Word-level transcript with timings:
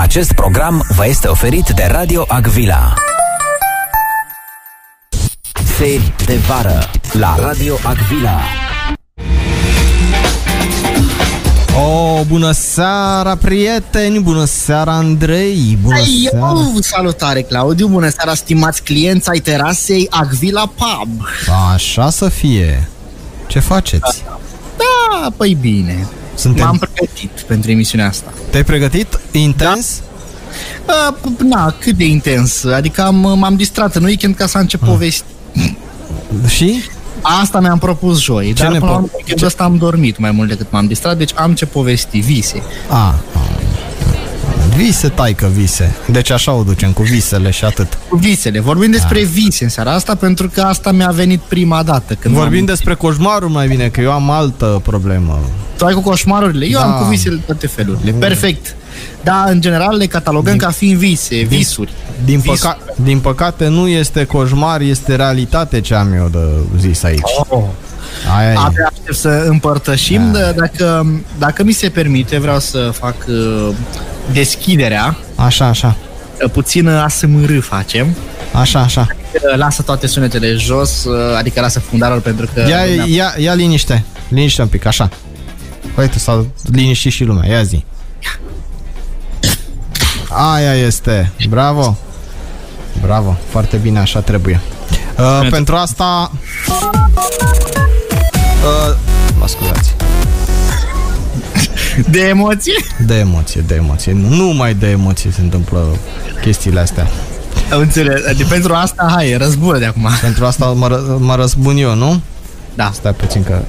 Acest 0.00 0.32
program 0.32 0.84
vă 0.96 1.06
este 1.06 1.28
oferit 1.28 1.68
de 1.68 1.88
Radio 1.90 2.24
Agvila. 2.28 2.94
Seri 5.76 6.14
de 6.26 6.36
vară 6.36 6.90
la 7.12 7.36
Radio 7.40 7.76
Agvila. 7.82 8.40
Oh, 11.76 12.20
bună 12.26 12.50
seara, 12.50 13.36
prieteni! 13.36 14.20
Bună 14.20 14.44
seara, 14.44 14.92
Andrei! 14.92 15.78
Bună 15.82 15.94
Ai, 15.94 16.28
seara! 16.30 16.46
eu, 16.46 16.80
salutare, 16.80 17.42
Claudiu! 17.42 17.88
Bună 17.88 18.08
seara, 18.08 18.34
stimați 18.34 18.82
clienți 18.82 19.28
ai 19.28 19.38
terasei 19.38 20.06
Agvila 20.10 20.66
Pub! 20.66 21.20
Așa 21.72 22.10
să 22.10 22.28
fie! 22.28 22.88
Ce 23.46 23.58
faceți? 23.58 24.24
Da, 24.76 25.30
păi 25.36 25.56
bine. 25.60 26.06
Suntem... 26.40 26.64
M-am 26.64 26.78
pregătit 26.78 27.30
pentru 27.46 27.70
emisiunea 27.70 28.08
asta. 28.08 28.32
Te-ai 28.50 28.64
pregătit? 28.64 29.20
Intens? 29.30 30.00
Da, 30.86 31.14
p- 31.20 31.38
na, 31.44 31.74
cât 31.78 31.96
de 31.96 32.04
intens. 32.04 32.64
Adică 32.64 33.02
am, 33.02 33.14
m-am 33.38 33.54
distrat 33.56 33.94
în 33.94 34.04
weekend 34.04 34.34
ca 34.34 34.46
să 34.46 34.58
încep 34.58 34.80
povesti. 34.84 35.24
Și? 36.48 36.82
Asta 37.22 37.60
mi-am 37.60 37.78
propus 37.78 38.20
joi, 38.20 38.52
Ce 38.52 38.62
dar 38.62 38.72
ne 38.72 38.78
până 38.78 38.90
la 38.90 38.96
po- 38.96 39.00
urmă 39.00 39.08
weekendul 39.16 39.46
ăsta 39.46 39.64
am 39.64 39.76
dormit 39.76 40.18
mai 40.18 40.30
mult 40.30 40.48
decât 40.48 40.66
m-am 40.70 40.86
distrat, 40.86 41.16
deci 41.18 41.30
am 41.34 41.54
ce 41.54 41.66
povesti, 41.66 42.18
vise. 42.18 42.62
A, 42.88 43.14
Vise, 44.76 45.08
taică, 45.08 45.50
vise. 45.54 45.96
Deci 46.10 46.30
așa 46.30 46.52
o 46.52 46.62
ducem, 46.62 46.92
cu 46.92 47.02
visele 47.02 47.50
și 47.50 47.64
atât. 47.64 47.98
Cu 48.08 48.16
visele. 48.16 48.60
Vorbim 48.60 48.90
despre 48.90 49.22
vise 49.22 49.64
în 49.64 49.70
seara 49.70 49.92
asta 49.92 50.14
pentru 50.14 50.48
că 50.48 50.60
asta 50.60 50.92
mi-a 50.92 51.10
venit 51.10 51.40
prima 51.40 51.82
dată. 51.82 52.14
Când 52.14 52.34
Vorbim 52.34 52.56
m-am... 52.56 52.66
despre 52.66 52.94
coșmarul 52.94 53.48
mai 53.48 53.68
bine, 53.68 53.88
că 53.88 54.00
eu 54.00 54.12
am 54.12 54.30
altă 54.30 54.80
problemă. 54.84 55.38
Tu 55.76 55.84
ai 55.84 55.94
cu 55.94 56.00
coșmarurile? 56.00 56.64
Eu 56.66 56.78
Da. 56.78 56.84
am 56.84 57.02
cu 57.02 57.08
visele 57.08 57.34
de 57.34 57.40
toate 57.46 57.66
felurile. 57.66 58.10
Perfect. 58.10 58.74
Da, 59.22 59.44
în 59.48 59.60
general 59.60 59.96
le 59.96 60.06
catalogăm 60.06 60.56
ca 60.56 60.70
fiind 60.70 60.98
vise, 60.98 61.36
visuri. 61.42 61.92
Din, 62.24 62.38
Vis- 62.40 62.60
păca- 62.60 62.78
din 62.94 63.18
păcate 63.18 63.66
nu 63.68 63.88
este 63.88 64.24
coșmar, 64.24 64.80
este 64.80 65.14
realitate 65.16 65.80
ce 65.80 65.94
am 65.94 66.12
eu 66.12 66.28
de 66.32 66.38
zis 66.78 67.02
aici. 67.02 67.20
Oh. 67.48 67.62
Aia 68.38 68.48
e. 68.52 68.54
Abia 68.56 68.90
aștept 68.92 69.16
să 69.16 69.44
împărtășim, 69.48 70.32
da. 70.32 70.52
dacă, 70.56 71.06
dacă 71.38 71.62
mi 71.64 71.72
se 71.72 71.88
permite, 71.88 72.38
vreau 72.38 72.58
să 72.58 72.90
fac 72.98 73.14
uh, 73.28 73.68
deschiderea, 74.32 75.16
Așa, 75.34 75.66
așa. 75.66 75.96
uh, 76.44 76.50
puțin 76.50 76.88
ASMR 76.88 77.60
facem, 77.60 78.16
Așa, 78.52 78.80
așa. 78.80 79.06
Uh, 79.10 79.56
lasă 79.56 79.82
toate 79.82 80.06
sunetele 80.06 80.52
jos, 80.54 81.04
uh, 81.04 81.36
adică 81.38 81.60
lasă 81.60 81.80
fundarul 81.80 82.20
pentru 82.20 82.48
că... 82.54 82.64
Ia, 82.68 82.84
ia, 83.06 83.34
ia 83.38 83.54
liniște. 83.54 84.04
Liniște 84.28 84.62
un 84.62 84.68
pic, 84.68 84.84
așa. 84.84 85.08
Uite, 85.98 86.18
s-a 86.18 86.46
liniștit 86.72 87.12
și 87.12 87.24
lumea. 87.24 87.48
Ia 87.50 87.62
zi. 87.62 87.84
Aia 90.28 90.74
este. 90.74 91.32
Bravo. 91.48 91.98
Bravo. 93.00 93.36
Foarte 93.50 93.76
bine, 93.76 93.98
așa 93.98 94.20
trebuie. 94.20 94.60
Uh, 95.18 95.48
pentru 95.50 95.74
asta... 95.74 96.32
De 102.10 102.20
emoție? 102.28 102.84
De 103.06 103.14
emoție, 103.18 103.64
de 103.66 103.74
emoție. 103.74 104.12
Numai 104.12 104.74
de 104.74 104.86
emoție 104.90 105.30
se 105.30 105.40
întâmplă 105.40 105.96
chestiile 106.40 106.80
astea. 106.80 107.06
Am 107.72 107.80
înțeles. 107.80 108.26
Adică 108.28 108.46
pentru 108.50 108.74
asta, 108.74 109.06
hai, 109.14 109.36
răzbună 109.36 109.78
de 109.78 109.84
acum. 109.84 110.08
Pentru 110.20 110.44
asta 110.46 110.66
mă, 110.66 110.88
ră- 110.88 111.18
mă 111.18 111.34
răzbun 111.34 111.76
eu, 111.76 111.94
nu? 111.94 112.20
Da. 112.74 112.90
Stai 112.94 113.12
puțin 113.14 113.42
că... 113.44 113.62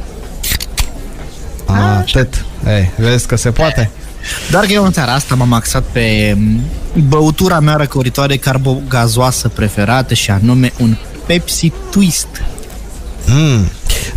Atât. 1.66 2.45
Ei, 2.67 2.92
vezi 2.97 3.28
că 3.28 3.36
se 3.36 3.52
poate? 3.52 3.89
Doar 4.52 4.66
că 4.66 4.72
eu 4.72 4.86
în 4.86 4.92
seara 4.92 5.14
asta 5.14 5.36
m-am 5.36 5.53
axat 5.53 5.84
pe 5.92 6.36
m, 6.38 6.59
băutura 7.08 7.59
mea 7.59 7.75
răcoritoare 7.75 8.38
carbogazoasă 8.38 9.47
preferată 9.47 10.14
și 10.14 10.31
anume 10.31 10.72
un 10.80 10.95
Pepsi 11.25 11.72
Twist. 11.92 12.28
Mm. 13.28 13.68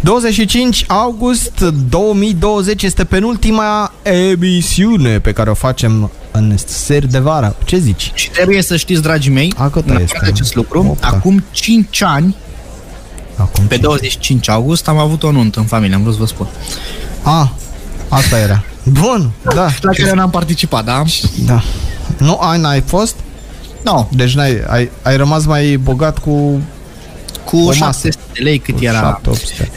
25 0.05 0.85
august 0.89 1.61
2020 1.89 2.83
este 2.83 3.05
penultima 3.05 3.93
emisiune 4.03 5.19
pe 5.21 5.33
care 5.33 5.51
o 5.51 5.55
facem 5.55 6.11
în 6.31 6.57
seri 6.67 7.11
de 7.11 7.19
vară. 7.19 7.57
Ce 7.65 7.79
zici? 7.79 8.11
Și 8.15 8.31
trebuie 8.31 8.63
să 8.63 8.77
știți, 8.77 9.03
dragii 9.03 9.33
mei, 9.33 9.53
A, 9.57 9.69
cât 9.69 9.85
în 9.85 9.91
afară 9.91 10.03
este? 10.03 10.19
de 10.23 10.27
acest 10.31 10.55
lucru, 10.55 10.87
Opta. 10.89 11.07
acum 11.07 11.45
5 11.51 12.03
ani, 12.03 12.37
Acum 13.37 13.65
pe 13.65 13.77
25 13.77 14.49
august, 14.49 14.89
am 14.89 14.99
avut 14.99 15.23
o 15.23 15.31
nuntă 15.31 15.59
în 15.61 15.67
familie, 15.67 15.95
am 15.95 16.03
vrut 16.03 16.15
să 16.15 16.21
vă 16.21 16.27
spun. 16.27 16.47
A, 17.23 17.53
asta 18.09 18.39
era. 18.39 18.65
Bun, 18.85 19.31
da. 19.55 19.69
La 19.81 19.91
care 19.93 20.13
n-am 20.15 20.31
participat, 20.31 20.85
da? 20.85 21.03
da. 21.47 21.63
Nu, 22.19 22.39
ai, 22.41 22.61
n-ai 22.61 22.81
fost? 22.81 23.15
No, 23.85 24.09
Deci 24.13 24.35
n-ai, 24.35 24.63
ai, 24.69 24.91
ai 25.03 25.17
rămas 25.17 25.45
mai 25.45 25.77
bogat 25.77 26.19
cu, 26.19 26.61
cu 27.45 27.57
masă. 27.57 27.75
700 27.75 28.19
de 28.33 28.41
lei 28.43 28.59
cât 28.59 28.77
cu 28.77 28.85
era. 28.85 29.21
700. 29.25 29.71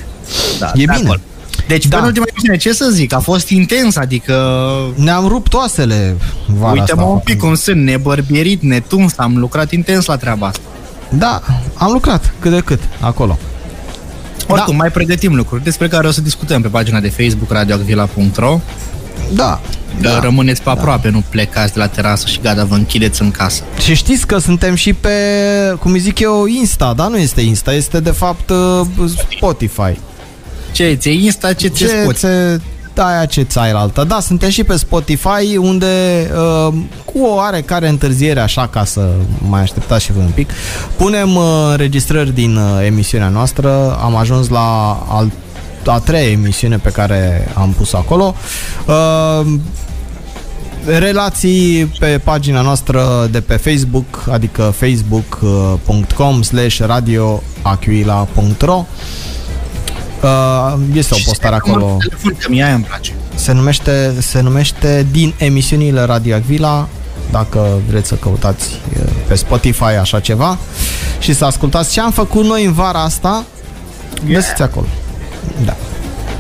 Da, 0.59 0.65
E 0.65 0.71
de 0.73 0.79
bine. 0.79 0.91
acolo. 0.93 1.19
Deci, 1.67 1.85
Da. 1.88 1.97
da. 1.99 2.05
ultima 2.05 2.25
emisiune, 2.29 2.57
ce 2.57 2.73
să 2.73 2.89
zic, 2.91 3.13
a 3.13 3.19
fost 3.19 3.49
intens, 3.49 3.95
adică... 3.95 4.33
Ne-am 4.95 5.27
rupt 5.27 5.53
oasele 5.53 6.15
vara 6.45 6.71
Uite-mă 6.71 7.01
asta. 7.01 7.13
un 7.13 7.19
pic 7.23 7.38
cum 7.39 7.55
sunt, 7.55 7.83
nebărbierit, 7.83 8.61
netuns, 8.61 9.13
am 9.17 9.38
lucrat 9.38 9.71
intens 9.71 10.05
la 10.05 10.17
treaba 10.17 10.47
asta. 10.47 10.61
Da, 11.09 11.41
am 11.73 11.91
lucrat 11.91 12.33
cât 12.39 12.51
de 12.51 12.59
cât 12.59 12.79
acolo. 12.99 13.38
Oricum, 14.47 14.75
mai 14.75 14.91
pregătim 14.91 15.35
lucruri 15.35 15.63
despre 15.63 15.88
care 15.88 16.07
o 16.07 16.11
să 16.11 16.21
discutăm 16.21 16.61
pe 16.61 16.67
pagina 16.67 16.99
de 16.99 17.09
Facebook 17.09 17.51
radioacvila.ro 17.51 18.59
Da. 19.33 19.61
da. 20.01 20.19
Rămâneți 20.19 20.61
pe 20.61 20.69
aproape, 20.69 21.09
nu 21.09 21.23
plecați 21.29 21.73
de 21.73 21.79
la 21.79 21.88
terasă 21.88 22.27
și 22.27 22.39
gata, 22.41 22.63
vă 22.63 22.75
închideți 22.75 23.21
în 23.21 23.31
casă. 23.31 23.61
Și 23.83 23.95
știți 23.95 24.27
că 24.27 24.38
suntem 24.38 24.75
și 24.75 24.94
pe, 24.94 25.09
cum 25.79 25.91
îi 25.91 25.99
zic 25.99 26.19
eu, 26.19 26.45
Insta, 26.45 26.94
dar 26.95 27.07
nu 27.07 27.17
este 27.17 27.41
Insta, 27.41 27.73
este 27.73 27.99
de 27.99 28.11
fapt 28.11 28.49
uh, 28.49 28.81
Spotify. 29.38 29.99
Ce 30.77 30.93
ți 30.93 31.23
Insta, 31.23 31.53
ce 31.53 31.67
ți 31.67 31.77
Ce 31.77 31.88
Spotify? 31.88 32.25
ți 32.93 33.01
aia 33.01 33.25
ce 33.25 33.41
ți 33.41 33.59
ai 33.59 33.71
la 33.71 33.79
altă. 33.79 34.03
Da, 34.03 34.19
suntem 34.19 34.49
și 34.49 34.63
pe 34.63 34.75
Spotify, 34.75 35.57
unde 35.57 35.85
uh, 36.67 36.73
cu 37.05 37.19
o 37.19 37.33
oarecare 37.33 37.88
întârziere, 37.88 38.39
așa 38.39 38.67
ca 38.67 38.85
să 38.85 39.09
mai 39.49 39.61
așteptați 39.61 40.03
și 40.03 40.11
voi 40.11 40.23
un 40.23 40.31
pic, 40.31 40.49
punem 40.95 41.35
uh, 41.35 41.43
înregistrări 41.71 42.33
din 42.33 42.55
uh, 42.55 42.85
emisiunea 42.85 43.29
noastră. 43.29 43.97
Am 44.01 44.15
ajuns 44.15 44.49
la 44.49 44.91
al, 45.09 45.31
a 45.85 45.99
treia 45.99 46.31
emisiune 46.31 46.77
pe 46.77 46.89
care 46.89 47.47
am 47.53 47.73
pus 47.77 47.94
acolo. 47.94 48.35
Uh, 48.88 49.45
relații 50.85 51.85
pe 51.99 52.21
pagina 52.23 52.61
noastră 52.61 53.27
de 53.31 53.41
pe 53.41 53.55
Facebook, 53.55 54.25
adică 54.31 54.73
facebook.com 54.77 56.41
slash 56.41 56.79
radioaquila.ro 56.79 58.75
Uh, 58.77 58.85
este 60.94 61.13
o 61.13 61.17
postare 61.25 61.55
acolo. 61.55 61.97
Telefon, 62.00 62.35
că 62.39 62.47
mie 62.50 62.63
aia 62.63 62.73
îmi 62.73 62.83
place. 62.83 63.13
Se 63.35 63.51
numește, 63.51 64.13
se 64.19 64.41
numește 64.41 65.07
Din 65.11 65.33
emisiunile 65.38 66.01
Radio 66.01 66.35
Agvila 66.35 66.88
dacă 67.31 67.67
vreți 67.89 68.07
să 68.07 68.16
căutați 68.16 68.67
uh, 69.00 69.09
pe 69.27 69.35
Spotify 69.35 69.83
așa 69.83 70.19
ceva 70.19 70.57
și 71.19 71.33
să 71.33 71.45
ascultați 71.45 71.91
ce 71.91 72.01
am 72.01 72.11
făcut 72.11 72.45
noi 72.45 72.66
în 72.66 72.73
vara 72.73 73.03
asta, 73.03 73.45
găsiți 74.27 74.61
acolo. 74.61 74.88
Da. 75.66 75.75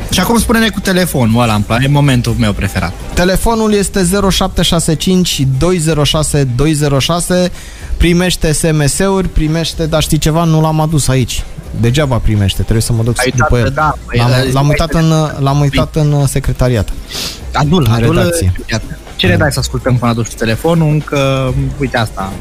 Și 0.09 0.19
acum 0.19 0.37
spune-ne 0.39 0.69
cu 0.69 0.79
telefonul 0.79 1.41
ăla, 1.41 1.53
îmi 1.53 1.63
place, 1.63 1.83
e 1.83 1.87
momentul 1.87 2.35
meu 2.39 2.51
preferat. 2.53 2.91
Telefonul 3.13 3.73
este 3.73 3.99
0765 4.31 5.45
206 5.57 6.43
206 6.43 7.51
primește 7.97 8.51
SMS-uri, 8.51 9.27
primește, 9.27 9.85
dar 9.85 10.01
știi 10.01 10.17
ceva, 10.17 10.43
nu 10.43 10.61
l-am 10.61 10.79
adus 10.79 11.07
aici. 11.07 11.43
Degeaba 11.81 12.15
primește, 12.17 12.61
trebuie 12.61 12.81
să 12.81 12.93
mă 12.93 13.03
duc 13.03 13.19
Ai 13.19 13.33
după 13.35 13.55
uitat, 13.55 13.67
el. 13.67 13.73
da, 13.75 13.93
păi, 14.05 14.17
L-am, 14.19 14.29
zi- 14.47 14.53
l-am 14.53 14.67
uitat 14.67 14.93
în, 14.93 15.09
l-am 15.39 15.59
uitat 15.59 15.95
în 15.95 16.11
uh, 16.11 16.23
secretariat. 16.27 16.89
Adul, 17.53 17.83
În 17.87 17.91
adul, 17.93 18.15
redacție. 18.17 18.51
iată. 18.71 18.97
Ce 19.15 19.27
ne 19.27 19.35
dai 19.37 19.51
să 19.51 19.59
ascultăm 19.59 19.95
până 19.97 20.11
aduci 20.11 20.33
telefonul? 20.33 20.89
Încă, 20.91 21.53
uite 21.79 21.97
asta. 21.97 22.31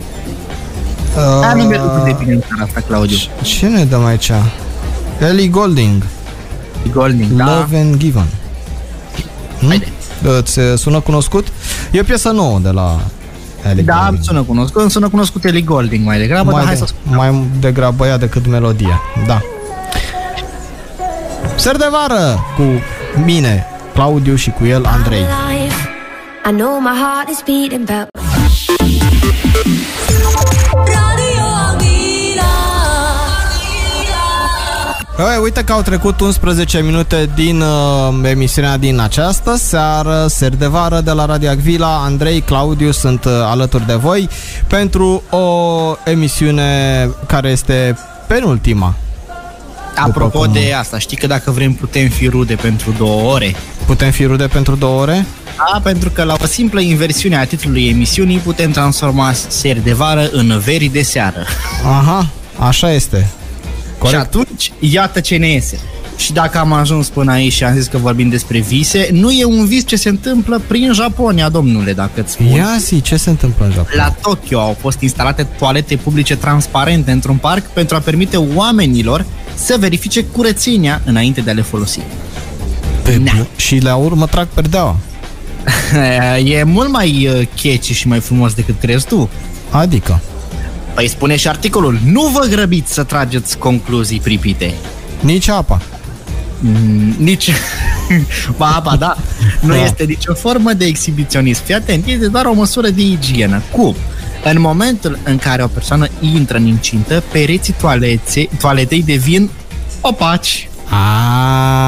Uh, 1.17 1.53
nu 1.55 1.63
mi-e 1.63 1.79
lucru 1.83 2.03
de 2.05 2.17
bine 2.19 2.33
în 2.33 2.41
seara 2.49 2.63
asta, 2.65 2.81
Claudiu. 2.87 3.17
Ce 3.43 3.67
ne 3.67 3.85
dăm 3.85 4.05
aici? 4.05 4.31
Ellie 5.21 5.49
Golding, 5.49 6.03
Golding, 6.93 7.33
da? 7.33 7.45
Love 7.45 7.77
and 7.79 7.97
Given. 7.97 8.27
Hmm? 9.61 9.69
Haide. 9.69 9.93
Îți 10.39 10.59
uh, 10.59 10.65
sună 10.79 11.01
cunoscut? 11.01 11.47
E 11.91 12.01
o 12.01 12.03
piesă 12.03 12.31
nouă 12.31 12.59
de 12.63 12.71
la 12.71 13.01
Ellie 13.71 13.83
Da, 13.83 13.93
Goulding. 13.93 14.15
îmi 14.17 14.25
sună 14.25 14.43
cunoscut, 14.43 14.81
îmi 14.81 14.91
sună 14.91 15.09
cunoscut 15.09 15.45
Ellie 15.45 15.61
Golding 15.61 16.05
mai 16.07 16.19
degrabă, 16.19 16.51
dar 16.51 16.55
mai, 16.55 16.65
hai 16.65 16.73
de, 16.73 16.79
să 16.79 16.85
ascultăm. 16.85 17.15
mai 17.17 17.47
degrabă 17.61 18.07
ea 18.07 18.19
decât 18.19 18.47
melodia. 18.47 19.01
Da. 19.27 19.41
Ser 21.57 21.77
de 21.77 21.87
vară 21.91 22.45
cu 22.57 22.63
mine, 23.25 23.67
Claudiu 23.95 24.35
și 24.35 24.51
cu 24.51 24.65
el, 24.65 24.85
Andrei. 24.87 25.19
alive. 25.47 25.75
I 26.49 26.53
know 26.57 26.81
my 26.81 26.95
heart 27.03 27.29
is 27.31 27.43
beating, 27.47 27.85
but 27.85 28.09
Radio 35.17 35.25
Agvila 35.25 35.37
Oi, 35.37 35.43
uite 35.43 35.65
că 35.65 35.73
au 35.73 35.83
trecut 35.83 36.21
11 36.21 36.81
minute 36.83 37.31
din 37.35 37.61
uh, 37.61 38.15
emisiunea 38.23 38.77
din 38.77 39.01
această 39.01 39.57
seară, 39.57 40.27
ser 40.29 40.55
de 40.57 40.67
vară 40.67 41.01
de 41.01 41.11
la 41.11 41.25
Radio 41.25 41.49
Agvila. 41.51 42.03
Andrei, 42.05 42.41
Claudiu 42.41 42.91
sunt 42.91 43.25
uh, 43.25 43.33
alături 43.45 43.87
de 43.87 43.95
voi 43.95 44.29
pentru 44.67 45.23
o 45.31 45.47
emisiune 46.05 47.09
care 47.27 47.49
este 47.49 47.99
penultima. 48.27 48.95
Apropo 49.97 50.39
cum- 50.39 50.53
de 50.53 50.73
asta, 50.79 50.99
știi 50.99 51.17
că 51.17 51.27
dacă 51.27 51.51
vrem 51.51 51.73
putem 51.73 52.09
fi 52.09 52.29
rude 52.29 52.55
pentru 52.55 52.95
două 52.99 53.33
ore? 53.33 53.55
Putem 53.87 54.11
fi 54.11 54.25
rude 54.25 54.47
pentru 54.47 54.75
două 54.75 55.01
ore? 55.01 55.27
Da, 55.73 55.81
pentru 55.83 56.11
că 56.11 56.23
la 56.23 56.35
o 56.43 56.47
simplă 56.47 56.81
inversiune 56.81 57.37
a 57.37 57.45
titlului 57.47 57.89
emisiunii 57.89 58.39
putem 58.39 58.71
transforma 58.71 59.33
seri 59.49 59.85
de 59.85 59.93
vară 59.93 60.29
în 60.33 60.59
veri 60.59 60.87
de 60.87 61.03
seară. 61.03 61.45
Aha, 61.85 62.27
așa 62.59 62.93
este. 62.93 63.31
Corect. 63.99 64.19
Și 64.21 64.27
atunci, 64.27 64.73
iată 64.79 65.21
ce 65.21 65.37
ne 65.37 65.49
iese. 65.49 65.79
Și 66.17 66.33
dacă 66.33 66.59
am 66.59 66.73
ajuns 66.73 67.09
până 67.09 67.33
aici 67.33 67.53
și 67.53 67.65
am 67.65 67.75
zis 67.75 67.87
că 67.87 67.99
vorbim 67.99 68.29
despre 68.29 68.59
vise, 68.59 69.09
nu 69.13 69.31
e 69.31 69.45
un 69.45 69.67
vis 69.67 69.87
ce 69.87 69.97
se 69.97 70.09
întâmplă 70.09 70.61
prin 70.67 70.93
Japonia, 70.93 71.49
domnule, 71.49 71.93
dacă 71.93 72.21
îți 72.21 72.33
spun. 72.33 72.47
Ia 72.47 72.77
zi, 72.79 73.01
ce 73.01 73.17
se 73.17 73.31
întâmplă 73.31 73.65
în 73.65 73.73
Japonia? 73.73 74.05
La 74.05 74.11
Tokyo 74.21 74.61
au 74.61 74.77
fost 74.81 75.01
instalate 75.01 75.43
toalete 75.59 75.97
publice 75.97 76.37
transparente 76.37 77.11
într-un 77.11 77.37
parc 77.37 77.65
pentru 77.67 77.97
a 77.97 77.99
permite 77.99 78.37
oamenilor 78.37 79.25
să 79.55 79.77
verifice 79.79 80.25
curățenia 80.25 81.03
înainte 81.05 81.41
de 81.41 81.51
a 81.51 81.55
le 81.55 81.63
folosi. 81.63 82.01
Pe 83.03 83.17
Na. 83.25 83.33
bun- 83.33 83.57
Și 83.57 83.79
la 83.79 83.95
urmă 83.95 84.27
trag 84.27 84.47
perdeaua. 84.55 84.97
e 86.45 86.63
mult 86.63 86.89
mai 86.91 87.29
uh, 87.33 87.47
catchy 87.63 87.93
și 87.93 88.09
mai 88.09 88.21
frumos 88.21 88.53
decât 88.55 88.75
crezi 88.81 89.07
tu. 89.07 89.29
Adică, 89.71 90.21
Păi 90.97 91.09
spune 91.09 91.37
și 91.37 91.49
articolul, 91.49 91.99
nu 92.05 92.23
vă 92.23 92.47
grăbiți 92.51 92.93
să 92.93 93.03
trageți 93.03 93.59
concluzii 93.59 94.21
pripite. 94.21 94.75
nici 95.21 95.49
apa. 95.49 95.81
Mm, 96.61 97.15
nici... 97.19 97.51
ba, 98.59 98.81
ba, 98.85 98.97
da. 98.97 99.17
Nu 99.61 99.75
Da. 99.75 99.85
este 99.85 100.05
nicio 100.05 100.35
formă 100.35 100.73
de 100.73 100.85
exhibiționism. 100.85 101.65
Fii 101.65 101.75
atent, 101.75 102.07
este 102.07 102.27
doar 102.29 102.45
o 102.45 102.53
măsură 102.53 102.89
de 102.89 103.01
igienă. 103.03 103.63
Cum? 103.71 103.97
În 104.45 104.61
momentul 104.61 105.19
în 105.25 105.39
care 105.39 105.63
o 105.63 105.67
persoană 105.67 106.07
intră 106.21 106.57
în 106.57 106.67
incintă, 106.67 107.23
pereții 107.33 107.75
toaleței, 107.81 108.51
toaletei 108.61 109.03
devin 109.03 109.51
opaci. 110.01 110.69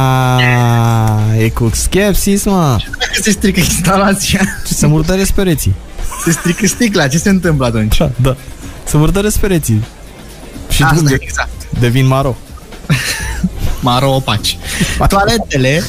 Aaaa, 0.08 1.20
e 1.38 1.48
cu 1.48 1.70
skepsis, 1.74 2.44
mă. 2.44 2.76
Dacă 2.98 3.20
se 3.22 3.30
strică 3.30 3.60
instalația, 3.60 4.40
Ce 4.66 4.74
se 4.74 4.86
murdăresc 4.86 5.32
pereții. 5.32 5.74
se 6.24 6.30
strică 6.30 6.66
sticla, 6.66 7.06
ce 7.08 7.18
se 7.18 7.28
întâmplă 7.28 7.66
atunci? 7.66 7.96
Da, 7.96 8.10
da. 8.16 8.36
Se 8.88 8.96
murdăresc 8.96 9.38
pereții. 9.38 9.84
Și 10.70 10.82
Asta, 10.82 11.02
de- 11.04 11.16
exact. 11.20 11.50
devin 11.80 12.06
maro. 12.06 12.36
maro 13.80 14.14
opaci. 14.14 14.58
Toaletele 15.08 15.82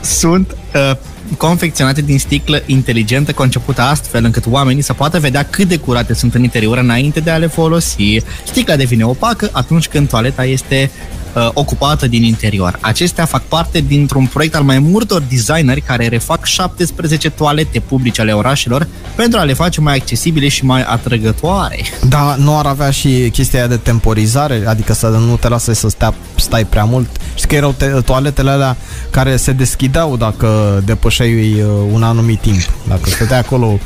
sunt 0.00 0.56
uh, 0.74 0.96
confecționate 1.36 2.02
din 2.02 2.18
sticlă 2.18 2.62
inteligentă, 2.66 3.32
concepută 3.32 3.82
astfel 3.82 4.24
încât 4.24 4.44
oamenii 4.48 4.82
să 4.82 4.92
poată 4.92 5.20
vedea 5.20 5.44
cât 5.44 5.68
de 5.68 5.76
curate 5.76 6.14
sunt 6.14 6.34
în 6.34 6.42
interior 6.42 6.78
înainte 6.78 7.20
de 7.20 7.30
a 7.30 7.36
le 7.36 7.46
folosi. 7.46 8.20
Sticla 8.46 8.76
devine 8.76 9.04
opacă 9.04 9.48
atunci 9.52 9.88
când 9.88 10.08
toaleta 10.08 10.44
este 10.44 10.90
uh, 11.38 11.50
ocupată 11.54 12.06
din 12.06 12.22
interior. 12.22 12.78
Acestea 12.80 13.24
fac 13.24 13.42
parte 13.42 13.80
dintr-un 13.80 14.26
proiect 14.26 14.54
al 14.54 14.62
mai 14.62 14.78
multor 14.78 15.22
designeri 15.28 15.80
care 15.80 16.08
refac 16.08 16.44
17 16.44 17.30
toalete 17.30 17.80
publice 17.80 18.20
ale 18.20 18.32
orașelor 18.32 18.86
pentru 19.14 19.38
a 19.38 19.42
le 19.42 19.52
face 19.52 19.80
mai 19.80 19.94
accesibile 19.96 20.48
și 20.48 20.64
mai 20.64 20.82
atrăgătoare. 20.82 21.78
Dar 22.08 22.36
nu 22.36 22.58
ar 22.58 22.66
avea 22.66 22.90
și 22.90 23.30
chestia 23.32 23.58
aia 23.58 23.68
de 23.68 23.76
temporizare, 23.76 24.62
adică 24.66 24.92
să 24.92 25.06
nu 25.06 25.36
te 25.36 25.48
lasă 25.48 25.72
să 25.72 25.88
stea, 25.88 26.14
stai 26.34 26.64
prea 26.64 26.84
mult. 26.84 27.08
Știi 27.34 27.48
că 27.48 27.54
erau 27.54 27.74
te- 27.76 27.86
toaletele 27.86 28.50
alea 28.50 28.76
care 29.10 29.36
se 29.36 29.52
deschideau 29.52 30.16
dacă 30.16 30.82
depășeai 30.84 31.52
uh, 31.52 31.66
un 31.92 32.02
anumit 32.02 32.40
timp. 32.40 32.60
Dacă 32.88 33.10
stăteai 33.10 33.38
acolo 33.38 33.78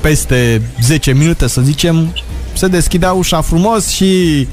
peste 0.00 0.62
10 0.82 1.12
minute, 1.12 1.46
să 1.46 1.60
zicem, 1.60 2.14
se 2.52 2.66
deschidea 2.66 3.12
ușa 3.12 3.40
frumos 3.40 3.88
și 3.88 4.46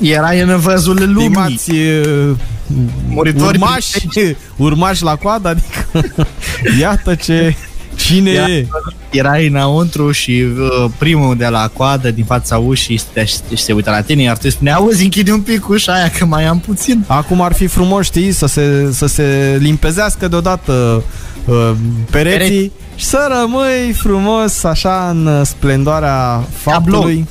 Era 0.00 0.28
în 0.30 0.58
văzul 0.58 0.94
lumii. 1.12 1.26
stimați 1.28 1.70
uh, 1.70 2.30
Muritori 3.08 3.58
urmași, 3.58 3.96
urmași 4.56 5.02
la 5.02 5.16
coadă, 5.16 5.48
adică 5.48 6.12
iată 6.80 7.14
ce 7.14 7.54
cine 7.96 8.30
Ia- 8.30 8.48
e. 8.48 8.66
erai 9.10 9.46
înăuntru 9.46 10.10
și 10.10 10.44
uh, 10.58 10.90
primul 10.98 11.36
de 11.36 11.46
la 11.46 11.70
coadă 11.72 12.10
din 12.10 12.24
fața 12.24 12.58
ușii 12.58 12.96
stătea 12.96 13.24
și, 13.24 13.36
și 13.54 13.62
se 13.62 13.72
uita 13.72 13.90
la 13.90 14.00
tine, 14.00 14.22
iar 14.22 14.34
tu 14.34 14.40
îi 14.44 14.50
spunea, 14.50 14.74
auzi, 14.76 15.02
închide 15.02 15.32
un 15.32 15.40
pic 15.40 15.68
ușa 15.68 15.92
aia 15.92 16.10
că 16.18 16.24
mai 16.24 16.44
am 16.44 16.58
puțin. 16.58 17.04
Acum 17.06 17.40
ar 17.40 17.52
fi 17.52 17.66
frumos, 17.66 18.04
știi, 18.04 18.32
să 18.32 18.46
se, 18.46 18.88
să 18.92 19.06
se 19.06 19.56
limpezească 19.60 20.28
deodată 20.28 21.02
uh, 21.44 21.70
pereții 22.10 22.38
Pereți. 22.48 22.70
și 22.96 23.04
să 23.06 23.28
rămâi 23.40 23.92
frumos 23.92 24.64
așa 24.64 25.08
în 25.10 25.26
uh, 25.26 25.40
splendoarea 25.44 26.44
faptului. 26.56 27.00
Trebuie 27.00 27.26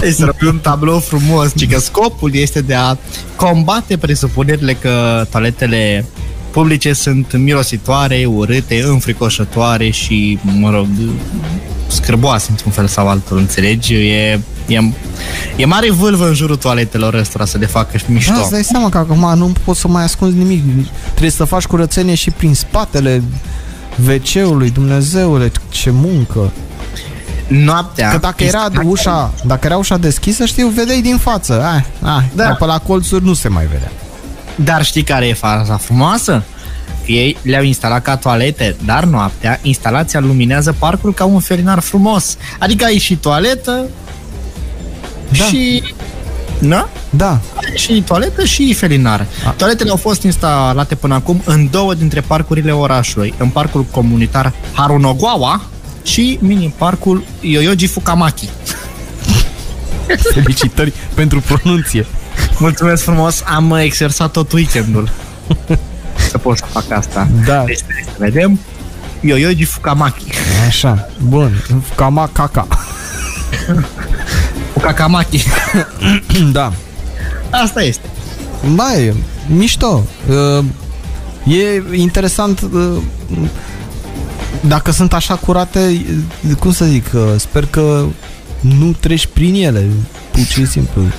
să 0.00 0.24
rămâi 0.24 0.54
un 0.54 0.58
tablou 0.58 0.98
frumos, 0.98 1.52
ci 1.56 1.68
că 1.68 1.78
scopul 1.78 2.34
este 2.34 2.60
de 2.60 2.74
a 2.74 2.96
combate 3.36 3.96
presupunerile 3.96 4.74
că 4.74 5.26
toaletele 5.30 6.04
publice 6.50 6.92
sunt 6.92 7.36
mirositoare, 7.36 8.24
urâte, 8.24 8.82
înfricoșătoare 8.82 9.90
și, 9.90 10.38
mă 10.42 10.70
rog, 10.70 10.86
scârboase 11.86 12.46
într-un 12.50 12.72
fel 12.72 12.86
sau 12.86 13.08
altul, 13.08 13.38
înțelegi? 13.38 13.94
E, 13.94 14.40
e, 14.66 14.80
e 15.56 15.64
mare 15.64 15.90
vâlvă 15.90 16.26
în 16.26 16.34
jurul 16.34 16.56
toaletelor 16.56 17.14
ăstora 17.14 17.44
să 17.44 17.58
le 17.58 17.66
facă 17.66 17.96
și 17.96 18.04
mișto. 18.08 18.32
Da, 18.32 18.40
îți 18.40 18.50
dai 18.50 18.64
seama 18.64 18.88
că 18.88 18.98
acum 18.98 19.38
nu 19.38 19.52
poți 19.64 19.80
să 19.80 19.88
mai 19.88 20.02
ascunzi 20.02 20.36
nimic. 20.36 20.62
Trebuie 21.10 21.30
să 21.30 21.44
faci 21.44 21.64
curățenie 21.64 22.14
și 22.14 22.30
prin 22.30 22.54
spatele 22.54 23.22
WC-ului, 24.06 24.70
Dumnezeule, 24.70 25.52
ce 25.68 25.90
muncă. 25.90 26.52
Noaptea... 27.46 28.10
Că 28.10 28.16
dacă 28.18 28.44
era 28.44 28.66
ușa, 28.84 29.32
dacă 29.44 29.66
era 29.66 29.76
ușa 29.76 29.96
deschisă, 29.96 30.44
știu, 30.44 30.68
vedeai 30.68 31.00
din 31.00 31.16
față. 31.16 31.62
Ai, 31.62 31.84
ai, 32.02 32.30
Da. 32.34 32.44
da. 32.44 32.50
pe 32.50 32.64
la 32.64 32.78
colțuri 32.78 33.24
nu 33.24 33.32
se 33.34 33.48
mai 33.48 33.66
vedea. 33.72 33.90
Dar 34.54 34.84
știi 34.84 35.02
care 35.02 35.26
e 35.26 35.34
faza 35.34 35.76
frumoasă? 35.76 36.42
Că 37.04 37.12
Ei 37.12 37.36
le-au 37.42 37.62
instalat 37.62 38.02
ca 38.02 38.16
toalete, 38.16 38.76
dar 38.84 39.04
noaptea 39.04 39.58
instalația 39.62 40.20
luminează 40.20 40.74
parcul 40.78 41.14
ca 41.14 41.24
un 41.24 41.40
felinar 41.40 41.78
frumos. 41.78 42.36
Adică 42.58 42.84
ai 42.84 42.98
și 42.98 43.16
toaletă 43.16 43.84
Da. 45.38 45.44
și... 45.44 45.82
Da? 46.58 46.88
Da, 47.10 47.30
Ai 47.54 47.72
și 47.76 48.02
toaletă 48.06 48.44
și 48.44 48.74
felinar. 48.74 49.26
A. 49.46 49.50
Toaletele 49.50 49.90
au 49.90 49.96
fost 49.96 50.22
instalate 50.22 50.94
până 50.94 51.14
acum 51.14 51.42
în 51.44 51.68
două 51.70 51.94
dintre 51.94 52.20
parcurile 52.20 52.72
orașului. 52.72 53.34
În 53.38 53.48
parcul 53.48 53.84
comunitar 53.84 54.52
Harunogawa 54.72 55.62
și 56.04 56.38
mini-parcul 56.40 57.24
Yoyoji 57.40 57.86
Fukamaki. 57.86 58.48
felicitări 60.32 60.92
pentru 61.14 61.40
pronunție. 61.40 62.06
Mulțumesc 62.58 63.02
frumos, 63.02 63.42
am 63.46 63.72
exersat 63.72 64.30
tot 64.30 64.52
weekendul. 64.52 65.10
Să 66.30 66.38
pot 66.38 66.56
să 66.56 66.64
fac 66.64 66.90
asta. 66.90 67.28
Da. 67.46 67.64
Deci, 67.64 67.78
să 67.78 68.14
vedem. 68.18 68.58
Yoyoji 69.20 69.64
Fukamaki. 69.64 70.24
Așa, 70.66 71.08
bun. 71.28 71.64
Cama 71.94 72.28
caca. 72.32 72.66
Fukamaki. 74.72 75.44
da. 76.52 76.72
Asta 77.50 77.82
este. 77.82 78.08
Da, 78.74 78.94
e 78.94 79.14
mișto. 79.46 80.04
Uh, 80.28 80.64
E 81.46 81.82
interesant 81.92 82.60
uh, 82.72 82.96
dacă 84.66 84.90
sunt 84.90 85.12
așa 85.12 85.34
curate, 85.34 86.04
cum 86.58 86.72
să 86.72 86.84
zic, 86.84 87.06
uh, 87.14 87.20
sper 87.36 87.66
că 87.66 88.04
nu 88.60 88.92
treci 89.00 89.26
prin 89.26 89.54
ele, 89.54 89.86
pur 90.30 90.44
și 90.44 90.66
simplu. 90.66 91.02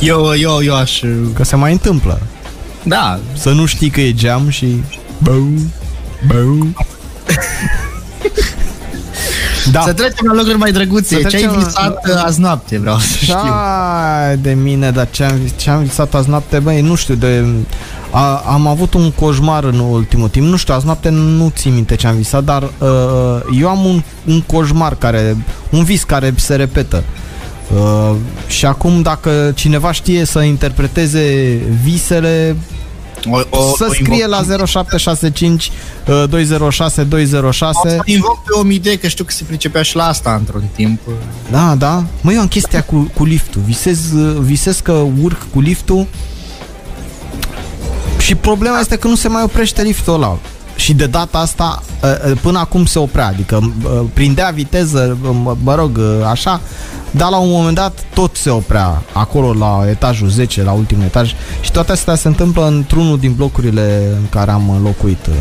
Eu, 0.00 0.34
eu, 0.38 0.62
eu 0.62 0.76
aș... 0.76 1.00
Că 1.34 1.44
se 1.44 1.56
mai 1.56 1.72
întâmplă. 1.72 2.20
Da, 2.82 3.20
Să 3.36 3.50
nu 3.50 3.66
știi 3.66 3.90
că 3.90 4.00
e 4.00 4.12
geam 4.12 4.48
și... 4.48 4.82
Bău, 5.18 5.48
bău. 6.26 6.66
Da. 9.72 9.80
să 9.80 9.92
trecem 9.92 10.26
la 10.26 10.32
lucruri 10.34 10.58
mai 10.58 10.72
drăguțe. 10.72 11.14
Să 11.14 11.20
Ce 11.20 11.24
ai 11.24 11.30
trecem 11.30 11.50
la- 11.50 11.56
visat 11.64 12.06
uh, 12.08 12.22
azi 12.24 12.40
noapte, 12.40 12.78
vreau 12.78 12.98
să 12.98 13.16
știu. 13.22 13.34
Da, 13.34 14.34
de 14.40 14.52
mine, 14.62 14.90
dar 14.90 15.08
ce 15.10 15.24
am, 15.24 15.38
ce 15.56 15.70
am 15.70 15.82
visat 15.82 16.14
azi 16.14 16.28
noapte, 16.28 16.58
băi, 16.58 16.80
nu 16.80 16.94
știu, 16.94 17.14
de, 17.14 17.44
a, 18.10 18.42
am 18.46 18.66
avut 18.66 18.94
un 18.94 19.10
coșmar 19.10 19.64
în 19.64 19.78
ultimul 19.78 20.28
timp, 20.28 20.46
nu 20.46 20.56
știu, 20.56 20.74
azi 20.74 20.84
noapte 20.84 21.08
nu 21.08 21.52
țin 21.56 21.74
minte 21.74 21.94
ce 21.96 22.06
am 22.06 22.16
visat, 22.16 22.44
dar 22.44 22.62
uh, 22.62 23.40
eu 23.60 23.68
am 23.68 23.84
un, 23.84 24.02
un 24.26 24.40
coșmar 24.40 24.94
care, 24.94 25.36
un 25.70 25.84
vis 25.84 26.02
care 26.04 26.34
se 26.36 26.54
repetă. 26.54 27.02
Uh, 27.76 28.14
și 28.46 28.66
acum 28.66 29.02
dacă 29.02 29.52
cineva 29.54 29.92
știe 29.92 30.24
să 30.24 30.40
interpreteze 30.40 31.58
visele, 31.82 32.56
O, 33.30 33.58
o, 33.58 33.76
să 33.76 33.86
o 33.88 33.92
scrie 33.92 34.26
la 34.26 34.42
0765 34.66 35.70
uh, 36.06 36.24
206 36.28 37.02
206. 37.02 37.78
O 37.82 37.88
să 37.88 37.98
invoc 38.04 38.42
pe 38.42 38.58
Omide, 38.58 38.98
că 38.98 39.08
știu 39.08 39.24
că 39.24 39.32
se 39.32 39.44
pricepea 39.44 39.82
și 39.82 39.96
la 39.96 40.06
asta 40.06 40.34
într-un 40.34 40.64
timp. 40.74 41.00
Da, 41.50 41.74
da. 41.74 42.04
Mă, 42.20 42.32
eu 42.32 42.40
am 42.40 42.48
chestia 42.48 42.82
cu, 42.82 43.10
cu 43.14 43.24
liftul. 43.24 43.62
Visez, 43.64 44.12
uh, 44.12 44.36
visez 44.40 44.80
că 44.80 44.92
urc 45.22 45.46
cu 45.52 45.60
liftul 45.60 46.06
și 48.18 48.34
problema 48.34 48.78
este 48.78 48.96
că 48.96 49.08
nu 49.08 49.14
se 49.14 49.28
mai 49.28 49.42
oprește 49.42 49.82
liftul 49.82 50.14
ăla. 50.14 50.38
Și 50.84 50.92
de 50.92 51.06
data 51.06 51.38
asta, 51.38 51.82
uh, 52.02 52.30
uh, 52.30 52.38
până 52.40 52.58
acum 52.58 52.84
se 52.86 52.98
oprea, 52.98 53.26
adică 53.26 53.72
uh, 53.84 54.00
prindea 54.12 54.50
viteză, 54.54 55.16
mă, 55.42 55.56
mă 55.62 55.74
rog, 55.74 55.96
uh, 55.96 56.26
așa, 56.30 56.60
dar 57.10 57.30
la 57.30 57.36
un 57.38 57.50
moment 57.50 57.74
dat 57.74 57.98
tot 58.14 58.36
se 58.36 58.50
oprea 58.50 59.02
acolo 59.12 59.52
la 59.52 59.84
etajul 59.88 60.28
10, 60.28 60.62
la 60.62 60.72
ultimul 60.72 61.04
etaj 61.04 61.34
și 61.60 61.70
toate 61.72 61.92
astea 61.92 62.14
se 62.14 62.28
întâmplă 62.28 62.66
într-unul 62.66 63.18
din 63.18 63.32
blocurile 63.32 64.00
în 64.16 64.28
care 64.28 64.50
am 64.50 64.80
locuit 64.82 65.26
uh, 65.26 65.34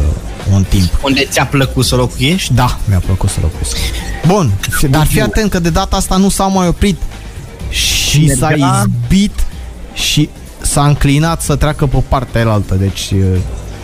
un 0.53 0.63
timp. 0.69 0.89
Unde 1.03 1.27
ți-a 1.31 1.45
plăcut 1.45 1.85
să 1.85 1.95
locuiești? 1.95 2.53
Da, 2.53 2.77
mi-a 2.85 3.01
plăcut 3.05 3.29
să 3.29 3.37
locuiesc. 3.41 3.77
Bun, 4.27 4.51
dar 4.89 5.05
fii 5.05 5.21
atent 5.21 5.49
că 5.51 5.59
de 5.59 5.69
data 5.69 5.95
asta 5.95 6.17
nu 6.17 6.29
s-au 6.29 6.51
mai 6.51 6.67
oprit 6.67 6.97
și 7.69 8.35
s-a 8.35 8.47
Mergea- 8.47 8.83
izbit 8.85 9.45
și 9.93 10.29
s-a 10.61 10.85
înclinat 10.85 11.41
să 11.41 11.55
treacă 11.55 11.85
pe 11.85 12.03
partea 12.07 12.41
elaltă, 12.41 12.75
deci 12.75 13.11
uh, 13.13 13.19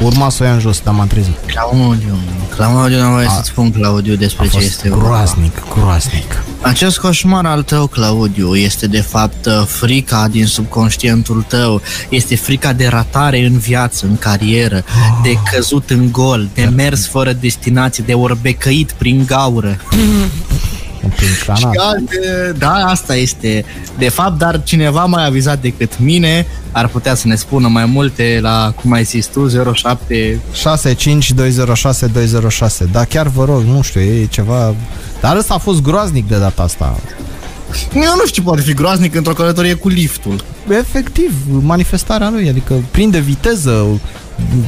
urma 0.01 0.29
să 0.29 0.43
o 0.43 0.45
ia 0.45 0.53
în 0.53 0.59
jos, 0.59 0.79
dar 0.83 0.93
m-am 0.93 1.07
trezit. 1.07 1.35
Claudiu, 1.45 2.17
Claudiu, 2.55 3.01
nu 3.01 3.09
voie 3.09 3.25
A- 3.27 3.29
să-ți 3.29 3.47
spun, 3.49 3.71
Claudiu, 3.71 4.15
despre 4.15 4.43
A 4.43 4.47
ce 4.47 4.51
fost 4.53 4.65
este 4.65 4.89
vorba. 4.89 5.05
groaznic, 5.05 5.61
groaznic. 5.73 6.43
Acest 6.61 6.97
coșmar 6.99 7.45
al 7.45 7.63
tău, 7.63 7.87
Claudiu, 7.87 8.55
este 8.55 8.87
de 8.87 9.01
fapt 9.01 9.45
uh, 9.45 9.63
frica 9.65 10.27
din 10.31 10.45
subconștientul 10.45 11.45
tău. 11.47 11.81
Este 12.09 12.35
frica 12.35 12.73
de 12.73 12.87
ratare 12.87 13.45
în 13.45 13.57
viață, 13.57 14.05
în 14.05 14.17
carieră, 14.17 14.83
de 15.23 15.37
căzut 15.53 15.89
în 15.89 16.11
gol, 16.11 16.49
de 16.53 16.69
mers 16.75 17.07
fără 17.07 17.33
destinație, 17.33 18.03
de 18.07 18.13
orbecăit 18.13 18.91
prin 18.91 19.23
gaură. 19.27 19.77
Prin 21.15 21.27
Și 21.27 21.45
canal. 21.45 21.73
alte, 21.77 22.53
da, 22.57 22.73
asta 22.73 23.15
este 23.15 23.65
de 23.97 24.09
fapt, 24.09 24.37
dar 24.37 24.63
cineva 24.63 25.05
mai 25.05 25.25
avizat 25.25 25.61
decât 25.61 25.99
mine 25.99 26.45
ar 26.71 26.87
putea 26.87 27.15
să 27.15 27.27
ne 27.27 27.35
spună 27.35 27.67
mai 27.67 27.85
multe 27.85 28.39
la, 28.41 28.73
cum 28.81 28.91
ai 28.91 29.03
zis 29.03 29.25
tu, 29.25 29.73
07 29.73 30.39
65206 30.53 32.85
Da, 32.91 33.03
chiar 33.03 33.27
vă 33.27 33.45
rog, 33.45 33.63
nu 33.63 33.81
știu, 33.81 34.01
e 34.01 34.25
ceva... 34.25 34.73
Dar 35.21 35.37
ăsta 35.37 35.53
a 35.53 35.57
fost 35.57 35.81
groaznic 35.81 36.27
de 36.27 36.37
data 36.37 36.63
asta. 36.63 36.97
Eu 37.93 38.01
nu 38.15 38.25
știu 38.25 38.27
ce 38.27 38.41
poate 38.41 38.61
fi 38.61 38.73
groaznic 38.73 39.15
într-o 39.15 39.33
călătorie 39.33 39.73
cu 39.73 39.87
liftul. 39.87 40.43
Efectiv, 40.69 41.33
manifestarea 41.61 42.29
lui, 42.29 42.49
adică 42.49 42.73
prinde 42.91 43.19
viteză, 43.19 43.85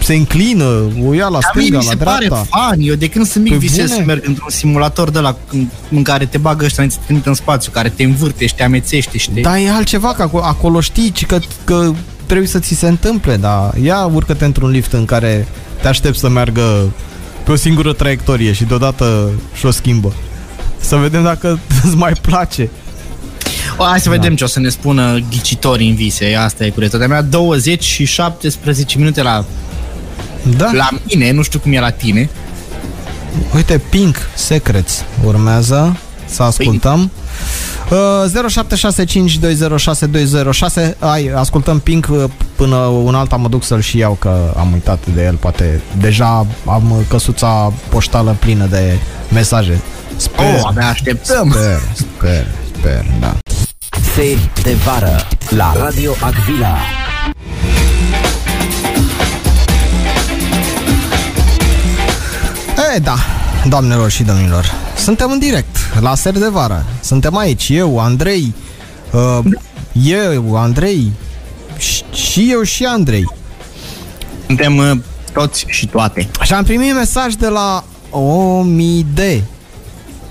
se 0.03 0.13
înclină, 0.13 0.91
o 1.05 1.13
ia 1.13 1.27
la 1.27 1.39
Dar 1.39 1.51
mie 1.55 1.63
stânga, 1.65 1.77
mi 1.79 1.85
la 1.85 1.91
se 1.91 1.95
pare 2.03 2.25
dreapta. 2.25 2.47
fan. 2.49 2.77
Eu 2.79 2.95
de 2.95 3.07
când 3.07 3.25
sunt 3.27 3.43
mic 3.43 3.53
Pe 3.53 3.59
visez 3.59 3.85
bune? 3.89 3.99
să 3.99 4.05
merg 4.05 4.23
într-un 4.27 4.49
simulator 4.49 5.09
de 5.09 5.19
la 5.19 5.35
în, 5.51 5.67
în 5.91 6.03
care 6.03 6.25
te 6.25 6.37
bagă 6.37 6.65
ăștia, 6.65 6.83
îți 6.83 6.99
trimite 7.05 7.29
în 7.29 7.35
spațiu, 7.35 7.71
care 7.71 7.89
te 7.89 8.03
învârte 8.03 8.45
și 8.45 8.55
te 8.55 8.63
amețește 8.63 9.17
și 9.17 9.29
te... 9.29 9.41
Dar 9.41 9.57
e 9.57 9.69
altceva, 9.69 10.13
că 10.13 10.21
acolo, 10.21 10.43
acolo 10.43 10.79
știi 10.79 11.11
ci 11.11 11.25
că, 11.25 11.39
că 11.63 11.91
trebuie 12.25 12.47
să 12.47 12.59
ți 12.59 12.73
se 12.73 12.87
întâmple, 12.87 13.37
dar 13.37 13.73
ia 13.83 14.05
urcă-te 14.05 14.45
într-un 14.45 14.69
lift 14.69 14.91
în 14.93 15.05
care 15.05 15.47
te 15.81 15.87
aștepți 15.87 16.19
să 16.19 16.29
meargă 16.29 16.91
pe 17.43 17.51
o 17.51 17.55
singură 17.55 17.93
traiectorie 17.93 18.51
și 18.53 18.63
deodată 18.63 19.29
și-o 19.55 19.71
schimbă. 19.71 20.13
Să 20.79 20.95
vedem 20.95 21.23
dacă 21.23 21.59
îți 21.83 21.95
mai 21.95 22.13
place. 22.21 22.69
O, 23.77 23.83
hai 23.83 23.99
să 23.99 24.09
vedem 24.09 24.35
ce 24.35 24.43
o 24.43 24.47
să 24.47 24.59
ne 24.59 24.69
spună 24.69 25.19
ghicitorii 25.29 25.89
în 25.89 25.95
vise. 25.95 26.35
Asta 26.35 26.65
e 26.65 26.69
curiozitatea 26.69 27.07
mea. 27.07 27.21
20 27.21 27.83
și 27.83 28.05
17 28.05 28.97
minute 28.97 29.21
la, 29.21 29.45
Da? 30.57 30.69
la 30.73 30.87
mine, 31.07 31.31
nu 31.31 31.41
știu 31.41 31.59
cum 31.59 31.73
e 31.73 31.79
la 31.79 31.89
tine. 31.89 32.29
Uite, 33.55 33.81
Pink 33.89 34.15
Secrets 34.35 35.03
urmează 35.23 35.97
să 36.25 36.43
ascultăm. 36.43 37.11
Uh, 37.91 37.97
0765206206 38.51 40.95
Hai, 40.99 41.31
ascultăm 41.35 41.79
Pink 41.79 42.07
uh, 42.11 42.23
până 42.55 42.75
un 42.75 43.15
alta 43.15 43.35
mă 43.35 43.47
duc 43.47 43.63
să-l 43.63 43.81
și 43.81 43.97
iau 43.97 44.13
că 44.13 44.53
am 44.57 44.71
uitat 44.73 44.99
de 45.13 45.23
el, 45.23 45.35
poate 45.35 45.81
deja 45.99 46.45
am 46.65 46.91
uh, 46.91 46.97
căsuța 47.07 47.73
poștală 47.89 48.35
plină 48.39 48.65
de 48.65 48.97
mesaje. 49.33 49.81
Sper, 50.15 50.45
Oh, 50.45 50.61
abia 50.63 50.87
așteptăm. 50.89 51.49
sper, 51.51 51.79
sper, 52.17 52.45
sper, 52.79 53.05
da. 53.19 53.35
Seri 54.15 54.49
de 54.63 54.73
vară 54.73 55.27
la 55.49 55.71
Radio 55.75 56.11
Agvila. 56.21 56.75
E, 62.95 62.99
da, 62.99 63.15
doamnelor 63.67 64.09
și 64.09 64.23
domnilor, 64.23 64.71
suntem 64.97 65.31
în 65.31 65.39
direct, 65.39 65.75
la 65.99 66.15
ser 66.15 66.37
de 66.37 66.47
vară. 66.47 66.85
Suntem 67.01 67.37
aici, 67.37 67.69
eu, 67.69 67.99
Andrei, 67.99 68.53
uh, 69.11 69.39
eu, 70.03 70.57
Andrei, 70.57 71.11
și- 71.77 72.03
și 72.13 72.51
eu 72.51 72.61
și 72.61 72.85
Andrei. 72.85 73.33
Suntem 74.45 74.77
uh, 74.77 74.91
toți 75.33 75.65
și 75.67 75.87
toate. 75.87 76.29
Și 76.41 76.53
am 76.53 76.63
primit 76.63 76.93
mesaj 76.95 77.33
de 77.33 77.47
la 77.47 77.83
Omide. 78.09 79.43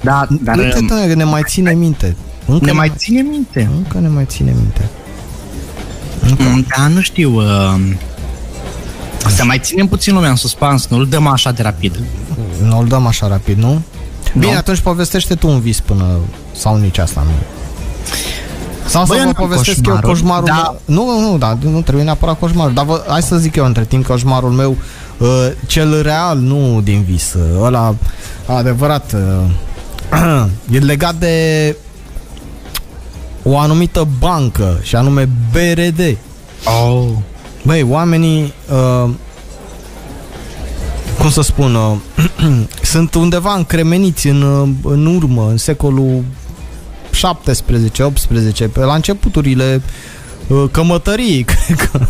Da, 0.00 0.26
dar 0.30 0.56
Uite, 0.58 0.78
um, 0.78 0.86
da, 0.86 0.94
că 1.06 1.14
ne 1.14 1.24
mai 1.24 1.42
ține 1.46 1.72
minte. 1.72 2.16
Încă 2.46 2.64
ne 2.64 2.72
mai 2.72 2.92
ține 2.96 3.20
minte. 3.20 3.70
Încă 3.76 3.98
ne 3.98 4.08
mai 4.08 4.24
ține 4.24 4.54
minte. 4.56 4.88
Mm, 6.38 6.66
Da, 6.76 6.86
nu 6.86 7.00
știu. 7.00 7.34
Uh, 7.34 7.74
să 9.28 9.44
mai 9.44 9.58
ținem 9.62 9.86
puțin 9.86 10.14
lumea 10.14 10.30
în 10.30 10.36
suspans, 10.36 10.86
nu-l 10.86 11.06
dăm 11.08 11.26
așa 11.26 11.52
de 11.52 11.62
rapid. 11.62 12.00
Nu-l 12.62 12.86
dăm 12.86 13.06
așa 13.06 13.28
rapid, 13.28 13.58
nu? 13.58 13.82
Bine, 14.38 14.52
Nu. 14.52 14.58
atunci 14.58 14.78
povestește 14.78 15.34
tu 15.34 15.48
un 15.48 15.60
vis 15.60 15.80
până... 15.80 16.04
Sau 16.52 16.76
nici 16.76 16.98
asta 16.98 17.22
nu. 17.24 17.30
Sau 18.86 19.04
Băi, 19.04 19.16
să 19.16 19.22
eu 19.22 19.30
vă 19.32 19.38
n-am 19.38 19.48
povestesc 19.48 19.76
coșmarul, 19.76 20.00
eu 20.04 20.10
coșmarul 20.10 20.44
da. 20.44 20.76
meu. 20.86 21.04
Nu, 21.04 21.20
nu, 21.30 21.38
da, 21.38 21.58
nu 21.62 21.80
trebuie 21.82 22.04
neapărat 22.04 22.38
coșmarul. 22.38 22.74
Dar 22.74 22.84
vă, 22.84 23.04
hai 23.08 23.22
să 23.22 23.36
zic 23.36 23.56
eu 23.56 23.64
între 23.64 23.84
timp 23.84 24.06
coșmarul 24.06 24.50
meu, 24.50 24.76
uh, 25.18 25.28
cel 25.66 26.02
real, 26.02 26.38
nu 26.38 26.80
din 26.84 27.02
vis. 27.02 27.32
Uh, 27.34 27.42
ăla, 27.62 27.94
adevărat, 28.46 29.12
uh, 30.12 30.46
e 30.74 30.78
legat 30.78 31.14
de 31.14 31.76
o 33.42 33.58
anumită 33.58 34.08
bancă, 34.18 34.78
și 34.82 34.96
anume 34.96 35.28
BRD. 35.52 36.16
Oh. 36.64 37.08
Băi, 37.62 37.82
oamenii, 37.82 38.52
uh, 38.70 39.10
cum 41.18 41.30
să 41.30 41.40
spun, 41.42 41.74
uh, 41.74 41.96
sunt 42.82 43.14
undeva 43.14 43.54
încremeniți 43.54 44.28
în, 44.28 44.42
uh, 44.42 44.68
în 44.92 45.06
urmă, 45.06 45.46
în 45.50 45.56
secolul 45.56 46.24
17-18, 47.10 48.68
pe 48.72 48.80
la 48.80 48.94
începuturile 48.94 49.82
uh, 50.46 50.64
cămătăriei, 50.70 51.42
cred 51.50 51.88
că. 51.90 52.06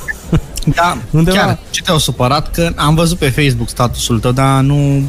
Da, 0.75 0.99
Undeva- 1.11 1.37
chiar, 1.37 1.59
ce 1.71 1.83
te-au 1.83 1.99
supărat? 1.99 2.51
Că 2.51 2.73
am 2.77 2.95
văzut 2.95 3.19
pe 3.19 3.29
Facebook 3.29 3.69
statusul 3.69 4.21
tău, 4.21 4.33
dar 4.33 4.61
nu, 4.61 5.03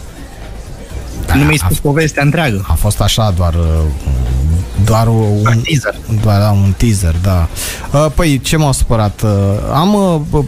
da, 1.26 1.36
nu 1.36 1.44
mi-ai 1.44 1.58
spus 1.58 1.80
povestea 1.80 2.24
întreagă. 2.24 2.66
A 2.68 2.74
fost 2.74 3.02
așa 3.02 3.34
doar 3.38 3.54
uh, 3.54 3.66
doar 4.92 5.08
un, 5.08 5.46
Un 5.46 5.62
teaser. 5.64 5.96
doar 6.24 6.40
da, 6.40 6.50
un 6.50 6.74
teaser, 6.78 7.16
da. 7.22 7.48
Uh, 7.94 8.06
Păi, 8.16 8.40
ce 8.40 8.58
m-a 8.58 8.72
supărat? 8.72 9.22
Uh, 9.22 9.30
Am 9.74 9.94
uh, 10.32 10.46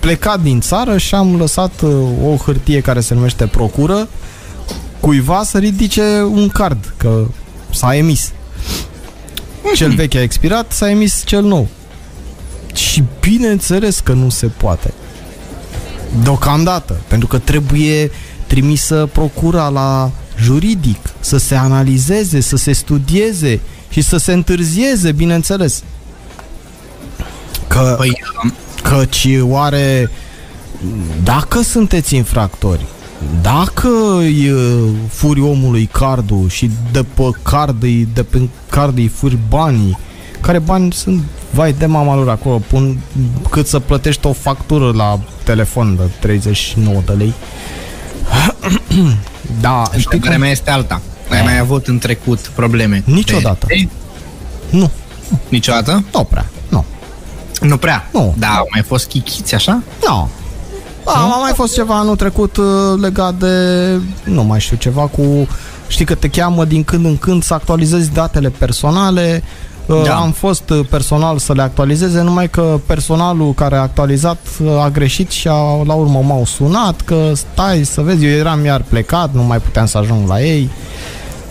plecat 0.00 0.40
din 0.40 0.60
țară 0.60 0.98
și 0.98 1.14
am 1.14 1.36
lăsat 1.36 1.80
uh, 1.80 1.90
o 2.24 2.36
hârtie 2.36 2.80
care 2.80 3.00
se 3.00 3.14
numește 3.14 3.46
procură 3.46 4.08
cuiva 5.00 5.42
să 5.44 5.58
ridice 5.58 6.02
un 6.30 6.48
card, 6.48 6.94
că 6.96 7.24
s-a 7.70 7.94
emis. 7.96 8.32
Cel 9.74 9.94
vechi 9.94 10.14
a 10.14 10.22
expirat, 10.22 10.72
s-a 10.72 10.90
emis 10.90 11.22
cel 11.24 11.42
nou. 11.42 11.68
Și 12.74 13.02
bineînțeles 13.20 14.00
că 14.00 14.12
nu 14.12 14.28
se 14.28 14.46
poate. 14.46 14.94
Deocamdată, 16.22 16.96
pentru 17.08 17.28
că 17.28 17.38
trebuie 17.38 18.10
trimisă 18.46 19.08
procura 19.12 19.68
la 19.68 20.10
juridic, 20.40 20.98
să 21.20 21.36
se 21.36 21.54
analizeze, 21.54 22.40
să 22.40 22.56
se 22.56 22.72
studieze 22.72 23.60
și 23.88 24.00
să 24.00 24.16
se 24.16 24.32
întârzieze, 24.32 25.12
bineînțeles. 25.12 25.82
Că, 27.68 27.94
Păi, 27.98 28.22
um, 28.42 28.52
căci 28.82 29.26
oare 29.40 30.10
dacă 31.22 31.62
sunteți 31.62 32.14
infractori, 32.14 32.84
dacă 33.42 33.88
îi 34.18 34.50
uh, 34.50 34.88
furi 35.08 35.40
omului 35.40 35.88
cardul 35.92 36.48
și 36.48 36.70
de 36.92 37.04
pe 37.14 37.30
card 37.42 37.82
îi, 37.82 38.08
de 38.14 38.22
pe 38.22 38.48
card 38.70 38.98
îi 38.98 39.08
furi 39.08 39.38
banii, 39.48 39.98
care 40.40 40.58
bani 40.58 40.92
sunt, 40.92 41.22
vai 41.50 41.72
de 41.72 41.86
mama 41.86 42.14
lor 42.14 42.28
acolo, 42.28 42.58
pun 42.68 42.98
cât 43.50 43.66
să 43.66 43.78
plătești 43.78 44.26
o 44.26 44.32
factură 44.32 44.92
la 44.94 45.20
telefon 45.44 45.96
de 45.96 46.02
39 46.20 47.02
de 47.06 47.12
lei. 47.12 47.32
da, 49.60 49.82
știi 49.84 49.98
întrebarea 50.02 50.30
cum? 50.30 50.40
mea 50.40 50.50
este 50.50 50.70
alta. 50.70 51.00
Ai 51.30 51.42
mai 51.42 51.58
avut 51.58 51.86
în 51.86 51.98
trecut 51.98 52.38
probleme? 52.38 53.02
cu 53.04 53.10
Niciodată. 53.10 53.66
BRD? 53.66 53.88
Nu, 54.70 54.90
Niciodată? 55.48 56.04
nu 56.12 56.24
prea, 56.24 56.46
nu. 56.68 56.84
Nu 57.60 57.76
prea. 57.76 58.08
Nu. 58.12 58.34
Da, 58.38 58.48
au 58.48 58.68
mai 58.72 58.82
fost 58.82 59.06
chichiți 59.08 59.54
așa? 59.54 59.82
Nu. 60.08 60.28
No. 61.04 61.12
A 61.12 61.38
mai 61.40 61.52
fost 61.54 61.74
ceva 61.74 61.98
anul 61.98 62.16
trecut 62.16 62.56
uh, 62.56 62.64
legat 63.00 63.34
de, 63.34 63.54
nu 64.24 64.42
mai 64.42 64.60
știu, 64.60 64.76
ceva 64.76 65.02
cu, 65.06 65.48
știi 65.86 66.04
că 66.04 66.14
te 66.14 66.28
cheamă 66.28 66.64
din 66.64 66.84
când 66.84 67.04
în 67.04 67.16
când 67.16 67.42
să 67.42 67.54
actualizezi 67.54 68.12
datele 68.12 68.48
personale, 68.48 69.42
Da. 69.88 70.02
da. 70.04 70.14
Am 70.16 70.32
fost 70.32 70.70
uh, 70.70 70.86
personal 70.90 71.38
să 71.38 71.52
le 71.52 71.62
actualizeze, 71.62 72.20
numai 72.20 72.50
că 72.50 72.80
personalul 72.86 73.52
care 73.54 73.76
a 73.76 73.80
actualizat 73.80 74.38
uh, 74.64 74.70
a 74.82 74.90
greșit 74.90 75.30
și 75.30 75.48
a, 75.48 75.82
la 75.86 75.92
urmă 75.94 76.22
m-au 76.26 76.44
sunat 76.44 77.00
că 77.00 77.32
stai 77.34 77.84
să 77.84 78.00
vezi, 78.00 78.24
eu 78.24 78.30
eram 78.30 78.64
iar 78.64 78.84
plecat, 78.88 79.34
nu 79.34 79.42
mai 79.42 79.58
puteam 79.58 79.86
să 79.86 79.98
ajung 79.98 80.28
la 80.28 80.42
ei. 80.42 80.70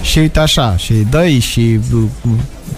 Și 0.01 0.17
uite 0.19 0.39
așa, 0.39 0.77
și 0.77 0.93
dă 0.93 1.27
și 1.27 1.79
uh, 1.93 2.01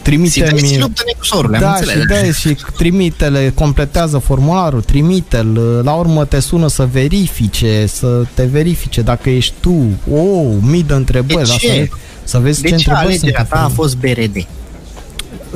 trimite-mi... 0.02 0.60
Ți 0.62 0.80
luptă 0.80 1.02
necusorul, 1.06 1.54
am 1.56 1.60
Da, 1.62 1.70
înțeles. 1.76 1.94
și 2.02 2.08
dă 2.08 2.32
și 2.32 2.56
trimite-le, 2.78 3.52
completează 3.56 4.18
formularul, 4.18 4.82
trimite-l, 4.82 5.60
la 5.84 5.92
urmă 5.94 6.26
te 6.26 6.40
sună 6.40 6.68
să 6.68 6.88
verifice, 6.92 7.86
să 7.86 8.24
te 8.34 8.44
verifice 8.44 9.02
dacă 9.02 9.30
ești 9.30 9.54
tu. 9.60 9.76
O, 10.14 10.20
oh, 10.20 10.46
mii 10.62 10.84
de 10.84 10.94
întrebări, 10.94 11.44
De 11.44 11.50
dar 11.50 11.58
ce? 11.58 11.68
să, 11.68 11.74
vezi- 11.78 11.92
să 12.24 12.38
vezi 12.40 12.62
De 12.62 12.68
ce 12.70 12.76
ce 12.76 12.80
întrebări 12.90 13.06
alegerea 13.06 13.40
sunt. 13.40 13.50
ta 13.60 13.66
a 13.66 13.68
fost 13.74 13.98
BRD? 13.98 14.48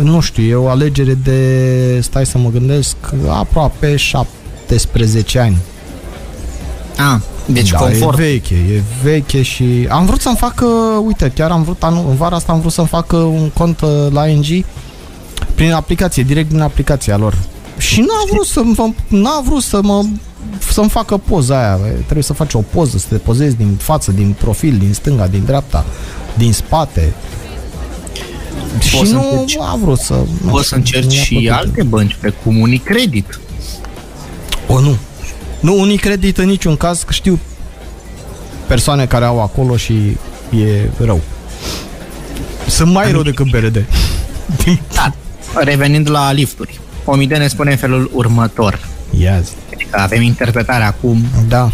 Nu 0.04 0.20
știu, 0.20 0.44
e 0.44 0.56
o 0.56 0.68
alegere 0.68 1.14
de, 1.14 2.00
stai 2.02 2.26
să 2.26 2.38
mă 2.38 2.50
gândesc, 2.50 2.96
aproape 3.30 3.96
17 3.96 5.40
ani. 5.40 5.58
Ah, 6.98 7.22
deci 7.46 7.70
da, 7.70 7.78
confort. 7.78 8.20
e 8.20 8.22
veche, 8.22 8.54
e 8.56 8.82
veche 9.04 9.42
și 9.42 9.88
am 9.90 10.06
vrut 10.06 10.22
să-mi 10.22 10.36
fac, 10.36 10.64
uite, 11.06 11.32
chiar 11.36 11.52
am 11.52 11.64
vrut, 11.64 11.84
anul, 11.84 12.06
în 12.10 12.16
vara 12.16 12.36
asta 12.36 12.52
am 12.52 12.60
vrut 12.60 12.72
să-mi 12.72 12.88
fac 12.88 13.12
un 13.12 13.50
cont 13.54 13.82
uh, 13.82 13.90
la 14.12 14.28
ING 14.28 14.66
prin 15.56 15.72
aplicație, 15.72 16.24
direct 16.24 16.50
din 16.50 16.62
aplicația 16.62 17.18
lor. 17.18 17.38
Și 17.78 18.00
n-a 18.00 18.24
vrut 18.32 18.46
să 18.46 18.62
mă, 18.64 18.90
n-a 19.08 19.42
vrut 19.46 19.64
să 19.64 19.80
mă 19.84 20.06
să-mi 20.72 20.90
facă 20.90 21.18
poza 21.18 21.58
aia. 21.58 21.76
Trebuie 21.96 22.24
să 22.24 22.34
faci 22.34 22.54
o 22.54 22.60
poză, 22.60 22.98
să 22.98 23.06
te 23.10 23.16
pozezi 23.16 23.56
din 23.56 23.76
față, 23.80 24.12
din 24.12 24.36
profil, 24.40 24.78
din 24.78 24.94
stânga, 24.94 25.28
din 25.28 25.44
dreapta, 25.46 25.86
din 26.38 26.54
spate. 26.54 27.14
Și 28.80 29.06
să 29.06 29.14
nu 29.14 29.20
încerci- 29.40 29.58
a 29.72 29.76
vrut 29.82 30.00
să... 30.00 30.14
nu 30.44 30.50
Poți 30.52 30.68
să 30.68 30.80
știu, 30.84 30.98
încerci 31.00 31.14
mi-a 31.16 31.24
și 31.24 31.34
plăcut. 31.36 31.60
alte 31.60 31.84
bănci, 31.84 32.16
precum 32.20 32.60
Unicredit. 32.60 33.40
O, 34.68 34.80
nu. 34.80 34.98
Nu, 35.60 35.80
unii 35.80 35.98
credit 35.98 36.38
în 36.38 36.46
niciun 36.48 36.78
caz, 36.78 37.04
că 37.04 37.14
știu 37.14 37.40
persoane 38.68 39.06
care 39.06 39.26
au 39.26 39.42
acolo 39.42 39.78
și 39.78 39.94
e 40.64 40.90
rău. 40.98 41.22
Sunt 42.68 42.92
mai 42.92 43.12
rău 43.12 43.22
decât 43.22 43.50
BRD. 43.50 43.86
Da. 44.96 45.14
Revenind 45.56 46.10
la 46.10 46.32
lifturi. 46.32 46.80
Omide 47.06 47.36
ne 47.38 47.48
spune 47.48 47.72
în 47.72 47.78
felul 47.78 48.10
următor. 48.14 48.80
Ia 49.20 49.40
zi. 49.40 49.52
Adică 49.74 50.00
avem 50.00 50.22
interpretarea 50.22 50.88
acum. 50.88 51.24
Da. 51.48 51.72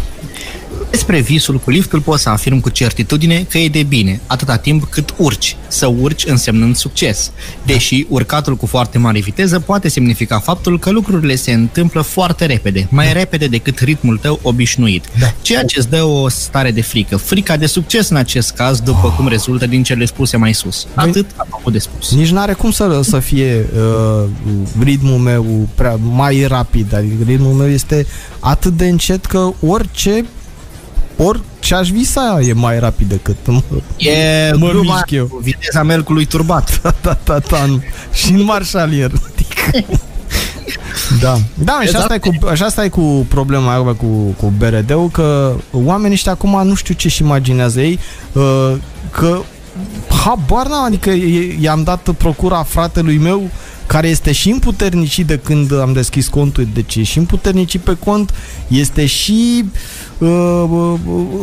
Despre 0.90 1.20
visul 1.20 1.58
cu 1.58 1.70
liftul 1.70 2.00
pot 2.00 2.18
să 2.18 2.28
afirm 2.28 2.60
cu 2.60 2.68
certitudine 2.68 3.46
că 3.48 3.58
e 3.58 3.68
de 3.68 3.82
bine, 3.82 4.20
atâta 4.26 4.56
timp 4.56 4.84
cât 4.84 5.14
urci. 5.16 5.56
Să 5.68 5.86
urci 5.86 6.24
însemnând 6.26 6.76
succes. 6.76 7.30
Deși 7.66 8.06
urcatul 8.08 8.56
cu 8.56 8.66
foarte 8.66 8.98
mare 8.98 9.20
viteză 9.20 9.60
poate 9.60 9.88
semnifica 9.88 10.38
faptul 10.38 10.78
că 10.78 10.90
lucrurile 10.90 11.34
se 11.34 11.52
întâmplă 11.52 12.00
foarte 12.00 12.46
repede, 12.46 12.86
mai 12.90 13.12
repede 13.12 13.46
decât 13.46 13.78
ritmul 13.78 14.18
tău 14.18 14.40
obișnuit. 14.42 15.04
Da. 15.18 15.34
Ceea 15.42 15.64
ce 15.64 15.78
îți 15.78 15.88
dă 15.88 16.02
o 16.02 16.28
stare 16.28 16.70
de 16.70 16.82
frică. 16.82 17.16
Frica 17.16 17.56
de 17.56 17.66
succes 17.66 18.08
în 18.08 18.16
acest 18.16 18.50
caz, 18.50 18.80
după 18.80 19.14
cum 19.16 19.28
rezultă 19.28 19.66
din 19.66 19.82
cele 19.82 20.04
spuse 20.04 20.36
mai 20.36 20.52
sus. 20.52 20.86
Atât 20.94 21.26
am 21.36 21.48
avut 21.50 21.72
de 21.72 21.78
spus. 21.78 22.14
Nici 22.14 22.30
n-are 22.30 22.52
cum 22.52 22.70
să, 22.70 23.00
să 23.02 23.18
fie 23.18 23.66
uh, 23.74 24.24
ritmul 24.82 25.18
meu 25.18 25.68
prea, 25.74 25.98
mai 26.02 26.44
rapid. 26.48 26.94
Adică 26.94 27.14
ritmul 27.26 27.52
meu 27.52 27.68
este 27.68 28.06
atât 28.40 28.76
de 28.76 28.88
încet 28.88 29.24
că 29.24 29.52
orice 29.66 30.24
orice 31.18 31.74
aș 31.74 31.88
visa 31.90 32.38
e 32.42 32.52
mai 32.52 32.78
rapid 32.78 33.08
decât 33.08 33.36
mă, 33.46 33.62
E 33.96 34.52
Mă 34.54 34.68
gluma 34.68 34.92
mișc 34.94 35.10
eu. 35.10 35.26
cu 35.26 35.38
viteza 35.42 35.82
melcului 35.82 36.24
turbat. 36.24 36.78
ta, 36.82 36.90
ta, 37.00 37.14
ta, 37.22 37.38
ta, 37.38 37.64
nu. 37.64 37.82
și 38.12 38.32
în 38.32 38.42
marșalier. 38.42 39.10
Adică- 39.32 39.86
Da. 41.20 41.36
Da, 41.54 41.78
și 41.86 41.96
asta, 41.96 42.14
e 42.14 42.18
cu, 42.18 42.54
și 42.54 42.62
asta 42.62 42.84
e 42.84 42.88
cu 42.88 43.26
problema 43.28 43.70
aia 43.72 43.82
cu, 43.82 44.06
cu 44.40 44.52
BRD-ul, 44.58 45.08
că 45.08 45.54
oamenii 45.72 46.12
ăștia 46.14 46.32
acum 46.32 46.66
nu 46.66 46.74
știu 46.74 46.94
ce-și 46.94 47.22
imaginează 47.22 47.80
ei, 47.80 47.98
uh, 48.32 48.72
că 49.10 49.38
habar 50.24 50.66
n-am, 50.66 50.84
adică 50.84 51.10
i- 51.10 51.56
i-am 51.60 51.82
dat 51.82 52.08
procura 52.18 52.62
fratelui 52.62 53.16
meu 53.18 53.50
care 53.88 54.08
este 54.08 54.32
și 54.32 54.50
împuternicit 54.50 55.26
de 55.26 55.38
când 55.38 55.80
am 55.80 55.92
deschis 55.92 56.28
contul, 56.28 56.68
deci 56.74 56.96
e 56.96 57.02
și 57.02 57.18
împuternicit 57.18 57.80
pe 57.80 57.96
cont, 58.04 58.34
este 58.66 59.06
și 59.06 59.64
uh, 60.18 60.28
uh, 60.70 60.94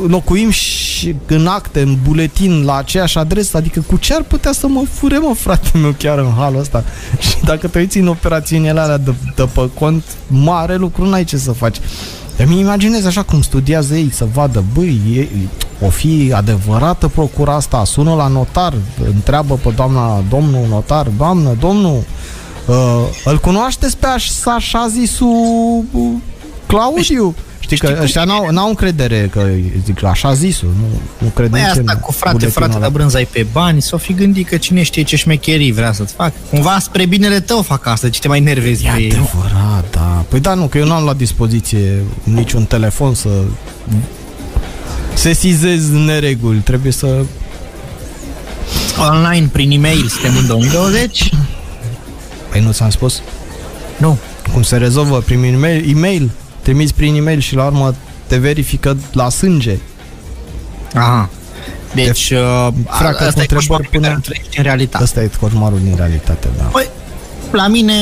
locuim 0.08 0.49
și 0.49 1.15
în 1.27 1.47
acte, 1.47 1.81
în 1.81 1.97
buletin, 2.08 2.63
la 2.63 2.75
aceeași 2.75 3.17
adresă, 3.17 3.58
adică 3.58 3.81
cu 3.88 3.97
ce 3.97 4.13
ar 4.13 4.23
putea 4.23 4.51
să 4.51 4.67
mă 4.67 4.84
fure, 4.91 5.17
mă, 5.17 5.34
frate 5.34 5.77
meu, 5.77 5.95
chiar 5.97 6.17
în 6.17 6.31
halul 6.38 6.60
ăsta? 6.60 6.84
Și 7.27 7.36
dacă 7.43 7.67
te 7.67 7.79
uiți 7.79 7.97
în 7.97 8.08
operațiunile 8.08 8.79
alea 8.79 8.97
de, 8.97 9.13
de 9.36 9.47
pe 9.53 9.69
cont, 9.73 10.03
mare 10.27 10.75
lucru 10.75 11.05
n-ai 11.05 11.23
ce 11.23 11.38
să 11.38 11.51
faci. 11.51 11.77
Îmi 12.38 12.60
imaginez 12.60 13.05
așa 13.05 13.23
cum 13.23 13.41
studiază 13.41 13.95
ei 13.95 14.10
să 14.12 14.27
vadă, 14.34 14.63
băi, 14.73 15.01
e, 15.15 15.27
o 15.86 15.89
fi 15.89 16.31
adevărată 16.34 17.08
procura 17.08 17.55
asta, 17.55 17.84
sună 17.84 18.13
la 18.13 18.27
notar, 18.27 18.73
întreabă 19.15 19.60
pe 19.63 19.69
doamna, 19.75 20.23
domnul 20.29 20.65
notar, 20.69 21.08
doamnă, 21.17 21.55
domnul, 21.60 22.03
uh, 22.65 23.06
îl 23.25 23.38
cunoașteți 23.38 23.97
pe 23.97 24.08
aș, 24.08 24.30
așa 24.45 24.88
zisul 24.88 25.84
uh, 25.91 26.12
Claudiu? 26.67 27.36
Știi 27.60 27.78
că 27.78 27.99
ăștia 28.01 28.23
n-au, 28.23 28.49
n-au 28.51 28.67
încredere 28.67 29.30
că 29.32 29.47
zic 29.86 30.04
așa 30.04 30.34
zisul, 30.34 30.69
nu, 30.80 30.86
nu 31.17 31.28
cred 31.28 31.49
Băi, 31.49 31.62
nici 31.62 31.69
în 31.75 31.88
asta 31.88 31.99
cu 31.99 32.12
frate, 32.12 32.38
buletinul 32.38 32.51
frate, 32.51 32.75
ăla. 32.75 32.86
de 32.86 32.91
brânzai 32.93 33.28
pe 33.32 33.45
bani, 33.51 33.82
s-o 33.82 33.97
fi 33.97 34.13
gândit 34.13 34.47
că 34.47 34.58
cine 34.58 34.84
știe 34.84 35.04
ce 35.04 35.15
șmecherii 35.15 35.71
vrea 35.71 35.91
să-ți 35.93 36.13
facă. 36.13 36.34
Cumva 36.49 36.80
spre 36.80 37.06
binele 37.06 37.39
tău 37.39 37.62
fac 37.62 37.86
asta, 37.88 38.10
ce 38.10 38.19
te 38.19 38.28
mai 38.28 38.39
nervezi 38.39 38.86
E 38.86 38.89
pe 38.89 39.01
ei. 39.01 39.12
adevărat, 39.12 39.86
da. 39.91 40.25
Păi 40.30 40.39
da, 40.39 40.54
nu, 40.54 40.65
că 40.65 40.78
eu 40.78 40.86
n-am 40.86 41.04
la 41.04 41.13
dispoziție 41.13 42.04
niciun 42.23 42.65
telefon 42.65 43.13
să 43.13 43.30
sesizez 45.13 45.89
nereguli. 45.89 46.58
Trebuie 46.60 46.91
să... 46.91 47.25
Online, 48.97 49.49
prin 49.51 49.71
e-mail, 49.71 50.08
suntem 50.08 50.38
în 50.38 50.47
2020? 50.47 51.30
Păi 52.56 52.63
nu 52.63 52.72
ți-am 52.72 52.89
spus? 52.89 53.22
Nu. 53.98 54.18
Cum 54.54 54.62
se 54.62 54.78
rezolvă 54.78 55.20
prin 55.20 55.44
e-mail? 55.44 55.89
e-mail. 55.89 56.32
Trimiți 56.62 56.94
prin 56.94 57.15
e-mail 57.15 57.39
și 57.39 57.56
la 57.56 57.65
urmă 57.65 57.96
te 58.28 58.38
verifică 58.38 58.98
la 59.12 59.30
sânge. 59.30 59.78
Aha. 60.94 61.30
Deci, 61.94 62.30
uh, 62.30 62.68
Fracă, 62.89 63.15
cu 63.18 63.24
asta 63.24 63.39
e 63.39 63.41
întrebări 63.41 63.56
coșmarul 63.56 63.88
pe 63.91 63.98
care 63.98 64.04
până- 64.04 64.13
îl 64.15 64.22
trăiești 64.22 64.58
în 64.58 64.63
realitate. 64.63 65.04
Asta 65.04 65.22
e 65.22 65.30
coșmarul 65.39 65.80
din 65.84 65.94
realitate, 65.96 66.48
da. 66.58 66.63
Păi, 66.63 66.89
la 67.52 67.68
mine 67.68 67.94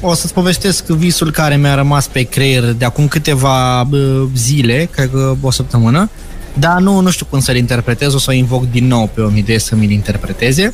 o 0.00 0.14
să-ți 0.14 0.32
povestesc 0.32 0.86
visul 0.86 1.30
care 1.30 1.56
mi-a 1.56 1.74
rămas 1.74 2.06
pe 2.06 2.22
creier 2.22 2.72
de 2.72 2.84
acum 2.84 3.08
câteva 3.08 3.84
bă, 3.88 4.24
zile, 4.36 4.88
cred 4.92 5.10
că 5.10 5.34
o 5.40 5.50
săptămână, 5.50 6.10
dar 6.60 6.80
nu, 6.80 7.00
nu 7.00 7.10
știu 7.10 7.26
cum 7.30 7.40
să-l 7.40 7.56
interpretez, 7.56 8.14
o 8.14 8.18
să 8.18 8.26
o 8.30 8.32
invoc 8.32 8.70
din 8.70 8.86
nou 8.86 9.10
pe 9.14 9.20
o 9.20 9.30
idee 9.34 9.58
să 9.58 9.74
mi-l 9.74 9.90
interpreteze. 9.90 10.72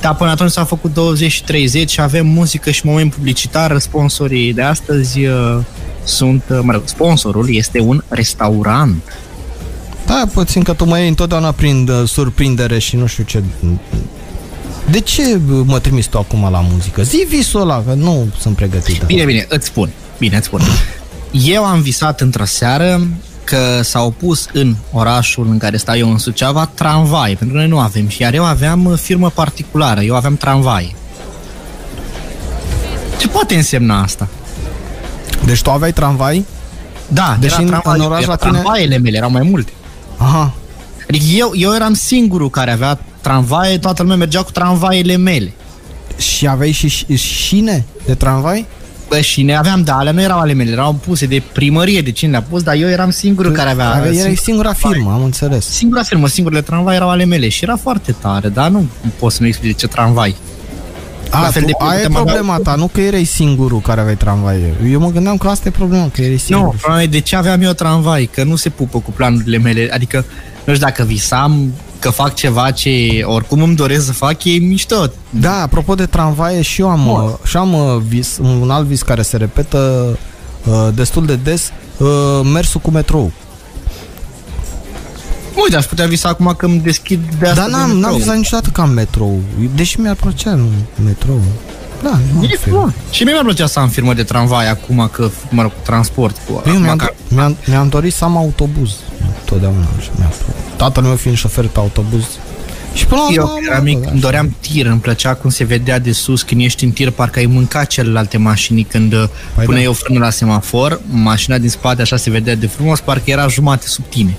Dar 0.00 0.16
până 0.16 0.30
atunci 0.30 0.50
s-a 0.50 0.64
făcut 0.64 0.94
20 0.94 1.32
și 1.32 1.44
30 1.44 1.90
și 1.90 2.00
avem 2.00 2.26
muzică 2.26 2.70
și 2.70 2.86
moment 2.86 3.14
publicitar. 3.14 3.78
Sponsorii 3.78 4.52
de 4.52 4.62
astăzi 4.62 5.26
uh, 5.26 5.58
sunt, 6.04 6.42
uh, 6.50 6.58
mă 6.62 6.72
rog, 6.72 6.82
sponsorul 6.84 7.54
este 7.54 7.80
un 7.80 8.02
restaurant. 8.08 9.02
Da, 10.06 10.24
puțin 10.32 10.62
că 10.62 10.72
tu 10.72 10.84
mă 10.84 10.98
iei 10.98 11.08
întotdeauna 11.08 11.52
prin 11.52 11.88
uh, 11.88 12.08
surprindere 12.08 12.78
și 12.78 12.96
nu 12.96 13.06
știu 13.06 13.24
ce... 13.24 13.42
De 14.90 15.00
ce 15.00 15.22
uh, 15.22 15.60
mă 15.64 15.78
trimiți 15.78 16.08
tu 16.08 16.18
acum 16.18 16.48
la 16.50 16.60
muzică? 16.70 17.02
Zi 17.02 17.26
visul 17.28 17.60
ăla, 17.60 17.82
că 17.82 17.92
nu 17.92 18.28
sunt 18.38 18.56
pregătit. 18.56 19.02
Bine, 19.02 19.24
bine, 19.24 19.46
îți 19.48 19.66
spun. 19.66 19.90
Bine, 20.18 20.36
îți 20.36 20.46
spun. 20.46 20.60
Eu 21.32 21.64
am 21.64 21.80
visat 21.80 22.20
într-o 22.20 22.44
seară 22.44 23.06
că 23.48 23.80
s-au 23.82 24.10
pus 24.10 24.46
în 24.52 24.74
orașul 24.92 25.46
în 25.50 25.58
care 25.58 25.76
stau 25.76 25.96
eu 25.96 26.10
în 26.10 26.18
Suceava 26.18 26.70
tramvai, 26.74 27.28
pentru 27.36 27.48
că 27.56 27.60
noi 27.62 27.68
nu 27.68 27.78
avem. 27.78 28.08
Și 28.08 28.22
iar 28.22 28.34
eu 28.34 28.44
aveam 28.44 28.84
uh, 28.84 28.98
firmă 28.98 29.30
particulară, 29.30 30.00
eu 30.00 30.14
aveam 30.16 30.36
tramvai. 30.36 30.94
Ce 33.18 33.28
poate 33.28 33.54
însemna 33.54 34.02
asta? 34.02 34.28
Deci 35.44 35.62
tu 35.62 35.70
aveai 35.70 35.92
tramvai? 35.92 36.44
Da, 37.08 37.36
Deși 37.40 37.54
era 37.54 37.62
în- 37.62 37.68
tramvai, 37.68 37.98
în 37.98 38.04
oraș 38.04 38.22
era 38.22 38.30
la 38.30 38.36
tine- 38.36 38.50
tramvaiele 38.50 38.98
mele, 38.98 39.16
erau 39.16 39.30
mai 39.30 39.42
multe. 39.42 39.72
Aha. 40.16 40.52
Adică 41.08 41.24
eu, 41.36 41.50
eu 41.54 41.74
eram 41.74 41.92
singurul 41.94 42.50
care 42.50 42.70
avea 42.72 42.98
tramvaie, 43.20 43.78
toată 43.78 44.02
lumea 44.02 44.16
mergea 44.16 44.42
cu 44.42 44.50
tramvaiele 44.50 45.16
mele. 45.16 45.52
Și 46.18 46.46
aveai 46.48 46.70
și 46.70 46.88
și- 46.88 47.16
șine 47.16 47.84
de 48.06 48.14
tramvai? 48.14 48.66
Bă, 49.08 49.20
și 49.20 49.42
ne 49.42 49.56
aveam, 49.56 49.82
da, 49.82 49.96
alea 49.96 50.12
nu 50.12 50.20
erau 50.20 50.38
ale 50.38 50.52
mele, 50.52 50.70
erau 50.70 50.92
puse 50.92 51.26
de 51.26 51.42
primărie, 51.52 52.00
de 52.00 52.10
cine 52.10 52.30
le-a 52.30 52.42
pus, 52.42 52.62
dar 52.62 52.74
eu 52.74 52.88
eram 52.88 53.10
singurul 53.10 53.52
care 53.52 53.70
avea... 53.70 53.88
Aveai, 53.88 54.06
erai 54.16 54.20
singur- 54.20 54.38
singura 54.42 54.72
firmă, 54.72 55.12
am 55.12 55.22
înțeles. 55.24 55.66
Singura 55.68 56.02
firmă, 56.02 56.28
singurele 56.28 56.60
tramvai 56.62 56.94
erau 56.94 57.10
ale 57.10 57.24
mele 57.24 57.48
și 57.48 57.64
era 57.64 57.76
foarte 57.76 58.12
tare, 58.20 58.48
dar 58.48 58.68
nu 58.70 58.86
pot 59.18 59.32
să-mi 59.32 59.48
explic 59.48 59.70
de 59.72 59.76
ce 59.78 59.86
tramvai. 59.86 60.36
A, 61.30 61.40
La 61.40 61.46
fel 61.46 61.62
tu, 61.62 61.68
de 61.68 61.74
aia 61.78 61.92
e 61.94 61.96
putem 62.02 62.16
avea- 62.16 62.32
problema 62.32 62.58
ta, 62.58 62.74
nu 62.74 62.86
că 62.86 63.00
erai 63.00 63.24
singurul 63.24 63.80
care 63.80 64.00
aveai 64.00 64.16
tramvai. 64.16 64.56
Eu 64.90 65.00
mă 65.00 65.10
gândeam 65.10 65.36
că 65.36 65.48
asta 65.48 65.68
e 65.68 65.70
problema, 65.70 66.08
că 66.12 66.20
erai 66.20 66.32
Nu, 66.32 66.38
singur. 66.38 66.74
problema 66.76 67.02
e 67.02 67.06
de 67.06 67.20
ce 67.20 67.36
aveam 67.36 67.62
eu 67.62 67.72
tramvai, 67.72 68.30
că 68.32 68.44
nu 68.44 68.56
se 68.56 68.68
pupă 68.68 68.98
cu 68.98 69.10
planurile 69.10 69.58
mele. 69.58 69.90
Adică, 69.92 70.24
nu 70.64 70.74
știu 70.74 70.86
dacă 70.86 71.02
visam 71.02 71.72
că 71.98 72.10
fac 72.10 72.34
ceva 72.34 72.70
ce 72.70 73.20
oricum 73.24 73.62
îmi 73.62 73.76
doresc 73.76 74.06
să 74.06 74.12
fac, 74.12 74.44
e 74.44 74.50
mișto. 74.50 75.04
Da, 75.30 75.62
apropo 75.62 75.94
de 75.94 76.06
tramvaie, 76.06 76.62
și 76.62 76.80
eu 76.80 76.88
am, 76.88 77.02
Bun. 77.04 77.22
uh, 77.24 77.30
și 77.44 77.56
am 77.56 77.72
uh, 77.74 77.96
vis, 78.08 78.38
un 78.40 78.70
alt 78.70 78.86
vis 78.86 79.02
care 79.02 79.22
se 79.22 79.36
repetă 79.36 80.06
uh, 80.64 80.88
destul 80.94 81.26
de 81.26 81.34
des, 81.36 81.70
uh, 81.96 82.08
mersul 82.52 82.80
cu 82.80 82.90
metrou. 82.90 83.32
Uite, 85.62 85.76
aș 85.76 85.84
putea 85.84 86.06
visa 86.06 86.28
acum 86.28 86.54
că 86.56 86.66
îmi 86.66 86.80
deschid 86.80 87.20
de 87.38 87.46
asta 87.48 87.60
Dar 87.60 87.70
de 87.70 87.76
n-am, 87.76 87.88
n-am 87.88 87.96
metrou. 87.96 88.16
visat 88.16 88.36
niciodată 88.36 88.70
ca 88.72 88.82
în 88.82 88.92
metrou, 88.92 89.40
deși 89.74 90.00
mi-ar 90.00 90.14
plăcea 90.14 90.50
în 90.50 90.68
metrou. 91.04 91.40
Da, 92.02 92.18
nu 92.34 92.42
E 92.44 92.56
frumos. 92.60 92.90
Și 93.10 93.22
mie 93.22 93.32
mi-ar 93.32 93.44
plăcea 93.44 93.66
să 93.66 93.78
am 93.78 93.88
firmă 93.88 94.14
de 94.14 94.22
tramvai 94.22 94.70
acum 94.70 95.08
că, 95.12 95.30
mă 95.50 95.62
rog, 95.62 95.70
cu 95.70 95.78
transport. 95.84 96.36
Cu, 96.46 96.62
Eu 96.66 96.72
mi-am, 96.72 96.82
măcar- 96.96 97.14
mi-am, 97.28 97.56
mi-am 97.66 97.88
dorit 97.88 98.12
să 98.12 98.24
am 98.24 98.36
autobuz. 98.36 98.90
Totdeauna 99.44 99.86
așa 99.98 100.10
mi-a 100.18 100.26
plăcut. 100.26 100.54
Tatăl 100.78 101.02
meu 101.02 101.16
fiind 101.16 101.36
șofer 101.36 101.66
pe 101.66 101.78
autobuz. 101.78 102.24
Și 102.94 103.06
până 103.06 103.20
la 103.20 103.32
Eu 103.34 103.42
urmă, 103.42 103.54
când 103.54 103.66
mă, 103.66 103.72
eram 103.72 103.84
mic, 103.84 104.00
da. 104.02 104.10
îmi 104.10 104.20
doream 104.20 104.56
tir, 104.60 104.86
îmi 104.86 105.00
plăcea 105.00 105.34
cum 105.34 105.50
se 105.50 105.64
vedea 105.64 105.98
de 105.98 106.12
sus 106.12 106.42
când 106.42 106.60
ești 106.60 106.84
în 106.84 106.90
tir, 106.90 107.10
parcă 107.10 107.38
ai 107.38 107.46
mâncat 107.46 107.86
celelalte 107.86 108.38
mașini 108.38 108.82
când 108.84 109.10
Păi 109.10 109.28
păi 109.54 109.64
puneai 109.64 109.84
da. 109.84 109.90
o 109.90 109.92
frână 109.92 110.18
la 110.18 110.30
semafor, 110.30 111.00
mașina 111.10 111.58
din 111.58 111.68
spate 111.68 112.02
așa 112.02 112.16
se 112.16 112.30
vedea 112.30 112.54
de 112.54 112.66
frumos, 112.66 113.00
parcă 113.00 113.30
era 113.30 113.46
jumate 113.48 113.86
sub 113.86 114.04
tine. 114.08 114.36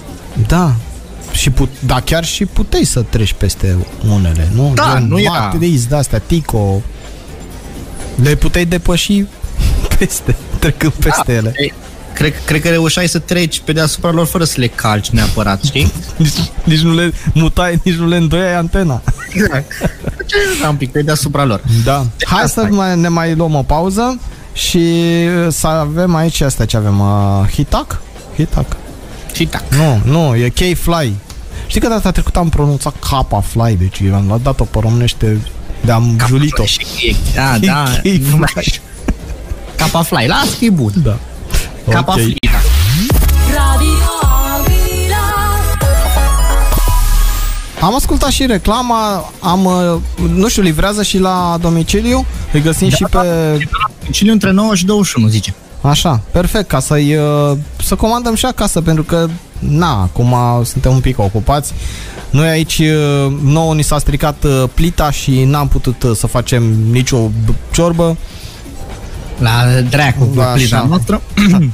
Da. 0.47 0.75
Și 1.31 1.49
put, 1.49 1.69
da, 1.79 1.99
chiar 2.01 2.25
și 2.25 2.45
puteai 2.45 2.83
să 2.83 3.01
treci 3.09 3.33
peste 3.33 3.77
unele, 4.13 4.47
nu? 4.55 4.71
Da, 4.75 4.93
Gen 4.97 5.07
nu 5.07 5.19
era- 5.19 5.31
Matriz, 5.39 5.85
de-astea, 5.85 6.19
Tico. 6.19 6.81
Le 8.23 8.35
puteai 8.35 8.65
depăși 8.65 9.23
peste, 9.97 10.35
trecând 10.59 10.93
peste 10.93 11.33
ele. 11.33 11.53
Ei, 12.21 12.29
Cred, 12.31 12.45
cred 12.45 12.61
că 12.61 12.69
reușeai 12.69 13.07
să 13.07 13.19
treci 13.19 13.61
pe 13.65 13.71
deasupra 13.71 14.11
lor 14.11 14.25
fără 14.25 14.43
să 14.43 14.53
le 14.57 14.67
calci 14.67 15.09
neapărat, 15.09 15.63
știi? 15.63 15.91
Nici, 16.17 16.31
nici 16.63 16.79
nu 16.79 16.93
le 16.93 17.11
mutai, 17.33 17.79
nici 17.83 17.95
nu 17.95 18.07
le 18.07 18.15
îndoiai 18.17 18.55
antena. 18.55 19.01
Exact. 19.33 19.71
Era 20.59 20.69
un 20.69 20.75
pic 20.75 20.91
pe 20.91 21.01
deasupra 21.01 21.43
lor. 21.45 21.61
Da. 21.83 22.05
Hai 22.25 22.43
asta 22.43 22.61
să 22.61 22.67
e. 22.71 22.75
mai, 22.75 22.97
ne 22.99 23.07
mai 23.07 23.35
luăm 23.35 23.55
o 23.55 23.61
pauză 23.63 24.19
și 24.53 24.93
să 25.49 25.67
avem 25.67 26.15
aici 26.15 26.41
astea 26.41 26.65
ce 26.65 26.77
avem. 26.77 26.99
Uh, 26.99 27.47
Hitac? 27.53 28.01
Hitac. 28.35 28.75
Și 29.33 29.45
tac. 29.45 29.63
Nu, 29.69 30.01
nu, 30.03 30.35
e 30.35 30.49
K-Fly. 30.49 31.13
Știi 31.67 31.81
că 31.81 31.87
data 31.87 32.11
trecută 32.11 32.39
am 32.39 32.49
pronunțat 32.49 32.93
Kappa 33.09 33.41
Fly, 33.41 33.75
deci 33.79 34.01
am 34.13 34.39
dat-o 34.43 34.63
pe 34.63 34.77
românește 34.81 35.37
de 35.85 35.91
am 35.91 36.19
julit-o. 36.27 36.65
Și 36.65 36.79
e- 37.01 37.15
Da, 37.35 37.57
da. 37.61 37.83
K-Fly. 37.97 38.25
nu 38.29 38.37
mai- 38.37 38.81
Capa 39.75 40.01
Fly, 40.01 40.25
las 40.27 40.53
că 40.59 40.65
e 40.65 40.69
bun. 40.69 40.91
Da. 41.03 41.17
Capa 41.89 42.13
Ok. 42.13 42.19
Fly, 42.19 42.35
da. 42.41 42.57
Radio 43.53 43.99
Avila. 44.53 45.25
Am 47.81 47.95
ascultat 47.95 48.29
și 48.29 48.45
reclama, 48.45 49.31
am, 49.39 49.65
uh, 49.65 49.99
nu 50.35 50.47
știu, 50.47 50.61
livrează 50.61 51.03
și 51.03 51.17
la 51.17 51.57
domiciliu, 51.61 52.25
îi 52.53 52.61
găsim 52.61 52.89
Da, 52.89 52.95
și 52.95 53.05
da. 53.11 53.19
pe... 53.19 53.57
Cine 54.11 54.31
între 54.31 54.51
9 54.51 54.75
și 54.75 54.85
21, 54.85 55.27
zice. 55.27 55.53
Așa, 55.81 56.21
perfect, 56.31 56.67
ca 56.67 56.79
să-i, 56.79 57.15
uh, 57.15 57.57
să 57.83 57.95
comandăm 57.95 58.35
și 58.35 58.45
acasă, 58.45 58.81
pentru 58.81 59.03
că, 59.03 59.27
na, 59.59 60.01
acum 60.01 60.35
suntem 60.63 60.91
un 60.91 60.99
pic 60.99 61.19
ocupați. 61.19 61.73
Noi 62.29 62.47
aici, 62.47 62.77
uh, 62.79 63.31
nouă 63.43 63.73
ni 63.73 63.83
s-a 63.83 63.99
stricat 63.99 64.43
uh, 64.43 64.63
plita 64.73 65.11
și 65.11 65.43
n-am 65.43 65.67
putut 65.67 66.03
uh, 66.03 66.11
să 66.15 66.27
facem 66.27 66.63
nicio 66.91 67.17
b- 67.27 67.71
ciorbă. 67.71 68.17
La 69.39 69.81
dracu 69.89 70.23
cu 70.25 70.35
Da, 70.35 70.43
plita 70.43 70.75
așa. 70.77 70.85
noastră. 70.87 71.21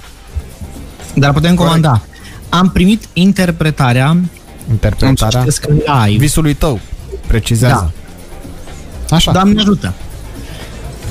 Dar 1.15 1.33
putem 1.33 1.55
comanda. 1.55 2.01
Am 2.49 2.69
primit 2.69 3.03
interpretarea, 3.13 4.07
am 4.07 4.29
să 4.29 4.71
Interpretarea 4.71 5.39
citesc 5.39 5.65
live. 6.05 6.17
visului 6.17 6.53
tău, 6.53 6.79
precizează. 7.27 7.93
Așa. 9.09 9.31
Doamne 9.31 9.59
ajută! 9.61 9.93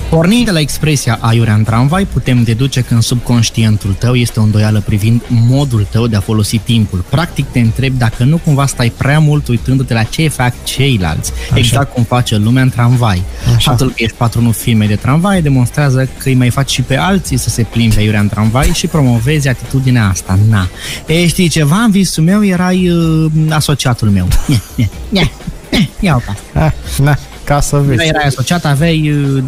Pornind 0.09 0.45
de 0.45 0.51
la 0.51 0.61
expresia 0.61 1.19
aiurea 1.21 1.55
în 1.55 1.65
tramvai, 1.65 2.05
putem 2.05 2.43
deduce 2.43 2.81
că 2.81 2.95
în 2.95 3.01
subconștientul 3.01 3.97
tău 3.99 4.15
este 4.15 4.41
o 4.41 4.43
îndoială 4.43 4.83
privind 4.87 5.23
modul 5.29 5.87
tău 5.91 6.07
de 6.07 6.17
a 6.17 6.21
folosi 6.21 6.59
timpul. 6.59 7.05
Practic 7.09 7.47
te 7.51 7.59
întrebi 7.59 7.99
dacă 7.99 8.25
nu 8.25 8.37
cumva 8.37 8.67
stai 8.67 8.93
prea 8.97 9.19
mult 9.19 9.49
uitându-te 9.49 9.95
la 9.95 10.03
ce 10.03 10.29
fac 10.29 10.65
ceilalți, 10.65 11.33
Așa. 11.51 11.59
exact 11.59 11.93
cum 11.93 12.03
face 12.03 12.37
lumea 12.37 12.63
în 12.63 12.69
tramvai. 12.69 13.23
Așa. 13.57 13.71
Faptul 13.71 13.89
că 13.89 13.95
ești 13.97 14.17
patronul 14.17 14.53
firmei 14.53 14.89
de 14.89 14.95
tramvai 14.95 15.43
demonstrează 15.43 16.09
că 16.19 16.29
îi 16.29 16.35
mai 16.35 16.51
faci 16.51 16.71
și 16.71 16.83
pe 16.83 16.97
alții 16.97 17.37
să 17.37 17.49
se 17.49 17.63
plimbe 17.63 17.99
aiurea 17.99 18.21
în 18.21 18.29
tramvai 18.29 18.71
și 18.75 18.87
promovezi 18.87 19.49
atitudinea 19.49 20.09
asta. 20.09 20.39
Na. 20.49 20.69
E, 21.07 21.27
știi 21.27 21.49
ceva? 21.49 21.77
În 21.77 21.91
visul 21.91 22.25
meu 22.25 22.45
erai 22.45 22.91
uh, 22.91 23.31
asociatul 23.51 24.09
meu. 24.11 24.29
Nye, 24.47 24.61
nye, 24.77 24.89
nye, 25.11 25.31
nye, 25.71 25.89
Ia-o 26.01 26.19
pe 26.19 26.31
asta. 26.31 26.65
Ah, 26.65 26.73
na, 27.05 27.19
ca 27.45 27.61
să 27.61 27.77
Nu 27.77 27.83
vezi. 27.83 28.07
erai 28.09 28.25
asociat, 28.27 28.65
aveai, 28.65 29.11
uh, 29.11 29.45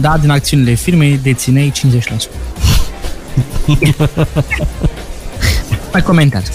da, 0.00 0.16
din 0.20 0.30
acțiunile 0.30 0.74
firmei, 0.74 1.20
deținei 1.22 1.72
50%. 1.72 2.30
mai 5.92 6.02
comentează. 6.02 6.50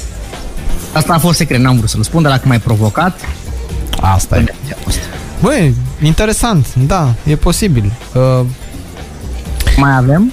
Asta 0.93 1.13
a 1.13 1.17
fost 1.17 1.37
secret, 1.37 1.59
n-am 1.59 1.77
vrut 1.77 1.89
să-l 1.89 2.03
spun, 2.03 2.21
dar 2.21 2.31
dacă 2.31 2.47
m-ai 2.47 2.59
provocat, 2.59 3.19
Asta 4.01 4.37
e. 4.37 4.45
Băi, 5.41 5.75
interesant, 6.03 6.67
da, 6.75 7.13
e 7.23 7.35
posibil. 7.35 7.91
Uh, 8.13 8.45
mai 9.77 9.95
avem? 9.95 10.31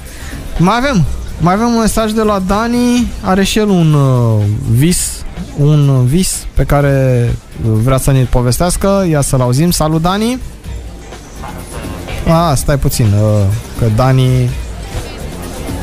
mai 0.58 0.76
avem, 0.76 1.04
mai 1.40 1.54
avem 1.54 1.66
un 1.66 1.78
mesaj 1.80 2.10
de 2.12 2.22
la 2.22 2.42
Dani, 2.46 3.12
are 3.20 3.44
și 3.44 3.58
el 3.58 3.68
un 3.68 3.92
uh, 3.92 4.42
vis, 4.70 5.11
un 5.56 6.06
vis 6.06 6.46
pe 6.54 6.64
care 6.64 7.28
uh, 7.64 7.70
vrea 7.82 7.98
să 7.98 8.10
ne 8.12 8.22
povestească, 8.22 9.06
ia 9.10 9.20
să-l 9.20 9.40
auzim. 9.40 9.70
Salut, 9.70 10.02
Dani! 10.02 10.40
Ah, 12.26 12.56
stai 12.56 12.78
puțin, 12.78 13.06
uh, 13.12 13.44
că 13.78 13.84
Dani, 13.96 14.50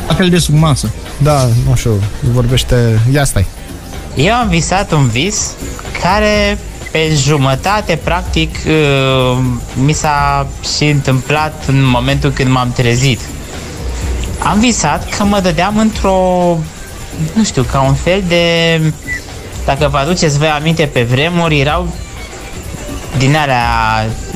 La 0.08 0.14
fel 0.14 0.30
de 0.30 0.38
sub 0.38 0.56
masă. 0.56 0.90
da, 1.18 1.48
nu 1.68 1.76
știu, 1.76 1.92
vorbește, 2.34 3.00
ia 3.12 3.24
stai. 3.24 3.46
Eu 4.16 4.34
am 4.34 4.48
visat 4.48 4.92
un 4.92 5.08
vis 5.08 5.52
care 6.02 6.58
pe 6.92 7.12
jumătate, 7.16 8.00
practic, 8.04 8.56
uh, 8.68 9.44
mi 9.74 9.94
s-a 9.94 10.48
și 10.78 10.86
întâmplat 10.86 11.64
în 11.68 11.86
momentul 11.86 12.32
când 12.32 12.50
m-am 12.52 12.72
trezit. 12.72 13.20
Am 14.44 14.60
visat 14.60 15.16
că 15.18 15.24
mă 15.24 15.40
dădeam 15.40 15.78
într-o, 15.78 16.18
nu 17.34 17.44
știu, 17.44 17.64
ca 17.64 17.82
un 17.82 17.94
fel 17.94 18.24
de... 18.28 18.82
Dacă 19.66 19.88
vă 19.92 19.98
aduceți 19.98 20.38
voi 20.38 20.48
aminte 20.48 20.86
pe 20.86 21.04
vremuri, 21.04 21.60
erau 21.60 21.88
din 23.18 23.36
alea 23.36 23.64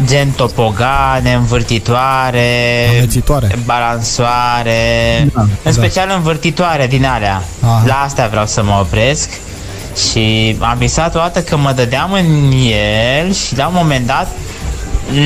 gen 0.05 0.29
topogane, 0.29 1.33
învârtitoare, 1.33 2.88
Amețitoare. 2.97 3.57
balansoare, 3.65 5.27
Da, 5.33 5.41
în 5.41 5.47
da. 5.63 5.71
special 5.71 6.12
învârtitoare 6.15 6.88
din 6.88 7.05
alea. 7.05 7.41
Aha. 7.63 7.83
La 7.86 8.01
asta 8.05 8.27
vreau 8.27 8.45
să 8.45 8.63
mă 8.63 8.77
opresc 8.81 9.29
și 10.09 10.55
am 10.59 10.77
visat 10.77 11.15
o 11.15 11.19
dată 11.19 11.41
că 11.41 11.57
mă 11.57 11.71
dădeam 11.71 12.12
în 12.12 12.51
el 13.21 13.33
și 13.33 13.57
la 13.57 13.67
un 13.67 13.73
moment 13.75 14.05
dat 14.07 14.27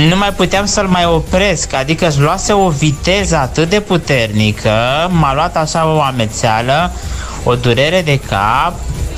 nu 0.10 0.18
mai 0.18 0.30
puteam 0.36 0.66
să-l 0.66 0.88
mai 0.88 1.06
opresc, 1.06 1.74
adică 1.74 2.08
își 2.08 2.20
luase 2.20 2.54
o 2.54 2.70
viteză 2.70 3.38
atât 3.38 3.70
de 3.70 3.80
puternică, 3.80 4.72
m-a 5.10 5.34
luat 5.34 5.56
așa 5.58 5.88
o 5.88 6.02
amețeală, 6.02 6.92
o 7.44 7.56
durere 7.56 8.02
de 8.02 8.20
cap 8.30 8.74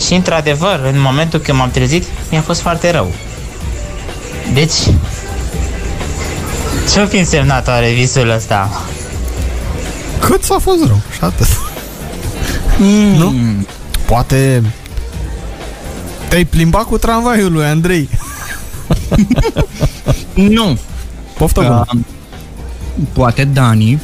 și 0.06 0.14
într-adevăr, 0.14 0.80
în 0.94 1.00
momentul 1.02 1.40
când 1.40 1.58
m-am 1.58 1.72
trezit, 1.72 2.04
mi-a 2.32 2.42
fost 2.42 2.62
foarte 2.62 2.92
rău. 2.92 3.12
Deci, 4.54 4.74
ce-o 6.94 7.06
fi 7.06 7.18
însemnat 7.18 7.68
oare 7.68 7.92
visul 7.92 8.30
ăsta? 8.30 8.82
Cât 10.20 10.44
s-a 10.44 10.58
fost 10.62 10.86
rău? 10.88 11.00
Și 11.14 11.20
atât. 11.22 11.48
Mm. 12.78 13.16
Nu? 13.18 13.34
Poate 14.06 14.64
te-ai 16.28 16.46
plimbat 16.46 16.84
cu 16.84 16.98
tramvaiul 16.98 17.52
lui 17.52 17.66
Andrei. 17.66 18.10
Nu. 20.34 20.78
Poftă 21.38 21.62
bună. 21.62 21.86
Uh, 21.94 22.00
poate 23.14 23.44
Dani, 23.44 24.00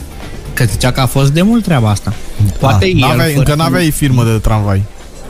că 0.54 0.64
zicea 0.64 0.92
că 0.92 1.02
a 1.02 1.06
fost 1.06 1.32
de 1.32 1.42
mult 1.42 1.64
treaba 1.64 1.90
asta. 1.90 2.14
Poate 2.60 2.86
Ah, 2.86 2.92
el... 2.92 3.00
n-aveai, 3.00 3.28
fără- 3.34 3.38
încă 3.40 3.56
n-aveai 3.56 3.92
firmă 3.92 4.24
de 4.24 4.38
tramvai. 4.38 4.84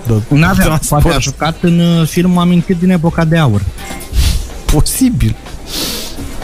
De 0.08 0.22
N-avea, 0.28 0.65
transport. 0.65 1.02
poate 1.02 1.18
a 1.18 1.20
jucat 1.20 1.58
în 1.62 1.80
uh, 1.80 2.08
film 2.08 2.38
amintit 2.38 2.78
din 2.80 2.89
epoca 2.89 3.26
de 3.26 3.38
aur. 3.38 3.62
Posibil. 4.65 5.36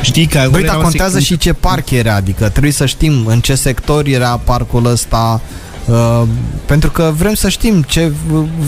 Știi 0.02 0.26
că 0.26 0.48
Băi, 0.52 0.64
dar 0.64 0.76
contează 0.76 1.20
și 1.20 1.38
ce 1.38 1.54
parc 1.54 1.90
era, 1.90 2.16
adică 2.16 2.50
trebuie 2.50 2.72
să 2.72 2.86
știm 2.86 3.26
în 3.26 3.40
ce 3.40 3.56
sector 3.56 4.06
era 4.06 4.38
parcul 4.44 4.86
ăsta, 4.86 5.42
uh, 5.86 6.22
pentru 6.66 6.92
că 6.92 7.14
vrem 7.18 7.34
să 7.34 7.50
știm 7.50 7.82
ce 7.82 8.12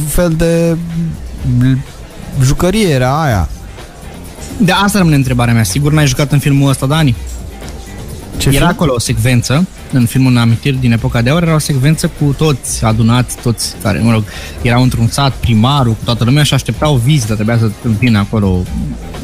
fel 0.08 0.34
de 0.38 0.78
jucărie 2.42 2.88
era 2.88 3.24
aia. 3.24 3.50
De 4.58 4.72
asta 4.72 4.98
rămâne 4.98 5.16
întrebarea 5.16 5.54
mea. 5.54 5.64
Sigur 5.64 5.92
n-ai 5.92 6.08
jucat 6.08 6.32
în 6.32 6.40
filmul 6.40 6.70
ăsta, 6.70 6.86
Dani? 6.86 7.16
Ce 8.38 8.48
era 8.48 8.58
film? 8.58 8.70
acolo 8.70 8.94
o 8.94 9.00
secvență, 9.00 9.68
în 9.94 10.06
filmul 10.06 10.38
Amintiri 10.38 10.78
din 10.80 10.92
epoca 10.92 11.22
de 11.22 11.30
aur, 11.30 11.44
era 11.44 11.54
o 11.54 11.60
secvență 11.60 12.12
cu 12.20 12.34
toți 12.38 12.86
adunați, 12.86 13.38
toți 13.38 13.76
care, 13.82 14.00
mă 14.00 14.12
rog, 14.12 14.24
erau 14.62 14.82
într-un 14.82 15.08
sat, 15.08 15.34
primarul, 15.34 15.92
cu 15.92 16.04
toată 16.04 16.24
lumea 16.24 16.44
și 16.44 16.54
așteptau 16.54 16.96
vizită, 16.96 17.34
trebuia 17.34 17.58
să 17.58 17.72
vină 18.00 18.20
acolo 18.20 18.64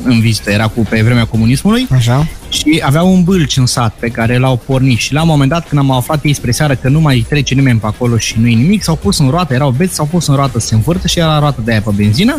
în 0.04 0.20
vizită, 0.20 0.52
era 0.52 0.68
cu 0.68 0.86
pe 0.90 1.02
vremea 1.02 1.26
comunismului 1.26 1.88
Așa? 1.92 2.28
și 2.50 2.82
aveau 2.84 3.14
un 3.14 3.24
bâlci 3.24 3.58
în 3.58 3.66
sat 3.66 3.94
pe 4.00 4.08
care 4.08 4.38
l-au 4.38 4.62
pornit 4.66 4.98
și 4.98 5.14
la 5.14 5.22
un 5.22 5.28
moment 5.28 5.50
dat 5.50 5.68
când 5.68 5.82
am 5.82 5.92
aflat 5.92 6.24
ei 6.24 6.34
spre 6.34 6.52
seară 6.52 6.76
că 6.76 6.90
nu 6.90 7.00
mai 7.00 7.26
trece 7.30 7.54
nimeni 7.54 7.80
pe 7.80 7.86
acolo 7.86 8.18
și 8.18 8.36
nu-i 8.40 8.56
nimic, 8.56 8.84
s-au 8.84 8.96
pus 8.96 9.20
în 9.20 9.30
roată, 9.30 9.54
erau 9.54 9.72
beți, 9.72 9.96
s-au 9.96 10.06
pus 10.06 10.28
în 10.28 10.36
roată 10.36 10.60
să 10.60 10.68
se 10.68 10.76
învârtă 10.76 11.08
și 11.08 11.20
era 11.20 11.40
roată 11.40 11.62
de 11.64 11.72
aia 11.72 11.82
pe 11.82 11.92
benzină 11.96 12.38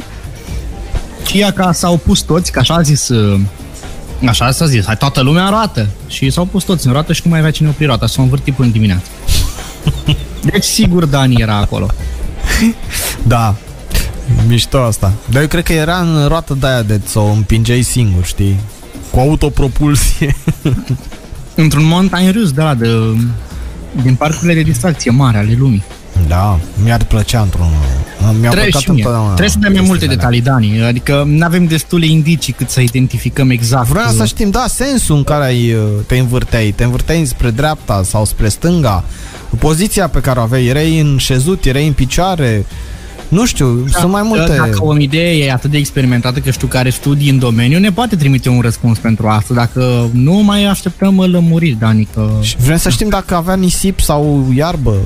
și 1.27 1.39
ea 1.39 1.53
ca 1.53 1.73
s-au 1.73 1.97
pus 1.97 2.21
toți, 2.21 2.53
că 2.53 2.59
așa 2.59 2.75
a 2.75 2.83
zis 2.83 3.09
uh, 3.09 3.41
Așa 4.29 4.51
s-a 4.51 4.67
zis, 4.67 4.85
hai 4.85 4.97
toată 4.97 5.21
lumea 5.21 5.45
în 5.45 5.51
roată 5.51 5.89
Și 6.07 6.31
s-au 6.31 6.45
pus 6.45 6.65
toți 6.65 6.87
în 6.87 6.93
roată 6.93 7.13
și 7.13 7.21
nu 7.25 7.31
mai 7.31 7.39
avea 7.39 7.51
cine 7.51 7.69
opri 7.69 7.85
roata 7.85 8.07
S-au 8.07 8.25
învârtit 8.25 8.55
până 8.55 8.69
dimineață 8.69 9.07
Deci 10.51 10.65
sigur 10.65 11.05
Dani 11.05 11.41
era 11.41 11.57
acolo 11.57 11.87
Da. 13.27 13.55
Mișto 14.47 14.79
asta. 14.79 15.13
Dar 15.31 15.43
eu 15.43 15.49
cred 15.49 15.65
că 15.65 15.73
era 15.73 16.01
în 16.01 16.29
roată 16.29 16.57
de 16.61 16.67
aia 16.67 16.83
de 16.83 17.01
să 17.05 17.19
o 17.19 17.31
împingeai 17.31 17.83
singur, 17.83 18.25
știi? 18.25 18.61
Cu 19.11 19.19
autopropulsie. 19.19 20.37
Într-un 21.55 21.85
montagne 21.85 22.31
rus 22.31 22.53
de 22.53 22.63
la 22.63 22.75
de, 22.75 22.89
din 24.03 24.15
parcurile 24.15 24.55
de 24.55 24.63
distracție 24.63 25.11
mare 25.11 25.39
ale 25.39 25.57
lumii 25.59 25.83
Da, 26.29 26.59
mi-ar 26.83 27.05
plăcea 27.05 27.41
într-un... 27.41 27.69
Mi-a 28.21 28.51
Trebuie 28.51 28.71
plăcut 28.71 28.81
și 28.81 28.91
mie. 28.91 28.99
întotdeauna. 28.99 29.35
Trebuie 29.35 29.49
să 29.49 29.59
dăm 29.61 29.73
mai 29.73 29.81
multe 29.87 30.07
chestiile 30.07 30.27
alea. 30.27 30.41
detalii, 30.41 30.71
Dani 30.71 30.87
Adică 30.89 31.23
nu 31.27 31.45
avem 31.45 31.67
destule 31.67 32.07
indicii 32.07 32.53
cât 32.53 32.71
să 32.71 32.81
identificăm 32.81 33.51
exact 33.51 33.89
Vreau 33.89 34.11
să 34.11 34.25
știm, 34.25 34.51
da, 34.51 34.65
sensul 34.69 35.17
în 35.17 35.25
care 35.25 35.45
ai, 35.45 35.73
uh, 35.73 35.81
te 36.07 36.19
învârteai. 36.19 36.73
Te 36.77 36.85
învârteai 36.85 37.25
spre 37.25 37.51
dreapta 37.51 38.03
sau 38.05 38.25
spre 38.25 38.49
stânga. 38.49 39.05
Poziția 39.59 40.09
pe 40.09 40.21
care 40.21 40.39
o 40.39 40.43
aveai, 40.43 40.67
erai 40.67 41.01
în 41.01 41.17
șezut, 41.17 41.65
erai 41.65 41.87
în 41.87 41.93
picioare. 41.93 42.67
Nu 43.29 43.47
știu, 43.47 43.85
da, 43.93 43.99
sunt 43.99 44.13
mai 44.13 44.23
multe... 44.23 44.57
Dacă 44.57 44.85
o 44.85 44.97
idee 44.99 45.45
e 45.45 45.53
atât 45.53 45.71
de 45.71 45.77
experimentată 45.77 46.39
că 46.39 46.51
știu 46.51 46.67
că 46.67 46.77
are 46.77 46.91
studii 46.91 47.31
în 47.31 47.39
domeniu, 47.39 47.79
ne 47.79 47.93
poate 47.93 48.17
trimite 48.17 48.49
un 48.49 48.61
răspuns 48.61 48.99
pentru 48.99 49.29
asta. 49.29 49.55
Dacă 49.55 50.09
nu, 50.13 50.33
mai 50.33 50.65
așteptăm 50.65 51.21
lămuriri, 51.21 51.77
Dani, 51.79 52.09
că... 52.15 52.31
Și 52.41 52.57
vrem 52.57 52.77
să 52.77 52.89
știm 52.89 53.09
dacă 53.09 53.35
avea 53.35 53.55
nisip 53.55 54.01
sau 54.01 54.47
iarbă 54.55 54.97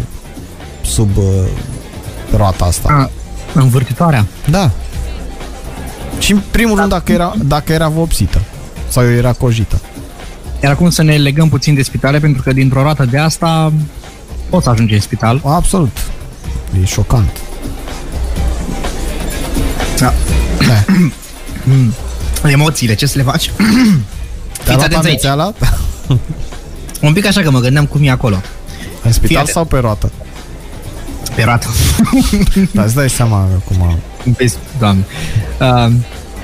sub 0.85 1.17
uh, 1.17 1.25
roata 2.37 2.65
asta. 2.65 2.89
A, 2.89 3.11
învârtitoarea. 3.61 4.27
Da. 4.51 4.71
Și 6.19 6.33
în 6.33 6.41
primul 6.51 6.77
rând 6.79 6.89
dacă 6.89 7.13
era, 7.13 7.35
dacă 7.45 7.73
era 7.73 7.89
vopsită 7.89 8.41
sau 8.89 9.05
era 9.11 9.33
cojită. 9.33 9.81
Iar 10.63 10.73
acum 10.73 10.91
să 10.91 11.03
ne 11.03 11.17
legăm 11.17 11.49
puțin 11.49 11.75
de 11.75 11.83
spitale, 11.83 12.19
pentru 12.19 12.43
că 12.43 12.53
dintr-o 12.53 12.83
roată 12.83 13.05
de 13.05 13.19
asta 13.19 13.73
poți 14.51 14.69
ajunge 14.69 14.95
în 14.95 15.01
spital. 15.01 15.41
Absolut. 15.45 15.97
E 16.83 16.85
șocant. 16.85 17.41
Da. 19.99 20.13
Da. 20.67 20.85
Emoțiile, 22.51 22.95
ce 22.95 23.07
să 23.07 23.19
le 23.19 23.25
faci? 23.25 23.51
Te-a 24.65 24.75
Fiți 24.75 24.75
luat 24.75 24.83
atenți 24.83 24.95
aici. 24.97 25.07
amețeala? 25.07 25.53
Un 27.07 27.13
pic 27.13 27.27
așa 27.27 27.41
că 27.41 27.51
mă 27.51 27.59
gândeam 27.61 27.87
cum 27.87 28.05
e 28.05 28.11
acolo. 28.11 28.41
În 29.03 29.13
spital 29.13 29.37
atent. 29.37 29.55
sau 29.55 29.65
pe 29.65 29.79
roată? 29.79 30.13
Pe 31.35 31.43
roată. 31.43 31.67
Dar 32.75 32.85
îți 32.85 32.95
dai 32.95 33.11
seama 33.11 33.49
cum... 33.65 33.99
Vezi, 34.37 34.57
doamne. 34.79 35.05
Uh, 35.61 35.93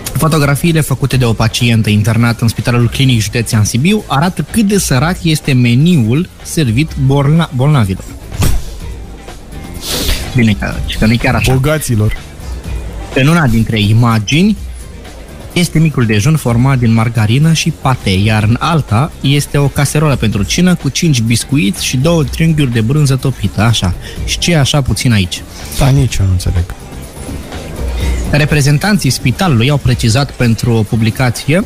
fotografiile 0.02 0.80
făcute 0.80 1.16
de 1.16 1.24
o 1.24 1.32
pacientă 1.32 1.90
internată 1.90 2.38
în 2.42 2.48
Spitalul 2.48 2.88
Clinic 2.88 3.20
Județean 3.20 3.64
Sibiu 3.64 4.04
arată 4.06 4.44
cât 4.50 4.64
de 4.68 4.78
sărac 4.78 5.16
este 5.22 5.52
meniul 5.52 6.28
servit 6.42 6.90
bolna- 6.94 7.50
bolnavilor. 7.54 8.04
Bine 10.34 10.52
că, 10.52 10.74
că 10.98 11.06
nu 11.06 11.12
e 11.12 11.16
chiar 11.16 11.34
așa. 11.34 11.52
Bogaților. 11.52 12.16
În 13.14 13.26
una 13.26 13.46
dintre 13.46 13.80
imagini 13.80 14.56
este 15.52 15.78
micul 15.78 16.06
dejun 16.06 16.36
format 16.36 16.78
din 16.78 16.92
margarină 16.92 17.52
și 17.52 17.72
pate, 17.80 18.10
iar 18.10 18.42
în 18.42 18.56
alta 18.58 19.12
este 19.20 19.58
o 19.58 19.68
caserolă 19.68 20.16
pentru 20.16 20.42
cină 20.42 20.74
cu 20.74 20.88
5 20.88 21.20
biscuiți 21.20 21.84
și 21.84 21.96
două 21.96 22.24
triunghiuri 22.24 22.72
de 22.72 22.80
brânză 22.80 23.16
topită, 23.16 23.62
așa. 23.62 23.94
Și 24.24 24.38
ce 24.38 24.52
e 24.52 24.58
așa 24.58 24.82
puțin 24.82 25.12
aici? 25.12 25.42
Da, 25.78 25.88
nici 25.88 26.16
eu 26.16 26.26
nu 26.26 26.32
înțeleg. 26.32 26.64
Reprezentanții 28.30 29.10
spitalului 29.10 29.70
au 29.70 29.76
precizat 29.76 30.30
pentru 30.30 30.72
o 30.72 30.82
publicație 30.82 31.64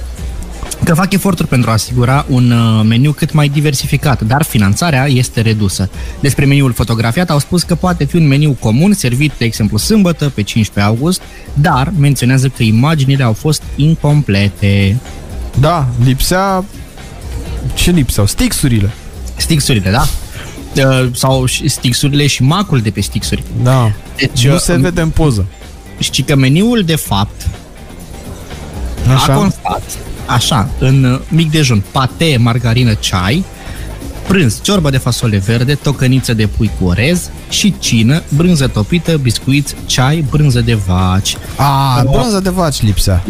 că 0.85 0.95
fac 0.95 1.13
eforturi 1.13 1.49
pentru 1.49 1.71
a 1.71 1.73
asigura 1.73 2.27
un 2.29 2.51
uh, 2.51 2.85
meniu 2.85 3.13
cât 3.13 3.33
mai 3.33 3.49
diversificat, 3.49 4.21
dar 4.21 4.43
finanțarea 4.43 5.07
este 5.07 5.41
redusă. 5.41 5.91
Despre 6.21 6.45
meniul 6.45 6.73
fotografiat 6.73 7.31
au 7.31 7.39
spus 7.39 7.63
că 7.63 7.75
poate 7.75 8.05
fi 8.05 8.17
un 8.17 8.27
meniu 8.27 8.57
comun 8.61 8.93
servit, 8.93 9.33
de 9.39 9.45
exemplu, 9.45 9.77
sâmbătă, 9.77 10.33
pe 10.35 10.43
15 10.43 10.93
august, 10.93 11.23
dar 11.53 11.93
menționează 11.99 12.49
că 12.49 12.63
imaginile 12.63 13.23
au 13.23 13.33
fost 13.33 13.63
incomplete. 13.77 15.01
Da, 15.61 15.89
lipsea... 16.05 16.65
Ce 17.75 17.91
lipseau? 17.91 18.27
Stixurile. 18.27 18.93
Stixurile, 19.37 19.91
da? 19.91 20.07
Uh, 20.77 21.09
Sau 21.13 21.45
și 21.45 21.69
stixurile 21.69 22.27
și 22.27 22.43
macul 22.43 22.81
de 22.81 22.91
pe 22.91 23.01
stixuri. 23.01 23.43
Da. 23.63 23.93
Deci, 24.17 24.47
nu 24.47 24.55
uh, 24.55 24.61
se 24.61 24.77
vede 24.77 25.01
în 25.01 25.11
poză. 25.11 25.47
Și 25.99 26.23
că 26.23 26.35
meniul, 26.35 26.83
de 26.83 26.97
fapt, 26.97 27.47
a 29.09 29.13
Așa? 29.13 29.35
constat 29.35 29.83
așa, 30.27 30.69
în 30.79 31.05
uh, 31.05 31.21
mic 31.29 31.51
dejun, 31.51 31.83
pate, 31.93 32.37
margarină, 32.41 32.95
ceai, 32.95 33.45
prânz, 34.29 34.61
ciorbă 34.63 34.91
de 34.91 34.99
fasole 34.99 35.37
verde, 35.47 35.75
tocăniță 35.75 36.35
de 36.35 36.47
pui 36.47 36.71
cu 36.79 36.87
orez 36.87 37.31
și 37.49 37.75
cină, 37.79 38.23
brânză 38.37 38.67
topită, 38.67 39.17
biscuiți, 39.17 39.75
ceai, 39.87 40.25
brânză 40.31 40.61
de 40.61 40.75
vaci. 40.75 41.37
A, 41.57 42.03
bronză 42.11 42.41
de 42.41 42.51
vaci 42.51 42.83
lipsea. 42.83 43.25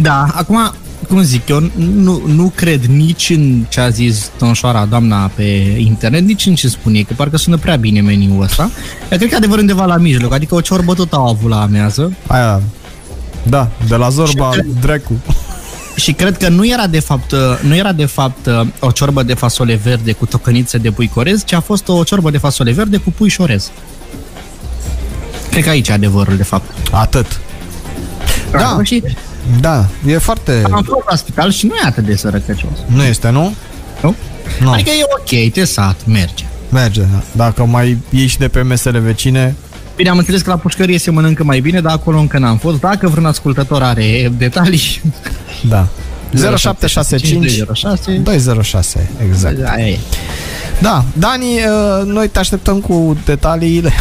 Da, 0.00 0.26
acum, 0.34 0.72
cum 1.08 1.22
zic 1.22 1.48
eu, 1.48 1.70
nu, 1.76 2.22
nu 2.26 2.52
cred 2.54 2.84
nici 2.84 3.30
în 3.30 3.64
ce 3.68 3.80
a 3.80 3.88
zis 3.88 4.30
tonșoara 4.38 4.84
doamna 4.84 5.30
pe 5.34 5.42
internet, 5.78 6.24
nici 6.24 6.46
în 6.46 6.54
ce 6.54 6.68
spune, 6.68 7.00
că 7.00 7.14
parcă 7.16 7.36
sună 7.36 7.56
prea 7.56 7.76
bine 7.76 8.00
meniul 8.00 8.42
ăsta. 8.42 8.70
Eu 9.10 9.18
cred 9.18 9.30
că 9.30 9.36
adevăr 9.36 9.58
undeva 9.58 9.84
la 9.84 9.96
mijloc, 9.96 10.32
adică 10.32 10.54
o 10.54 10.60
ciorbă 10.60 10.94
tot 10.94 11.12
au 11.12 11.26
avut 11.26 11.50
la 11.50 11.62
amează. 11.62 12.12
Aia, 12.26 12.62
da, 13.42 13.70
de 13.88 13.96
la 13.96 14.08
Zorba, 14.08 14.50
dracu. 14.80 15.12
Și 16.00 16.12
cred 16.12 16.36
că 16.36 16.48
nu 16.48 16.66
era 16.66 16.86
de 16.86 17.00
fapt, 17.00 17.34
nu 17.62 17.76
era 17.76 17.92
de 17.92 18.04
fapt 18.04 18.48
o 18.78 18.90
ciorbă 18.90 19.22
de 19.22 19.34
fasole 19.34 19.74
verde 19.74 20.12
cu 20.12 20.26
tocănițe 20.26 20.78
de 20.78 20.90
pui 20.90 21.08
corez, 21.08 21.44
ci 21.44 21.52
a 21.52 21.60
fost 21.60 21.88
o 21.88 22.02
ciorbă 22.02 22.30
de 22.30 22.38
fasole 22.38 22.72
verde 22.72 22.96
cu 22.96 23.10
pui 23.10 23.28
și 23.28 23.34
șorez. 23.34 23.70
Cred 25.50 25.62
că 25.64 25.70
aici 25.70 25.88
e 25.88 25.92
adevărul, 25.92 26.36
de 26.36 26.42
fapt. 26.42 26.70
Atât. 26.90 27.40
Da. 28.50 28.78
Și 28.82 29.02
Da, 29.60 29.86
e 30.06 30.18
foarte... 30.18 30.62
am 30.70 30.82
fost 30.82 31.06
la 31.10 31.16
spital 31.16 31.50
și 31.50 31.66
nu 31.66 31.74
e 31.74 31.86
atât 31.86 32.04
de 32.04 32.16
sărăcăcios. 32.16 32.78
Nu 32.86 33.02
este, 33.02 33.30
nu? 33.30 33.54
Nu? 34.02 34.14
Nu. 34.60 34.72
Adică 34.72 34.90
e 34.90 35.02
ok, 35.18 35.52
te 35.52 35.64
sat, 35.64 35.96
merge. 36.06 36.44
Merge. 36.68 37.02
Dacă 37.32 37.64
mai 37.64 37.98
ieși 38.10 38.28
și 38.28 38.38
de 38.38 38.48
pe 38.48 38.62
mesele 38.62 38.98
vecine, 38.98 39.56
Bine, 40.00 40.12
am 40.12 40.18
înțeles 40.18 40.40
că 40.40 40.50
la 40.50 40.56
pușcărie 40.56 40.98
se 40.98 41.10
mănâncă 41.10 41.44
mai 41.44 41.60
bine, 41.60 41.80
dar 41.80 41.92
acolo 41.92 42.18
încă 42.18 42.38
n-am 42.38 42.56
fost. 42.56 42.80
Dacă 42.80 43.08
vreun 43.08 43.26
ascultător 43.26 43.82
are 43.82 44.32
detalii... 44.38 45.02
da. 45.68 45.88
0765 46.56 47.62
06 47.74 48.12
206, 48.12 49.10
exact. 49.28 49.68
Aia 49.68 49.88
e. 49.88 49.98
Da, 50.80 51.04
Dani, 51.12 51.44
uh, 51.44 52.06
noi 52.06 52.28
te 52.28 52.38
așteptăm 52.38 52.80
cu 52.80 53.16
detaliile. 53.24 53.92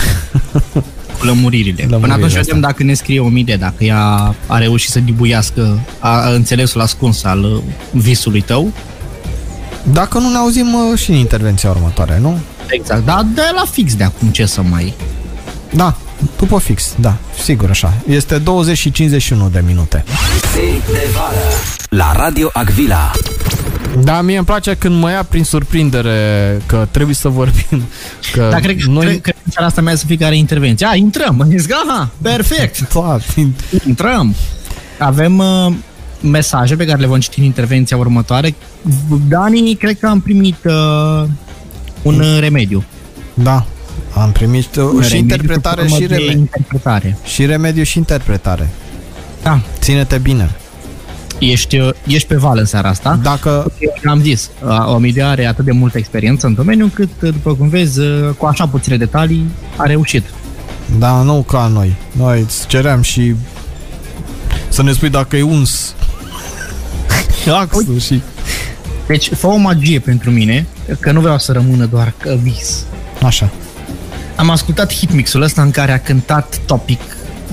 Cu 1.20 1.26
lămuririle. 1.26 1.84
Până 1.84 1.90
Lămuririle 1.90 2.14
atunci 2.14 2.26
astea. 2.26 2.42
vedem 2.42 2.60
dacă 2.60 2.84
ne 2.84 2.94
scrie 2.94 3.20
o 3.20 3.28
mie, 3.28 3.56
dacă 3.60 3.84
ea 3.84 4.36
a 4.48 4.58
reușit 4.58 4.90
să 4.90 5.00
dibuiască 5.00 5.80
a, 6.00 6.10
a 6.10 6.30
înțelesul 6.30 6.82
ascuns 6.82 7.24
al 7.24 7.44
uh, 7.44 7.62
visului 7.92 8.42
tău. 8.42 8.72
Dacă 9.92 10.20
nu 10.20 10.30
ne 10.30 10.38
auzim 10.38 10.68
uh, 10.74 11.00
și 11.00 11.10
în 11.10 11.16
intervenția 11.16 11.70
următoare, 11.70 12.20
nu? 12.22 12.38
Exact, 12.70 13.06
dar 13.06 13.26
de 13.34 13.42
la 13.56 13.64
fix 13.72 13.96
de 13.96 14.04
acum 14.04 14.28
ce 14.28 14.46
să 14.46 14.62
mai... 14.62 14.94
Da, 15.70 15.96
după 16.38 16.60
fix, 16.60 16.94
da, 17.00 17.18
sigur 17.44 17.70
așa. 17.70 17.94
Este 18.08 18.38
20 18.38 18.78
și 18.78 18.92
51 18.92 19.50
de 19.50 19.64
minute. 19.66 20.04
Zi 20.54 20.92
de 20.92 21.08
vară 21.14 21.38
la 21.90 22.12
Radio 22.16 22.50
Agvila. 22.54 23.12
Da, 24.04 24.22
mie 24.22 24.38
îmi 24.38 24.46
place 24.46 24.74
când 24.76 24.96
mă 24.96 25.10
ia 25.12 25.24
prin 25.24 25.44
surprindere 25.44 26.62
că 26.66 26.88
trebuie 26.92 27.16
să 27.16 27.28
vorbim. 27.28 27.84
Că 28.34 28.48
Dar 28.52 28.60
cred, 28.60 28.82
noi... 28.82 28.94
noi... 28.94 29.04
cred, 29.06 29.22
cred 29.22 29.34
că 29.36 29.42
în 29.46 29.52
seara 29.52 29.68
asta 29.68 29.82
mai 29.82 29.98
să 29.98 30.06
fie 30.06 30.18
care 30.18 30.38
intervenție. 30.38 30.88
A, 30.90 30.96
intrăm! 30.96 31.42
Am 31.42 31.50
zis, 31.58 31.66
aha, 31.86 32.10
perfect! 32.22 32.88
Da, 32.94 33.18
Intrăm! 33.88 34.36
Avem 35.00 35.38
uh, 35.38 35.74
mesaje 36.22 36.76
pe 36.76 36.86
care 36.86 37.00
le 37.00 37.06
vom 37.08 37.20
citi 37.20 37.40
în 37.40 37.46
intervenția 37.46 37.98
următoare. 37.98 38.56
Dani, 39.28 39.76
cred 39.76 40.00
că 40.00 40.08
am 40.08 40.20
primit 40.20 40.58
uh, 40.66 41.28
un 42.02 42.20
uh, 42.20 42.38
remediu. 42.40 42.84
da, 43.34 43.66
am 44.20 44.32
primit 44.32 44.76
uh, 44.76 44.84
Un 44.84 45.02
și 45.02 45.10
remediu 45.10 45.18
interpretare 45.18 45.82
sub 45.88 45.90
și, 45.90 45.94
formă 46.02 46.08
de 46.08 46.16
reme- 46.16 46.32
interpretare. 46.40 47.18
și 47.24 47.46
remediu 47.46 47.84
și 47.84 47.98
interpretare. 47.98 48.70
Da. 49.44 49.60
Ține-te 49.80 50.18
bine. 50.18 50.50
Ești, 51.40 51.78
uh, 51.78 51.90
ești 52.08 52.28
pe 52.28 52.36
val 52.36 52.58
în 52.58 52.66
seara 52.66 52.90
asta. 52.90 53.20
Dacă 53.24 53.72
Eu 53.80 54.12
am 54.12 54.22
zis, 54.22 54.50
uh, 54.66 54.86
Omidea 54.94 55.30
are 55.30 55.46
atât 55.46 55.66
de 55.66 55.72
multă 55.72 55.98
experiență 55.98 56.48
în 56.48 56.54
domeniu 56.54 56.84
încât, 56.84 57.10
uh, 57.22 57.30
după 57.32 57.54
cum 57.56 57.68
vezi, 57.70 58.00
uh, 58.00 58.30
cu 58.38 58.46
așa 58.46 58.68
puține 58.68 58.98
detalii 58.98 59.46
a 59.76 59.86
reușit. 59.86 60.24
Da, 60.98 61.22
nu 61.22 61.42
ca 61.42 61.68
noi. 61.74 61.96
Noi 62.12 62.42
îți 62.42 62.68
ceream 62.68 63.02
și 63.02 63.36
să 64.70 64.84
ne 64.84 64.92
spui 64.92 65.10
dacă 65.10 65.38
e 65.38 65.42
uns 65.42 65.94
axul 67.60 68.00
și... 68.00 68.22
Deci, 69.08 69.30
fă 69.34 69.48
o 69.48 69.56
magie 69.56 70.00
pentru 70.00 70.32
mine, 70.32 70.66
că 71.00 71.12
nu 71.12 71.20
vreau 71.22 71.38
să 71.38 71.52
rămână 71.52 71.86
doar 71.86 72.14
că 72.18 72.38
vis. 72.42 72.84
Așa. 73.24 73.50
Am 74.40 74.50
ascultat 74.50 74.94
hitmixul 74.94 75.42
ăsta 75.42 75.62
în 75.62 75.72
care 75.72 75.92
a 75.92 76.00
cântat 76.00 76.60
Topic 76.66 77.00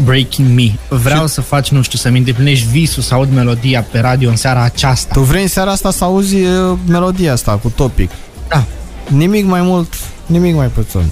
Breaking 0.05 0.49
Me. 0.55 0.97
Vreau 0.97 1.27
să 1.27 1.41
faci, 1.41 1.69
nu 1.69 1.83
știu, 1.83 1.99
să-mi 1.99 2.19
îndeplinești 2.19 2.67
visul 2.69 3.03
să 3.03 3.15
aud 3.15 3.33
melodia 3.35 3.83
pe 3.83 3.99
radio 3.99 4.31
în 4.31 4.37
seara 4.37 4.63
aceasta. 4.63 5.15
Tu 5.15 5.21
vrei 5.21 5.43
în 5.43 5.49
seara 5.49 5.71
asta 5.71 5.91
să 5.91 6.05
auzi 6.05 6.37
uh, 6.37 6.79
melodia 6.89 7.33
asta 7.33 7.53
cu 7.53 7.69
topic. 7.69 8.11
Da. 8.49 8.65
Nimic 9.09 9.45
mai 9.45 9.61
mult, 9.63 9.95
nimic 10.27 10.55
mai 10.55 10.67
puțin. 10.67 11.05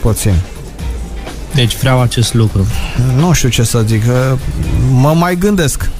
Puțin. 0.00 0.34
Deci 1.54 1.76
vreau 1.76 2.00
acest 2.00 2.34
lucru. 2.34 2.66
Nu 3.16 3.32
știu 3.32 3.48
ce 3.48 3.62
să 3.62 3.82
zic. 3.86 4.02
uh, 4.06 4.38
Mă 4.90 5.14
mai 5.14 5.36
gândesc. 5.36 5.90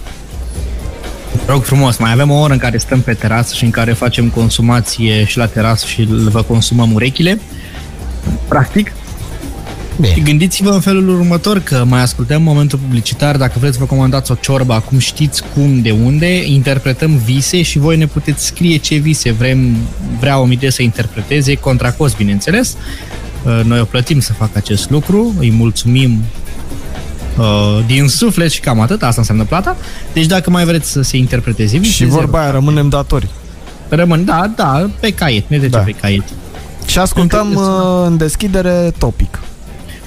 Rog 1.47 1.65
frumos, 1.65 1.97
mai 1.97 2.13
avem 2.13 2.31
o 2.31 2.41
oră 2.41 2.53
în 2.53 2.59
care 2.59 2.79
stăm 2.79 3.01
pe 3.01 3.15
terasă 3.15 3.55
și 3.55 3.65
în 3.65 3.71
care 3.71 3.93
facem 3.93 4.29
consumație 4.29 5.25
și 5.25 5.37
la 5.37 5.47
terasă 5.47 5.87
și 5.87 6.05
vă 6.11 6.43
consumăm 6.43 6.93
urechile. 6.93 7.41
Practic. 8.49 8.93
Bine. 10.00 10.14
Și 10.14 10.20
gândiți-vă 10.20 10.70
în 10.70 10.81
felul 10.81 11.09
următor 11.09 11.59
că 11.59 11.85
mai 11.88 12.00
ascultăm 12.00 12.42
momentul 12.42 12.78
publicitar, 12.78 13.37
dacă 13.37 13.52
vreți 13.59 13.78
vă 13.78 13.85
comandați 13.85 14.31
o 14.31 14.35
ciorbă, 14.35 14.72
acum 14.74 14.98
știți 14.98 15.42
cum, 15.55 15.81
de 15.81 15.90
unde, 15.90 16.44
interpretăm 16.46 17.16
vise 17.16 17.62
și 17.62 17.78
voi 17.78 17.96
ne 17.96 18.07
puteți 18.07 18.44
scrie 18.44 18.76
ce 18.76 18.94
vise 18.96 19.33
vrem, 19.33 19.76
vrea 20.20 20.38
o 20.38 20.48
idee 20.50 20.70
să 20.70 20.83
interpreteze, 20.83 21.55
contra 21.55 21.92
cost, 21.92 22.16
bineînțeles. 22.16 22.76
Uh, 23.44 23.61
Noi 23.64 23.81
o 23.81 23.85
plătim 23.85 24.20
să 24.20 24.33
facă 24.33 24.52
acest 24.55 24.90
lucru, 24.90 25.35
îi 25.38 25.50
mulțumim 25.50 26.18
uh, 27.38 27.85
din 27.87 28.09
suflet 28.09 28.50
și 28.50 28.61
cam 28.61 28.81
atât, 28.81 29.02
asta 29.02 29.20
înseamnă 29.20 29.44
plata. 29.44 29.76
Deci 30.12 30.26
dacă 30.26 30.50
mai 30.50 30.64
vreți 30.64 30.90
să 30.90 31.02
se 31.02 31.16
interpreteze 31.16 31.78
vise, 31.78 31.92
Și 31.92 32.05
vorba 32.05 32.40
aia, 32.40 32.50
rămânem 32.50 32.88
datori. 32.88 33.28
Rămân, 33.88 34.24
da, 34.24 34.52
da, 34.57 34.90
pe 35.00 35.11
caiet, 35.14 35.48
ne 35.48 35.57
trece 35.59 35.72
Da. 35.72 35.78
pe 35.78 35.90
caiet. 36.00 36.22
Și 36.87 36.98
ascultăm 36.98 37.46
Încă- 37.48 37.61
uh, 37.61 38.07
în 38.07 38.16
deschidere 38.16 38.92
topic. 38.98 39.38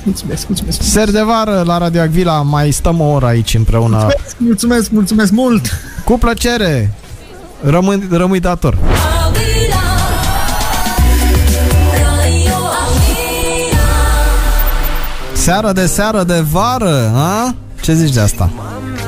Mulțumesc, 0.06 0.48
mulțumesc. 0.48 0.82
Ser 0.82 1.12
de 1.12 1.22
vară 1.22 1.64
la 1.66 1.78
Radio 1.78 2.02
Agvila, 2.02 2.42
mai 2.42 2.72
stăm 2.72 3.00
o 3.00 3.04
oră 3.04 3.26
aici 3.26 3.54
împreună. 3.54 3.98
Mulțumesc, 3.98 4.36
mulțumesc, 4.38 4.90
mulțumesc 4.92 5.32
mult! 5.32 5.70
Cu 6.04 6.18
plăcere! 6.18 6.94
Rămâi, 7.64 8.08
rămâi 8.12 8.40
dator. 8.40 8.74
Avila 8.74 9.82
Radio 11.92 12.54
Avila 12.56 13.82
Seară 15.34 15.72
de 15.72 15.86
seară 15.86 16.24
de 16.24 16.40
vară, 16.52 17.12
a? 17.16 17.56
Ce 17.82 17.94
zici 17.94 18.14
de 18.14 18.20
asta? 18.20 18.50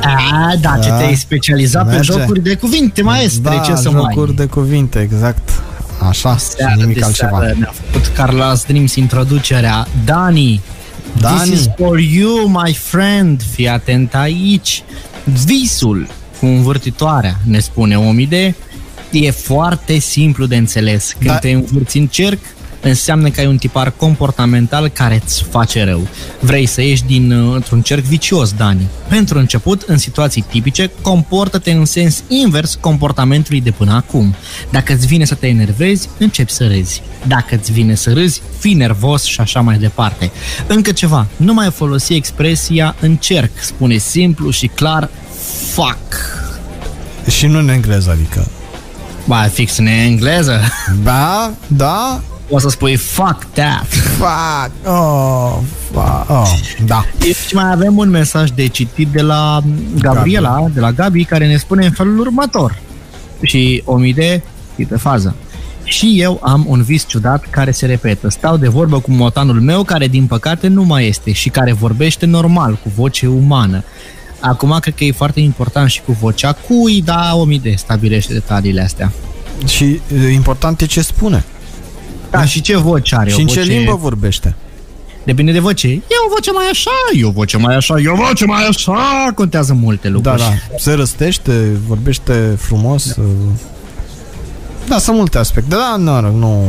A, 0.01 0.53
da, 0.61 0.77
ce 0.81 0.89
Da. 0.89 0.95
te-ai 0.97 1.15
specializat 1.15 1.85
pe 1.89 1.91
Merge. 1.95 2.11
jocuri 2.11 2.39
de 2.39 2.55
cuvinte, 2.55 3.01
maestre, 3.01 3.55
da, 3.55 3.61
ce 3.61 3.75
să 3.75 3.89
jocuri 3.89 4.25
mai... 4.27 4.33
de 4.35 4.45
cuvinte, 4.45 4.99
exact. 4.99 5.49
Așa, 6.09 6.37
și 6.37 6.43
Seară 6.45 6.73
nimic 6.77 6.97
de 6.99 7.03
altceva. 7.05 7.37
seară 7.39 7.55
ne-a 7.59 7.73
făcut 7.91 8.07
Carlos 8.15 8.63
Dreams 8.63 8.95
introducerea. 8.95 9.87
Dani, 10.05 10.61
Dani. 11.19 11.37
this 11.49 11.59
is 11.59 11.69
for 11.77 11.99
you, 11.99 12.47
my 12.47 12.73
friend. 12.73 13.41
Fii 13.51 13.67
atent 13.69 14.15
aici. 14.15 14.83
Visul 15.45 16.07
cu 16.39 16.45
învârtitoarea, 16.45 17.35
ne 17.43 17.59
spune 17.59 17.97
Omide, 17.97 18.55
e 19.11 19.31
foarte 19.31 19.97
simplu 19.99 20.45
de 20.45 20.55
înțeles. 20.55 21.15
Când 21.19 21.31
Da. 21.31 21.37
te 21.37 21.51
învârți 21.51 21.97
în 21.97 22.07
cerc, 22.07 22.39
înseamnă 22.81 23.29
că 23.29 23.39
ai 23.39 23.47
un 23.47 23.57
tipar 23.57 23.91
comportamental 23.91 24.87
care 24.87 25.21
îți 25.23 25.43
face 25.43 25.83
rău. 25.83 26.07
Vrei 26.39 26.65
să 26.65 26.81
ieși 26.81 27.03
din 27.03 27.31
uh, 27.31 27.53
într-un 27.53 27.81
cerc 27.81 28.03
vicios, 28.03 28.51
Dani. 28.53 28.87
Pentru 29.07 29.37
început, 29.37 29.81
în 29.81 29.97
situații 29.97 30.45
tipice, 30.49 30.91
comportă-te 31.01 31.71
în 31.71 31.85
sens 31.85 32.23
invers 32.27 32.77
comportamentului 32.79 33.61
de 33.61 33.71
până 33.71 33.93
acum. 33.93 34.35
Dacă 34.71 34.93
îți 34.93 35.07
vine 35.07 35.25
să 35.25 35.35
te 35.35 35.47
enervezi, 35.47 36.09
începi 36.17 36.51
să 36.51 36.67
râzi. 36.67 37.01
Dacă 37.27 37.55
îți 37.55 37.71
vine 37.71 37.95
să 37.95 38.13
râzi, 38.13 38.41
fii 38.59 38.73
nervos 38.73 39.23
și 39.23 39.39
așa 39.39 39.61
mai 39.61 39.77
departe. 39.77 40.31
Încă 40.67 40.91
ceva, 40.91 41.27
nu 41.35 41.53
mai 41.53 41.71
folosi 41.71 42.13
expresia 42.13 42.95
încerc, 42.99 43.51
spune 43.61 43.97
simplu 43.97 44.49
și 44.49 44.67
clar 44.67 45.09
fuck. 45.73 46.13
Și 47.29 47.45
nu 47.45 47.59
în 47.59 47.69
engleză, 47.69 48.09
adică. 48.09 48.47
Ba, 49.25 49.41
fix 49.41 49.77
în 49.77 49.85
engleză. 49.85 50.61
Da, 51.03 51.51
da, 51.67 52.21
O 52.49 52.59
să 52.59 52.69
spui 52.69 52.95
fuck 52.95 53.45
that. 53.53 53.85
fuck, 53.87 54.71
oh, 54.85 55.57
fuck, 55.91 56.29
oh, 56.29 56.59
da. 56.85 57.05
Și 57.47 57.55
mai 57.55 57.71
avem 57.71 57.97
un 57.97 58.09
mesaj 58.09 58.49
de 58.49 58.67
citit 58.67 59.07
de 59.07 59.21
la 59.21 59.61
Gabriela, 59.99 60.65
de 60.73 60.79
la 60.79 60.91
Gabi, 60.91 61.23
care 61.23 61.47
ne 61.47 61.57
spune 61.57 61.85
în 61.85 61.91
felul 61.91 62.19
următor. 62.19 62.79
Și 63.41 63.81
omide, 63.85 64.43
e 64.75 64.83
pe 64.83 64.97
fază. 64.97 65.35
Și 65.83 66.21
eu 66.21 66.39
am 66.43 66.65
un 66.67 66.81
vis 66.81 67.07
ciudat 67.07 67.45
care 67.49 67.71
se 67.71 67.85
repetă. 67.85 68.29
Stau 68.29 68.57
de 68.57 68.67
vorbă 68.67 68.99
cu 68.99 69.11
motanul 69.11 69.61
meu, 69.61 69.83
care 69.83 70.07
din 70.07 70.25
păcate 70.25 70.67
nu 70.67 70.83
mai 70.83 71.07
este 71.07 71.31
și 71.31 71.49
care 71.49 71.73
vorbește 71.73 72.25
normal, 72.25 72.73
cu 72.83 72.91
voce 72.95 73.27
umană. 73.27 73.83
Acum 74.39 74.77
cred 74.81 74.95
că 74.95 75.03
e 75.03 75.11
foarte 75.11 75.39
important 75.39 75.89
și 75.89 76.01
cu 76.01 76.11
vocea 76.11 76.53
cui, 76.53 77.01
da, 77.01 77.35
omide 77.35 77.75
stabilește 77.75 78.33
detaliile 78.33 78.81
astea. 78.81 79.11
Și 79.67 80.01
e, 80.23 80.27
important 80.27 80.81
e 80.81 80.85
ce 80.85 81.01
spune. 81.01 81.43
Da, 82.31 82.45
și 82.45 82.61
ce 82.61 82.77
voce 82.77 83.15
are? 83.15 83.29
și 83.29 83.35
o 83.37 83.39
în 83.41 83.47
ce 83.47 83.59
voce... 83.59 83.71
limbă 83.71 83.95
vorbește. 84.01 84.55
Depinde 85.23 85.51
de 85.51 85.59
voce. 85.59 85.87
E 85.87 86.01
o 86.27 86.29
voce 86.29 86.51
mai 86.51 86.65
așa, 86.71 86.89
e 87.19 87.25
o 87.25 87.31
voce 87.31 87.57
mai 87.57 87.75
așa, 87.75 87.95
e 88.03 88.07
o 88.09 88.15
voce 88.15 88.45
mai 88.45 88.67
așa. 88.67 89.31
Contează 89.35 89.73
multe 89.73 90.07
Da, 90.07 90.13
lucruri. 90.13 90.37
da. 90.39 90.53
Se 90.77 90.93
răstește, 90.93 91.51
vorbește 91.87 92.33
frumos. 92.57 93.13
Da, 93.15 93.21
da 94.87 94.97
sunt 94.97 95.15
multe 95.17 95.37
aspecte. 95.37 95.75
Da, 95.75 95.95
nu, 95.97 96.31
nu. 96.31 96.63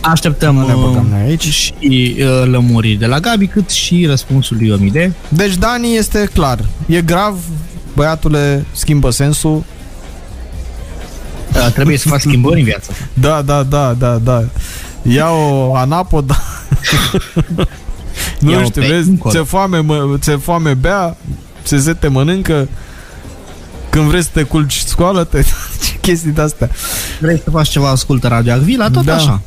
Așteptăm 0.00 0.54
Nu 0.54 0.66
ne 0.66 0.72
băgăm 0.72 1.04
uh, 1.04 1.10
noi 1.10 1.20
aici. 1.20 1.44
și 1.48 1.74
uh, 2.18 2.46
lămuriri 2.50 2.98
de 2.98 3.06
la 3.06 3.18
Gabi, 3.20 3.46
cât 3.46 3.70
și 3.70 4.06
răspunsul 4.06 4.56
lui 4.56 4.70
Omide. 4.70 5.12
Deci 5.28 5.54
Dani 5.56 5.96
este 5.96 6.30
clar. 6.34 6.58
E 6.86 7.00
grav, 7.00 7.38
băiatule 7.94 8.64
schimbă 8.72 9.10
sensul. 9.10 9.64
Uh, 11.54 11.72
trebuie 11.74 11.98
să 11.98 12.08
faci 12.08 12.20
schimbări 12.20 12.58
în 12.58 12.64
viață. 12.64 12.90
Da, 13.14 13.42
da, 13.42 13.62
da, 13.62 13.94
da, 13.98 14.16
da. 14.16 14.44
Ia 15.02 15.30
o 15.30 15.74
anapoda. 15.76 16.36
nu 18.38 18.50
Ia-o 18.50 18.62
știu, 18.64 18.80
pe 18.82 18.88
vezi, 18.88 19.08
încolo. 19.08 19.34
ți 19.42 19.48
foame, 19.48 19.78
mă, 19.78 20.16
ți 20.18 20.30
foame 20.30 20.74
bea, 20.74 21.16
se 21.62 21.76
zete 21.76 22.08
mănâncă. 22.08 22.68
Când 23.90 24.04
vrei 24.04 24.22
să 24.22 24.28
te 24.32 24.42
culci, 24.42 24.78
scoală-te. 24.86 25.42
Ce 25.84 25.98
chestii 26.00 26.30
de-astea. 26.30 26.70
Vrei 27.20 27.40
să 27.44 27.50
faci 27.50 27.68
ceva, 27.68 27.88
ascultă 27.88 28.28
Radio 28.28 28.52
Agvila, 28.52 28.90
tot 28.90 29.04
Da. 29.04 29.14
așa. 29.14 29.40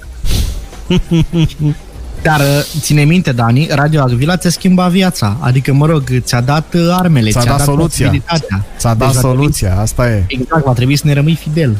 Dar 2.21 2.39
uh, 2.39 2.65
ține 2.79 3.03
minte, 3.03 3.31
Dani, 3.31 3.67
Radio 3.71 4.01
Agvila 4.01 4.37
ți-a 4.37 4.49
schimbat 4.49 4.89
viața. 4.91 5.37
Adică, 5.39 5.73
mă 5.73 5.85
rog, 5.85 6.03
ți-a 6.19 6.41
dat 6.41 6.73
uh, 6.73 6.87
armele, 6.91 7.29
Ți-a 7.29 7.43
dat 7.43 7.59
soluția. 7.61 8.05
posibilitatea. 8.07 8.65
Ți-a 8.77 8.93
dat 8.93 8.97
Deci 8.97 9.15
va 9.15 9.19
trebui- 9.21 9.37
soluția, 9.37 9.79
asta 9.79 10.09
e. 10.09 10.23
Exact, 10.27 10.63
va 10.65 10.73
trebui 10.73 10.95
să 10.95 11.03
ne 11.07 11.13
rămâi 11.13 11.35
fidel. 11.35 11.77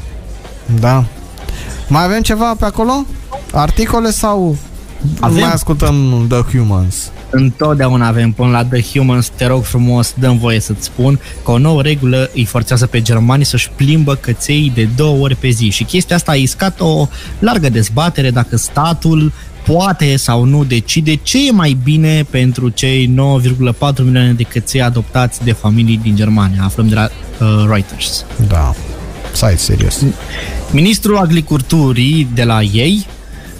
Da. 0.79 1.03
Mai 1.87 2.03
avem 2.03 2.21
ceva 2.21 2.55
pe 2.59 2.65
acolo? 2.65 3.05
Articole 3.51 4.11
sau 4.11 4.57
Avem. 5.19 5.39
mai 5.39 5.51
ascultăm 5.51 6.25
The 6.29 6.57
Humans? 6.57 7.11
Întotdeauna 7.29 8.07
avem 8.07 8.31
până 8.31 8.49
la 8.49 8.65
The 8.65 8.81
Humans, 8.81 9.31
te 9.35 9.45
rog 9.45 9.63
frumos, 9.63 10.13
dăm 10.19 10.37
voie 10.37 10.59
să-ți 10.59 10.85
spun 10.85 11.19
că 11.43 11.51
o 11.51 11.57
nouă 11.57 11.81
regulă 11.81 12.29
îi 12.33 12.45
forțează 12.45 12.85
pe 12.85 13.01
germani 13.01 13.45
să-și 13.45 13.69
plimbă 13.75 14.15
căței 14.15 14.71
de 14.75 14.89
două 14.95 15.23
ori 15.23 15.35
pe 15.35 15.49
zi 15.49 15.69
și 15.69 15.83
chestia 15.83 16.15
asta 16.15 16.31
a 16.31 16.35
iscat 16.35 16.79
o 16.79 17.07
largă 17.39 17.69
dezbatere 17.69 18.29
dacă 18.31 18.57
statul 18.57 19.31
poate 19.65 20.15
sau 20.15 20.43
nu 20.43 20.63
decide 20.63 21.15
ce 21.15 21.47
e 21.47 21.51
mai 21.51 21.77
bine 21.83 22.25
pentru 22.29 22.69
cei 22.69 23.07
9,4 23.07 24.03
milioane 24.03 24.33
de 24.33 24.43
căței 24.43 24.81
adoptați 24.81 25.43
de 25.43 25.51
familii 25.51 25.99
din 26.03 26.15
Germania. 26.15 26.63
Aflăm 26.63 26.87
de 26.87 26.95
la 26.95 27.03
uh, 27.39 27.65
Reuters. 27.69 28.25
Da. 28.47 28.75
Stai 29.33 29.57
serios. 29.57 30.03
Ministrul 30.71 31.17
Agriculturii 31.17 32.27
de 32.33 32.43
la 32.43 32.61
ei 32.61 33.05
uh, 33.07 33.14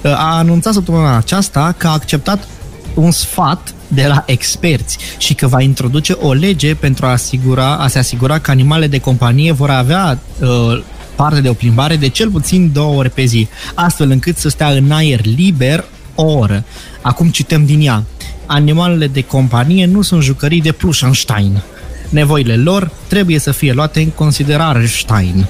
a 0.10 0.38
anunțat 0.38 0.74
săptămâna 0.74 1.18
aceasta 1.18 1.76
că 1.78 1.88
a 1.88 1.92
acceptat 1.92 2.48
un 2.94 3.12
sfat 3.12 3.74
de 3.88 4.06
la 4.08 4.24
experți 4.26 4.98
și 5.18 5.34
că 5.34 5.48
va 5.48 5.62
introduce 5.62 6.14
o 6.14 6.34
lege 6.34 6.76
pentru 6.76 7.06
a, 7.06 7.10
asigura, 7.10 7.76
a 7.76 7.88
se 7.88 8.00
asigura 8.00 8.40
că 8.40 8.52
animalele 8.52 8.88
de 8.88 9.00
companie 9.00 9.52
vor 9.52 9.70
avea 9.70 10.20
uh, 10.40 10.84
parte 11.16 11.42
de 11.42 11.50
o 11.50 11.54
plimbare 11.54 11.96
de 11.96 12.08
cel 12.08 12.30
puțin 12.30 12.72
două 12.74 12.98
ore 12.98 13.08
pe 13.08 13.26
zi, 13.26 13.48
astfel 13.74 14.10
încât 14.10 14.38
să 14.38 14.50
stea 14.50 14.70
în 14.70 14.92
aer 14.92 15.26
liber 15.26 15.86
o 16.16 16.24
oră. 16.24 16.64
Acum 17.02 17.30
cităm 17.30 17.66
din 17.66 17.82
ea. 17.82 18.04
Animalele 18.46 19.08
de 19.08 19.22
companie 19.22 19.86
nu 19.86 20.02
sunt 20.02 20.24
jucării 20.24 20.62
de 20.62 20.72
Plușenstein. 20.72 21.62
Nevoile 22.10 22.56
lor 22.56 22.92
trebuie 23.08 23.40
să 23.40 23.52
fie 23.52 23.74
luate 23.74 24.00
în 24.00 24.10
considerare, 24.10 24.86
Stein. 24.86 25.48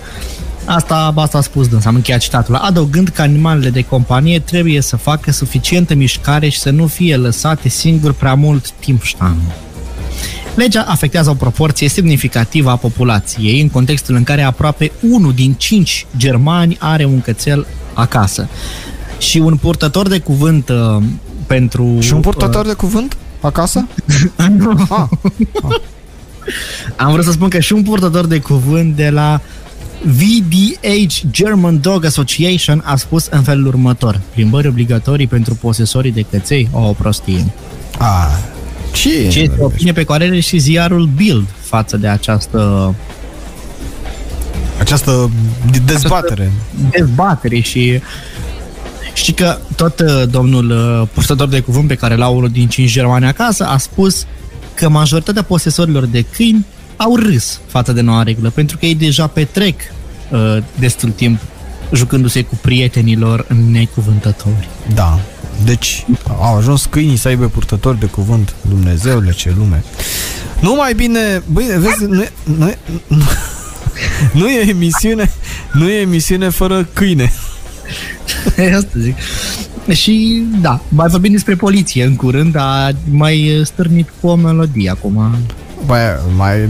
Asta, 0.65 1.13
asta 1.15 1.37
a 1.37 1.41
spus 1.41 1.67
dânsa, 1.67 1.89
am 1.89 1.95
încheiat 1.95 2.19
citatul, 2.19 2.55
adăugând 2.55 3.07
că 3.07 3.21
animalele 3.21 3.69
de 3.69 3.81
companie 3.81 4.39
trebuie 4.39 4.81
să 4.81 4.97
facă 4.97 5.31
suficientă 5.31 5.93
mișcare 5.95 6.49
și 6.49 6.59
să 6.59 6.69
nu 6.69 6.87
fie 6.87 7.15
lăsate 7.15 7.69
singuri 7.69 8.13
prea 8.13 8.33
mult 8.33 8.71
timp, 8.71 9.03
Stein. 9.03 9.41
Legea 10.55 10.85
afectează 10.87 11.29
o 11.29 11.33
proporție 11.33 11.89
semnificativă 11.89 12.69
a 12.69 12.75
populației 12.75 13.61
în 13.61 13.69
contextul 13.69 14.15
în 14.15 14.23
care 14.23 14.41
aproape 14.41 14.91
unul 15.09 15.33
din 15.33 15.53
cinci 15.53 16.05
germani 16.17 16.77
are 16.79 17.05
un 17.05 17.21
cățel 17.21 17.67
acasă. 17.93 18.47
Și 19.17 19.37
un 19.37 19.57
purtător 19.57 20.07
de 20.07 20.19
cuvânt 20.19 20.69
uh, 20.69 21.03
pentru... 21.47 21.97
Și 21.99 22.13
un 22.13 22.21
purtător 22.21 22.65
de 22.65 22.73
cuvânt 22.73 23.17
acasă? 23.41 23.87
Uh, 24.37 24.45
nu. 24.57 24.85
Ah, 24.89 25.07
Am 26.95 27.11
vrut 27.11 27.25
să 27.25 27.31
spun 27.31 27.49
că 27.49 27.59
și 27.59 27.73
un 27.73 27.83
purtător 27.83 28.25
de 28.25 28.39
cuvânt 28.39 28.95
de 28.95 29.09
la 29.09 29.41
VDH 30.03 31.21
German 31.31 31.81
Dog 31.81 32.05
Association 32.05 32.81
a 32.85 32.95
spus 32.95 33.25
în 33.31 33.41
felul 33.41 33.65
următor. 33.67 34.21
Plimbări 34.33 34.67
obligatorii 34.67 35.27
pentru 35.27 35.55
posesorii 35.55 36.11
de 36.11 36.25
căței? 36.31 36.69
O, 36.71 36.79
o 36.87 36.91
prostie. 36.93 37.45
ah. 37.97 38.37
Ce? 38.93 39.27
Ce 39.27 39.39
este 39.39 39.55
opinie 39.59 39.91
pe 39.91 40.03
care 40.03 40.25
are 40.25 40.39
și 40.39 40.57
ziarul 40.57 41.09
Bild 41.15 41.45
față 41.61 41.97
de 41.97 42.07
această 42.07 42.93
Această 44.79 45.29
dezbatere. 45.85 46.51
dezbatere 46.89 47.59
și 47.59 48.01
știi 49.13 49.33
că 49.33 49.57
tot 49.75 49.99
uh, 49.99 50.23
domnul 50.29 50.69
uh, 50.69 51.07
purtător 51.13 51.47
de 51.47 51.59
cuvânt 51.59 51.87
pe 51.87 51.95
care 51.95 52.15
l-au 52.15 52.35
unul 52.37 52.49
din 52.49 52.67
cinci 52.67 52.91
germani 52.91 53.25
acasă 53.25 53.65
a 53.65 53.77
spus 53.77 54.25
că 54.73 54.89
majoritatea 54.89 55.43
posesorilor 55.43 56.05
de 56.05 56.21
câini 56.21 56.65
au 56.97 57.15
râs 57.15 57.59
față 57.67 57.91
de 57.91 58.01
noua 58.01 58.23
regulă, 58.23 58.49
pentru 58.49 58.77
că 58.77 58.85
ei 58.85 58.95
deja 58.95 59.27
petrec 59.27 59.79
uh, 60.31 60.57
destul 60.79 61.09
timp 61.09 61.39
jucându-se 61.93 62.41
cu 62.41 62.55
prietenilor 62.61 63.47
necuvântători. 63.71 64.69
Da. 64.93 65.19
Deci 65.63 66.05
au 66.39 66.57
ajuns 66.57 66.85
câinii 66.85 67.17
să 67.17 67.27
aibă 67.27 67.45
purtători 67.45 67.99
de 67.99 68.05
cuvânt. 68.05 68.55
Dumnezeule, 68.69 69.31
ce 69.31 69.53
lume. 69.57 69.83
Nu 70.59 70.75
mai 70.75 70.93
bine... 70.93 71.43
Băi, 71.51 71.65
vezi, 71.77 72.05
nu 72.05 72.21
e, 72.21 72.31
nu, 72.57 72.67
e, 72.67 72.77
nu, 73.07 73.23
nu 74.33 74.47
e 74.47 74.69
emisiune 74.69 75.31
nu 75.75 75.89
e 75.89 75.99
emisiune 75.99 76.49
fără 76.49 76.87
câine. 76.93 77.31
Asta 78.77 78.99
zic. 78.99 79.15
Și 79.91 80.43
da, 80.61 80.81
mai 80.89 81.07
vorbim 81.07 81.31
despre 81.31 81.55
poliție 81.55 82.03
în 82.03 82.15
curând, 82.15 82.51
dar 82.51 82.95
mai 83.11 83.61
stârnit 83.63 84.09
cu 84.21 84.27
o 84.27 84.35
melodie 84.35 84.89
acum. 84.89 85.35
Băi, 85.85 85.99
mai, 86.35 86.69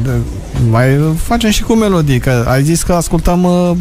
mai 0.70 0.98
facem 1.24 1.50
și 1.50 1.64
cu 1.64 1.74
melodii, 1.74 2.20
că 2.20 2.46
ai 2.48 2.64
zis 2.64 2.84
că 2.84 2.94
ascultam 2.94 3.44
uh, 3.44 3.72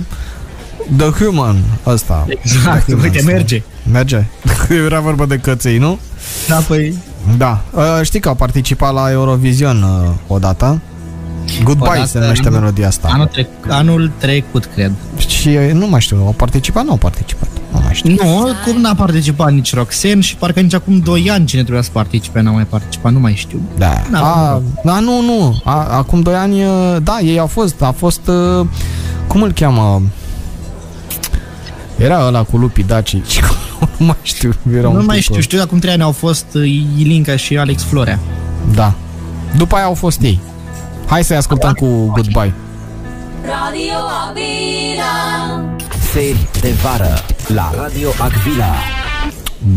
The 0.97 1.25
Human 1.25 1.57
ăsta. 1.87 2.25
Exact, 2.29 2.85
The 2.85 2.93
Human 2.93 3.05
uite, 3.05 3.19
ăsta. 3.19 3.31
merge. 3.33 3.63
Merge. 3.93 4.25
Era 4.87 5.01
vorba 5.01 5.27
de 5.27 5.37
căței, 5.39 5.79
nu? 5.79 5.99
Da, 6.49 6.55
păi... 6.57 6.99
Da. 7.37 7.63
Uh, 7.71 7.83
știi 8.03 8.21
că 8.21 8.29
au 8.29 8.35
participat 8.35 8.93
la 8.93 9.11
Eurovision 9.11 9.83
uh, 9.83 10.11
odată. 10.27 10.81
Goodbye 11.63 11.89
Odată, 11.91 12.07
se 12.07 12.19
numește 12.19 12.47
anul- 12.47 12.61
melodia 12.61 12.87
asta. 12.87 13.09
Anul, 13.13 13.27
trec, 13.27 13.47
anul 13.69 14.11
trecut, 14.19 14.65
cred. 14.75 14.93
Și 15.27 15.49
uh, 15.49 15.71
nu 15.73 15.87
mai 15.87 16.01
știu, 16.01 16.17
au 16.17 16.35
participat? 16.37 16.85
Nu 16.85 16.91
au 16.91 16.97
participat. 16.97 17.49
Nu 17.75 17.81
mai 17.85 17.95
știu. 17.95 18.15
Nu, 18.15 18.47
cum 18.65 18.81
n-a 18.81 18.95
participat 18.95 19.53
nici 19.53 19.75
Roxen 19.75 20.21
și 20.21 20.37
parcă 20.37 20.61
nici 20.61 20.75
acum 20.75 20.99
2 20.99 21.31
ani 21.31 21.47
cine 21.47 21.61
trebuia 21.61 21.83
să 21.83 21.91
participe 21.93 22.41
n-a 22.41 22.51
mai 22.51 22.65
participat, 22.65 23.13
nu 23.13 23.19
mai 23.21 23.35
știu. 23.35 23.61
Da. 23.79 24.03
Da, 24.11 24.19
A, 24.19 24.63
da, 24.85 24.99
nu, 25.01 25.21
nu. 25.21 25.61
A, 25.65 25.85
acum 25.85 26.21
2 26.21 26.35
ani, 26.35 26.65
uh, 26.65 26.97
da, 27.03 27.19
ei 27.21 27.39
au 27.39 27.47
fost, 27.47 27.83
a 27.83 27.91
fost, 27.91 28.21
uh, 28.27 28.67
cum 29.27 29.43
îl 29.43 29.53
cheamă? 29.53 30.03
Era 31.97 32.27
ăla 32.27 32.43
cu 32.43 32.57
lupii 32.57 32.85
Daci. 32.85 33.17
nu 33.99 34.07
mai 34.07 34.17
știu. 34.23 34.55
Era 34.77 34.89
nu 34.89 34.99
un 34.99 35.05
mai 35.05 35.17
tip, 35.17 35.25
știu, 35.25 35.37
uh, 35.37 35.43
știu 35.43 35.59
că 35.59 35.65
acum 35.65 35.79
3 35.79 35.93
ani 35.93 36.03
au 36.03 36.13
fost 36.13 36.47
uh, 36.55 36.69
Ilinca 36.99 37.37
și 37.37 37.57
Alex 37.57 37.83
Florea. 37.83 38.19
Da. 38.75 38.95
După 39.57 39.75
aia 39.75 39.85
au 39.85 39.95
fost 39.95 40.21
ei. 40.21 40.41
Hai 41.07 41.25
să-i 41.25 41.37
ascultăm 41.37 41.73
cu 41.73 41.87
Goodbye. 41.87 42.55
Radio 43.43 43.99
Avila. 44.29 45.65
Seri 46.13 46.49
de 46.61 46.71
vară 46.83 47.34
la 47.49 47.71
Radio 47.77 48.11
Agvila. 48.19 48.75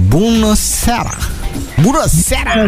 Bună 0.08 0.54
seara! 0.54 1.18
Bună 1.82 2.04
seara! 2.24 2.66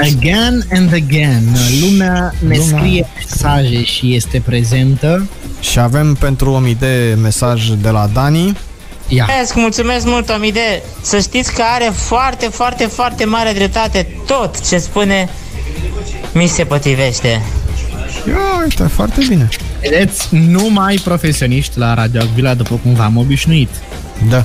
Again 0.00 0.64
and 0.72 0.92
again, 0.92 1.42
lumea 1.80 2.34
ne 2.46 2.56
Lumea- 2.56 2.78
scrie 2.78 3.06
mesaje 3.16 3.84
și 3.84 4.14
este 4.14 4.42
prezentă. 4.44 5.26
Și 5.60 5.78
avem 5.78 6.14
pentru 6.14 6.50
o 6.50 6.58
mii 6.58 6.74
de 6.74 7.18
mesaj 7.22 7.66
de 7.68 7.88
la 7.88 8.08
Dani. 8.12 8.56
Ia, 9.08 9.24
Mulțumesc, 9.28 9.54
mulțumesc 9.54 10.06
mult, 10.06 10.28
Omide. 10.30 10.82
Să 11.02 11.18
știți 11.18 11.52
că 11.52 11.62
are 11.74 11.92
foarte, 11.94 12.46
foarte, 12.46 12.84
foarte 12.86 13.24
mare 13.24 13.52
dreptate. 13.52 14.06
Tot 14.26 14.68
ce 14.68 14.78
spune 14.78 15.28
mi 16.32 16.46
se 16.46 16.64
potrivește. 16.64 17.42
Ia, 18.28 18.36
uite, 18.62 18.82
foarte 18.82 19.24
bine. 19.28 19.48
vedeți, 19.80 20.28
numai 20.36 21.00
profesioniști 21.04 21.78
la 21.78 21.94
Radio 21.94 22.20
Agvila, 22.20 22.54
după 22.54 22.74
cum 22.82 22.94
v-am 22.94 23.16
obișnuit. 23.16 23.68
Da. 24.28 24.44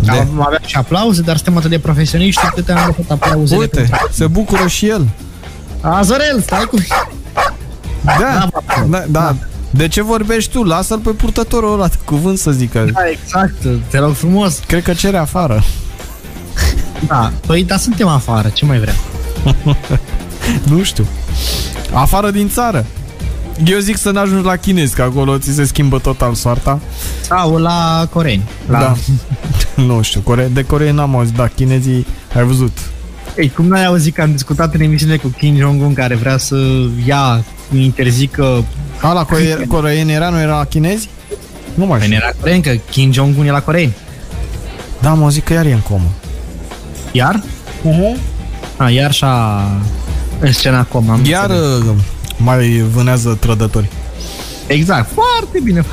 Da. 0.00 0.12
De. 0.12 0.18
Am 0.18 0.42
avea 0.46 0.60
și 0.66 0.76
aplauze, 0.76 1.22
dar 1.22 1.34
suntem 1.36 1.56
atât 1.56 1.70
de 1.70 1.78
profesioniști 1.78 2.40
încât 2.44 2.68
am 2.68 2.76
lăsat 2.96 3.10
aplauzele. 3.10 3.60
Uite, 3.60 3.76
pentru- 3.76 4.08
se 4.10 4.26
bucură 4.26 4.66
și 4.66 4.88
el. 4.88 5.08
Azorel, 5.80 6.40
stai 6.40 6.64
cu... 6.64 6.76
Da, 8.04 8.48
da, 8.88 9.04
da. 9.08 9.34
De 9.70 9.88
ce 9.88 10.02
vorbești 10.02 10.50
tu? 10.50 10.62
Lasă-l 10.62 10.98
pe 10.98 11.10
purtătorul 11.10 11.72
ăla 11.72 11.86
de 11.86 11.96
cuvânt 12.04 12.38
să 12.38 12.50
zică. 12.50 12.86
Da, 12.92 13.00
exact, 13.10 13.54
te 13.90 13.98
rog 13.98 14.14
frumos. 14.14 14.58
Cred 14.66 14.82
că 14.82 14.92
cere 14.94 15.16
afară. 15.16 15.62
Da, 17.06 17.32
păi, 17.46 17.64
dar 17.64 17.78
suntem 17.78 18.06
afară, 18.08 18.48
ce 18.48 18.64
mai 18.64 18.78
vrea? 18.78 18.94
Nu 20.70 20.82
știu. 20.82 21.06
Afară 21.92 22.30
din 22.30 22.48
țară. 22.48 22.86
Eu 23.64 23.78
zic 23.78 23.96
să 23.96 24.10
n-ajungi 24.10 24.44
la 24.44 24.56
chinez, 24.56 24.90
că 24.92 25.02
acolo 25.02 25.38
ți 25.38 25.52
se 25.54 25.64
schimbă 25.64 25.98
total 25.98 26.34
soarta. 26.34 26.80
Sau 27.20 27.56
la 27.56 28.08
coreeni. 28.12 28.42
La... 28.68 28.78
Da. 28.78 28.94
nu 29.82 30.02
știu, 30.02 30.20
core- 30.20 30.50
de 30.52 30.62
Coreea 30.64 30.92
n-am 30.92 31.16
auzit, 31.16 31.34
dar 31.34 31.48
chinezii 31.48 32.06
ai 32.36 32.44
văzut. 32.44 32.78
Ei, 33.36 33.48
cum 33.50 33.66
n-ai 33.66 33.84
auzit 33.84 34.14
că 34.14 34.22
am 34.22 34.32
discutat 34.32 34.74
în 34.74 34.80
emisiune 34.80 35.16
cu 35.16 35.28
Kim 35.28 35.56
Jong-un 35.56 35.92
care 35.94 36.14
vrea 36.14 36.36
să 36.38 36.56
ia, 37.06 37.44
interzică... 37.78 38.64
A, 39.00 39.12
la 39.12 39.24
core- 39.24 39.64
coreeni 39.68 40.12
era, 40.12 40.28
nu 40.28 40.40
era 40.40 40.56
la 40.56 40.64
chinezi? 40.64 41.08
Nu 41.74 41.86
mai 41.86 41.98
Păi 41.98 42.06
știu. 42.06 42.18
era 42.22 42.32
coreen, 42.40 42.60
că 42.60 42.70
Kim 42.90 43.12
Jong-un 43.12 43.46
e 43.46 43.50
la 43.50 43.60
coreeni. 43.60 43.94
Da, 45.00 45.12
mă 45.12 45.30
zic 45.30 45.44
că 45.44 45.52
iar 45.52 45.66
e 45.66 45.72
în 45.72 45.80
comă. 45.80 46.10
Iar? 47.12 47.42
Uh-huh. 47.84 48.20
A, 48.76 48.90
iar 48.90 49.12
și-a 49.12 49.62
scena 50.50 50.78
acum. 50.78 51.10
Am 51.10 51.24
Iar 51.24 51.50
înțeles. 51.50 51.78
uh, 51.78 51.84
mai 52.36 52.84
vânează 52.92 53.36
trădători. 53.40 53.88
Exact, 54.66 55.10
foarte 55.12 55.60
bine. 55.62 55.84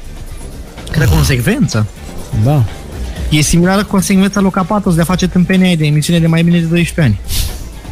Cred 0.91 1.07
consecvență. 1.07 1.85
Da. 2.43 2.63
E 3.29 3.41
similară 3.41 3.83
consecvența 3.83 4.39
lui 4.39 4.51
Capatos 4.51 4.95
de 4.95 5.01
a 5.01 5.03
face 5.03 5.27
tâmpenia 5.27 5.75
de 5.75 5.85
emisiune 5.85 6.19
de 6.19 6.27
mai 6.27 6.43
bine 6.43 6.59
de 6.59 6.65
12 6.65 7.01
ani. 7.01 7.19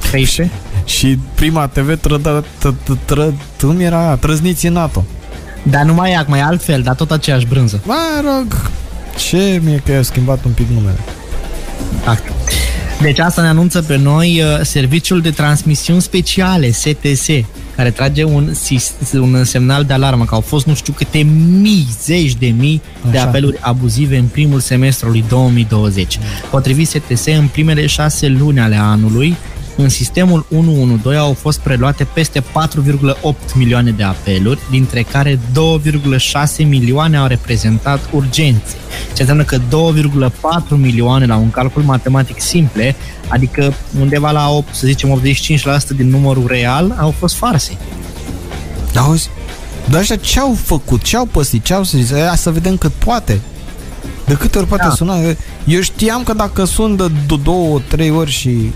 13? 0.09 0.55
Și 0.85 1.17
prima 1.35 1.67
TV 1.67 1.99
trădă, 1.99 2.45
tră, 2.57 2.73
tră, 2.83 2.97
tră, 3.05 3.33
cum 3.61 3.79
era 3.79 3.99
aia? 4.05 4.15
Trăzniții 4.15 4.69
NATO. 4.69 5.03
Dar 5.63 5.83
nu 5.83 5.93
mai 5.93 6.11
e 6.11 6.15
acum, 6.15 6.33
e 6.33 6.41
altfel, 6.41 6.81
dar 6.81 6.95
tot 6.95 7.11
aceeași 7.11 7.45
brânză. 7.45 7.81
Mă 7.85 7.95
rog, 8.23 8.69
ce 9.27 9.61
mie 9.63 9.81
că 9.85 9.91
i-au 9.91 10.03
schimbat 10.03 10.43
un 10.45 10.51
pic 10.51 10.67
numele. 10.69 10.97
Exact. 11.99 12.31
Deci 13.01 13.19
asta 13.19 13.41
ne 13.41 13.47
anunță 13.47 13.81
pe 13.81 13.97
noi 13.97 14.41
uh, 14.43 14.59
Serviciul 14.65 15.21
de 15.21 15.29
Transmisiuni 15.31 16.01
Speciale, 16.01 16.71
STS, 16.71 17.27
care 17.75 17.91
trage 17.91 18.23
un, 18.23 18.53
sis- 18.53 18.93
un 19.13 19.43
semnal 19.43 19.83
de 19.83 19.93
alarmă 19.93 20.25
că 20.25 20.35
au 20.35 20.41
fost 20.41 20.65
nu 20.65 20.73
știu 20.73 20.93
câte 20.93 21.17
mii, 21.61 21.87
zeci 22.03 22.35
de 22.35 22.47
mii 22.47 22.81
de 23.11 23.17
Așa. 23.17 23.27
apeluri 23.27 23.57
abuzive 23.59 24.17
în 24.17 24.25
primul 24.25 24.59
semestru 24.59 25.09
lui 25.09 25.23
2020. 25.29 26.19
Potrivit 26.49 26.87
STS, 26.87 27.25
în 27.25 27.47
primele 27.51 27.85
șase 27.85 28.27
luni 28.27 28.59
ale 28.59 28.75
anului, 28.75 29.37
în 29.81 29.89
sistemul 29.89 30.45
112 30.55 31.21
au 31.23 31.33
fost 31.33 31.59
preluate 31.59 32.03
peste 32.13 32.39
4,8 32.39 32.45
milioane 33.55 33.91
de 33.91 34.03
apeluri, 34.03 34.59
dintre 34.71 35.01
care 35.01 35.39
2,6 36.59 36.65
milioane 36.67 37.17
au 37.17 37.27
reprezentat 37.27 37.99
urgențe. 38.11 38.75
Ce 39.13 39.19
înseamnă 39.21 39.43
că 39.43 39.57
2,4 39.57 39.61
milioane 40.69 41.25
la 41.25 41.35
un 41.35 41.49
calcul 41.51 41.81
matematic 41.81 42.39
simple, 42.41 42.95
adică 43.27 43.73
undeva 43.99 44.31
la 44.31 44.49
8, 44.49 44.75
să 44.75 44.87
zicem 44.87 45.21
85% 45.21 45.95
din 45.95 46.09
numărul 46.09 46.45
real, 46.47 46.95
au 46.99 47.11
fost 47.11 47.35
farse. 47.35 47.77
Auzi? 48.95 49.29
Dar 49.89 49.99
ăștia 49.99 50.15
ce 50.15 50.39
au 50.39 50.57
făcut? 50.63 51.01
Ce 51.01 51.17
au 51.17 51.25
păsit? 51.25 51.63
Ce 51.63 51.73
au 51.73 51.83
să 51.83 51.97
zis? 51.97 52.11
Aia 52.11 52.35
să 52.35 52.51
vedem 52.51 52.77
cât 52.77 52.91
poate. 52.91 53.39
De 54.25 54.33
câte 54.33 54.57
ori 54.57 54.67
poate 54.67 54.83
Da. 54.87 54.93
suna? 54.93 55.15
Eu 55.67 55.81
știam 55.81 56.23
că 56.23 56.33
dacă 56.33 56.63
sun 56.63 56.95
de 56.95 57.05
d- 57.09 57.43
două, 57.43 57.79
trei 57.87 58.11
ori 58.11 58.31
și 58.31 58.71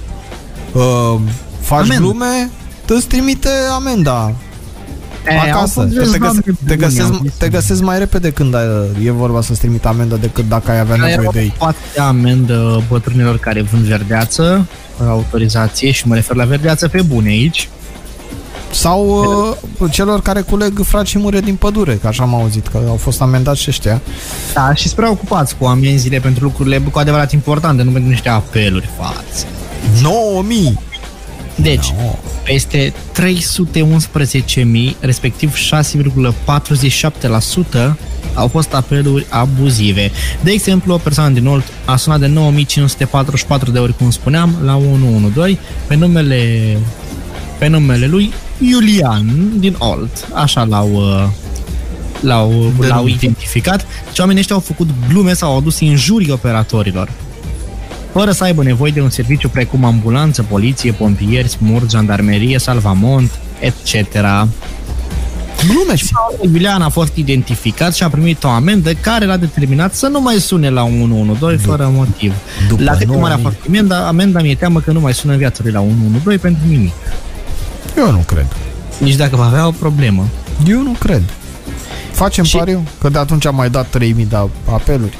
uh, 0.74 1.20
faci 1.62 1.80
Amendă. 1.82 2.04
glume, 2.04 2.50
îți 2.88 3.08
trimite 3.08 3.50
amenda 3.76 4.32
E, 5.28 5.40
au 5.40 5.58
acasă. 5.58 5.82
fost 5.82 5.88
Că 5.88 5.94
te, 5.94 6.00
câțiva 6.00 6.18
găse, 6.18 6.26
oameni 6.26 6.44
te, 6.44 6.76
buni, 6.76 6.78
găsesc, 6.78 7.08
am 7.14 7.20
zis. 7.24 7.34
te 7.38 7.50
găsesc 7.50 7.82
mai 7.82 7.98
repede 8.00 8.32
când 8.32 8.54
uh, 8.54 9.06
e 9.06 9.12
vorba 9.12 9.42
să-ți 9.42 9.60
trimite 9.60 9.88
amenda 9.88 10.16
decât 10.16 10.48
dacă 10.48 10.72
ai 10.72 10.80
avea 10.80 10.96
nevoie 10.96 11.14
Era 11.14 11.32
de 11.32 11.40
ei. 11.40 11.54
poate 11.58 11.78
de 11.94 12.02
amendă 12.02 12.84
bătrânilor 12.90 13.38
care 13.38 13.62
vând 13.62 13.84
verdeață, 13.84 14.68
fără 14.98 15.10
autorizație 15.10 15.92
și 15.92 16.08
mă 16.08 16.16
refer 16.16 16.36
la 16.36 16.46
verdeață 16.46 16.88
pe 16.88 17.02
bune 17.02 17.30
aici. 17.30 17.70
Sau 18.72 19.08
uh, 19.80 19.92
celor 19.92 20.22
care 20.22 20.42
culeg 20.42 20.80
fraci 20.84 21.08
și 21.08 21.18
mure 21.18 21.40
din 21.40 21.56
pădure, 21.56 21.96
că 21.96 22.08
așa 22.08 22.24
am 22.24 22.36
auzit, 22.36 22.68
că 22.68 22.80
au 22.88 22.96
fost 22.96 23.22
amendați 23.22 23.62
și 23.62 23.70
ăștia. 23.70 24.02
Da, 24.54 24.74
și 24.74 24.84
sunt 24.84 24.96
prea 24.96 25.10
ocupați 25.10 25.56
cu 25.56 25.66
amenziile 25.66 26.20
pentru 26.20 26.44
lucrurile 26.44 26.78
cu 26.92 27.00
adevărat 27.00 27.32
importante, 27.32 27.84
nu 27.84 27.92
pentru 27.92 28.10
niște 28.10 28.30
apeluri 28.30 28.90
față. 29.00 29.46
9000! 30.02 30.80
Deci, 31.56 31.94
No. 32.02 32.16
peste 32.44 32.94
311.000, 33.12 34.96
respectiv 35.00 35.56
6,47% 35.56 37.96
au 38.34 38.48
fost 38.48 38.74
apeluri 38.74 39.26
abuzive. 39.30 40.12
De 40.42 40.52
exemplu, 40.52 40.94
o 40.94 40.98
persoană 40.98 41.34
din 41.34 41.48
Olt 41.48 41.64
a 41.86 41.96
sunat 41.96 42.20
de 42.20 42.28
9544 42.28 43.72
de 43.72 43.80
ori, 43.80 43.98
cum 43.98 44.10
spuneam, 44.12 44.56
la 44.64 44.76
112 44.76 45.60
pe 45.88 45.96
numele, 45.96 46.78
pe 47.60 47.68
numele 47.68 48.08
lui 48.08 48.34
Iulian 48.60 49.52
din 49.60 49.76
Olt. 49.80 50.28
Așa 50.34 50.64
l-au, 50.64 50.92
uh, 50.94 51.26
l-au, 52.20 52.72
De 52.80 52.88
l-au 52.88 52.98
nume. 53.00 53.12
identificat. 53.12 53.86
Și 54.14 54.20
oamenii 54.20 54.40
ăștia 54.42 54.56
au 54.56 54.62
făcut 54.62 54.90
glume 55.10 55.34
sau 55.34 55.52
au 55.52 55.58
adus 55.58 55.80
injurii 55.80 56.32
operatorilor 56.32 57.10
fără 58.14 58.32
să 58.32 58.44
aibă 58.44 58.64
nevoie 58.64 58.92
de 58.92 59.02
un 59.02 59.10
serviciu 59.10 59.50
precum 59.50 59.86
ambulanță, 59.86 60.44
poliție, 60.44 60.92
pompieri, 60.92 61.48
smurt, 61.48 61.90
jandarmerie, 61.92 62.60
salvamont, 62.60 63.32
etc. 63.60 64.14
Glumeți! 65.68 66.12
Iulian 66.42 66.82
a 66.82 66.90
fost 66.90 67.16
identificat 67.16 67.96
și 67.96 68.04
a 68.04 68.10
primit 68.10 68.44
o 68.44 68.48
amendă 68.50 68.94
care 68.94 69.26
l-a 69.26 69.38
determinat 69.38 69.94
să 69.94 70.08
nu 70.08 70.22
mai 70.22 70.36
sune 70.36 70.70
la 70.70 70.84
112 70.84 71.68
fără 71.68 71.92
motiv. 71.94 72.34
după 72.68 72.84
la 72.84 72.92
cât 72.92 73.00
de 73.00 73.06
9000. 73.06 73.22
mare 73.22 73.34
a 73.34 73.38
fost 73.38 73.56
amenda, 73.68 74.08
amenda 74.08 74.42
mi-e 74.42 74.56
teamă 74.56 74.80
că 74.80 74.92
nu 74.92 75.00
mai 75.00 75.14
sună 75.14 75.32
în 75.32 75.38
viața 75.40 75.60
lui 75.64 75.72
la 75.72 75.80
112 75.82 76.42
pentru 76.48 76.62
nimic. 76.68 76.94
Eu 77.98 78.12
nu 78.12 78.18
cred. 78.18 78.46
Nici 78.98 79.16
dacă 79.16 79.36
va 79.36 79.46
avea 79.46 79.68
o 79.68 79.72
problemă. 79.72 80.28
Eu 80.68 80.82
nu 80.82 80.92
cred. 81.00 81.24
Facem 82.12 82.44
Și- 82.44 82.58
pariu 82.58 82.84
că 83.02 83.10
de 83.10 83.18
atunci 83.18 83.46
am 83.46 83.56
mai 83.56 83.70
dat 83.70 83.88
3000 83.90 84.26
de 84.26 84.38
apeluri. 84.72 85.18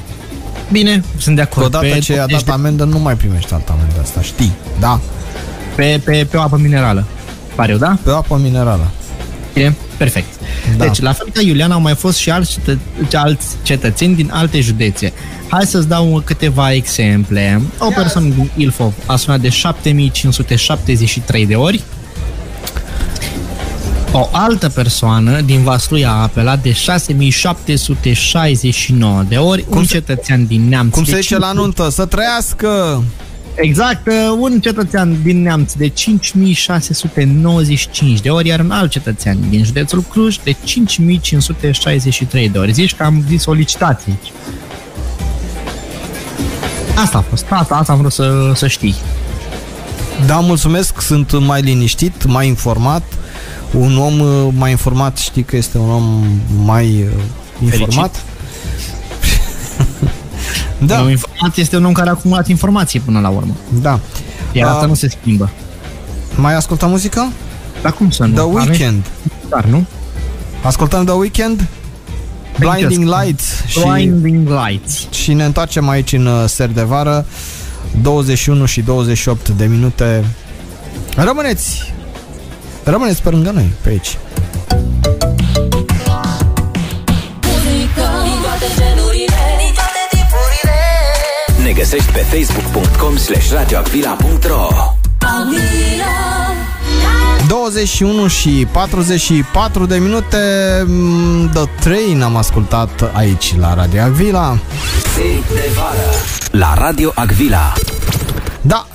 Bine, 0.74 1.02
sunt 1.18 1.36
de 1.36 1.42
Că 1.42 1.48
acord. 1.52 1.66
odată 1.74 1.98
ce 1.98 2.12
i-a 2.12 2.26
deci 2.26 2.42
dat 2.42 2.54
amendă, 2.54 2.84
nu 2.84 2.98
mai 2.98 3.14
primești 3.16 3.52
altă 3.52 3.72
amendă 3.72 3.94
asta, 4.02 4.20
știi? 4.22 4.52
Da, 4.80 5.00
pe, 5.74 6.00
pe, 6.04 6.26
pe 6.30 6.36
o 6.36 6.40
apă 6.40 6.56
minerală. 6.56 7.04
Pariu, 7.54 7.76
da? 7.76 7.98
pe 8.02 8.10
apă 8.10 8.38
minerală. 8.42 8.90
Bine, 9.52 9.76
perfect. 9.96 10.26
Da. 10.76 10.84
Deci, 10.84 11.00
la 11.00 11.12
fel 11.12 11.26
ca 11.32 11.40
Iulian, 11.40 11.70
au 11.70 11.80
mai 11.80 11.94
fost 11.94 12.18
și 12.18 12.30
alți, 12.30 12.52
cetă- 12.52 12.78
alți 13.16 13.46
cetățeni 13.62 14.14
din 14.14 14.30
alte 14.32 14.60
județe. 14.60 15.12
Hai 15.48 15.64
să-ți 15.66 15.88
dau 15.88 16.22
câteva 16.24 16.72
exemple. 16.72 17.60
O 17.78 17.88
persoană 17.96 18.28
din 18.28 18.50
Ilfov 18.56 18.92
a 19.06 19.16
sunat 19.16 19.40
de 19.40 19.48
7573 19.48 21.46
de 21.46 21.54
ori. 21.54 21.82
O 24.16 24.28
altă 24.32 24.68
persoană 24.68 25.40
din 25.40 25.62
Vaslui 25.62 26.04
a 26.04 26.10
apelat 26.10 26.62
de 26.62 26.72
6769 26.72 29.22
de 29.28 29.36
ori. 29.36 29.64
un 29.68 29.84
cetățean 29.84 30.46
din 30.46 30.68
Neamț 30.68 30.94
Cum 30.94 31.02
de 31.02 31.10
se 31.10 31.20
zice 31.20 31.38
la 31.38 31.46
5 31.46 31.58
nuntă, 31.58 31.88
să 31.88 32.06
trăiască! 32.06 33.02
Exact, 33.54 34.06
uh, 34.06 34.12
un 34.38 34.60
cetățean 34.60 35.16
din 35.22 35.42
Neamț 35.42 35.72
de 35.72 35.88
5695 35.88 38.20
de 38.20 38.30
ori, 38.30 38.48
iar 38.48 38.60
un 38.60 38.70
alt 38.70 38.90
cetățean 38.90 39.36
din 39.48 39.64
județul 39.64 40.00
Cluj 40.00 40.36
de 40.44 40.56
5563 40.64 42.48
de 42.48 42.58
ori. 42.58 42.72
Zici 42.72 42.94
că 42.94 43.02
am 43.02 43.24
zis 43.28 43.46
o 43.46 43.52
licitație 43.52 44.18
aici. 44.22 44.32
Asta 46.96 47.18
a 47.18 47.20
fost, 47.20 47.44
asta, 47.50 47.74
asta 47.74 47.92
am 47.92 47.98
vrut 47.98 48.12
să, 48.12 48.52
să 48.54 48.66
știi. 48.66 48.94
Da, 50.26 50.38
mulțumesc, 50.38 51.00
sunt 51.00 51.40
mai 51.40 51.60
liniștit, 51.60 52.24
mai 52.24 52.46
informat. 52.46 53.02
Un 53.78 53.98
om 53.98 54.20
uh, 54.20 54.48
mai 54.56 54.70
informat 54.70 55.18
știi 55.18 55.42
că 55.42 55.56
este 55.56 55.78
un 55.78 55.90
om 55.90 56.24
mai 56.64 56.86
uh, 57.16 57.22
informat. 57.62 58.22
Da. 60.78 60.86
da, 60.96 61.00
Un 61.00 61.10
informat 61.10 61.56
este 61.56 61.76
un 61.76 61.84
om 61.84 61.92
care 61.92 62.08
a 62.08 62.12
acumulat 62.12 62.48
informații 62.48 63.00
până 63.00 63.20
la 63.20 63.28
urmă. 63.28 63.54
da. 63.82 63.98
Iar 64.52 64.68
asta 64.68 64.82
Ah. 64.82 64.88
nu 64.88 64.94
se 64.94 65.08
schimbă. 65.08 65.50
Mai 66.34 66.54
ascultăm 66.54 66.90
muzică? 66.90 67.32
Dar 67.82 67.92
cum 67.92 68.10
să 68.10 68.24
nu? 68.24 68.32
The 68.32 68.40
Avem 68.40 68.54
Weekend. 68.54 69.04
Dar 69.48 69.64
nu? 69.64 69.84
Ascultăm 70.62 71.04
The 71.04 71.14
Weekend? 71.14 71.66
Blinding 72.58 73.04
Lights 73.22 73.64
și, 73.66 73.80
Blinding 73.80 74.48
Lights. 74.48 75.06
și 75.10 75.32
ne 75.32 75.44
întoarcem 75.44 75.88
aici 75.88 76.12
în 76.12 76.26
uh, 76.26 76.44
ser 76.46 76.68
de 76.68 76.82
vară 76.82 77.26
21 78.02 78.64
și 78.64 78.80
28 78.80 79.48
de 79.48 79.64
minute 79.64 80.24
Rămâneți 81.16 81.93
Rămâneți 82.84 83.22
pe 83.22 83.30
lângă 83.30 83.50
noi, 83.50 83.72
pe 83.80 83.88
aici. 83.88 84.18
Muzică. 87.46 88.06
Din 88.24 88.40
toate 88.42 88.66
genurile. 88.78 89.42
Din 89.58 89.72
toate 89.74 90.00
tipurile. 90.10 90.78
Ne 91.62 91.72
găsești 91.72 92.12
pe 92.12 92.18
facebook.com 92.18 93.16
slash 93.16 93.50
radioacvila.ro 93.52 94.68
Avila 95.18 96.34
21 97.48 98.26
și 98.26 98.66
44 98.72 99.86
de 99.86 99.96
minute 99.96 100.38
mm, 100.86 101.50
The 101.52 101.64
Train 101.80 102.22
am 102.22 102.36
ascultat 102.36 103.10
aici 103.12 103.56
la 103.58 103.74
Radio 103.74 104.02
Avila 104.02 104.58
Zi 105.14 105.54
de 105.54 105.70
vară. 105.74 106.10
La 106.50 106.74
Radio 106.78 107.12
Agvila 107.14 107.72
Da, 108.60 108.86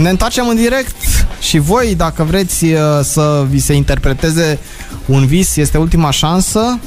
ne 0.00 0.08
întoarcem 0.08 0.48
în 0.48 0.56
direct 0.56 1.21
și 1.42 1.58
voi, 1.58 1.94
dacă 1.96 2.22
vreți 2.22 2.64
uh, 2.64 2.78
să 3.02 3.46
vi 3.48 3.58
se 3.58 3.72
interpreteze 3.72 4.58
un 5.06 5.26
vis, 5.26 5.56
este 5.56 5.78
ultima 5.78 6.10
șansă. 6.10 6.78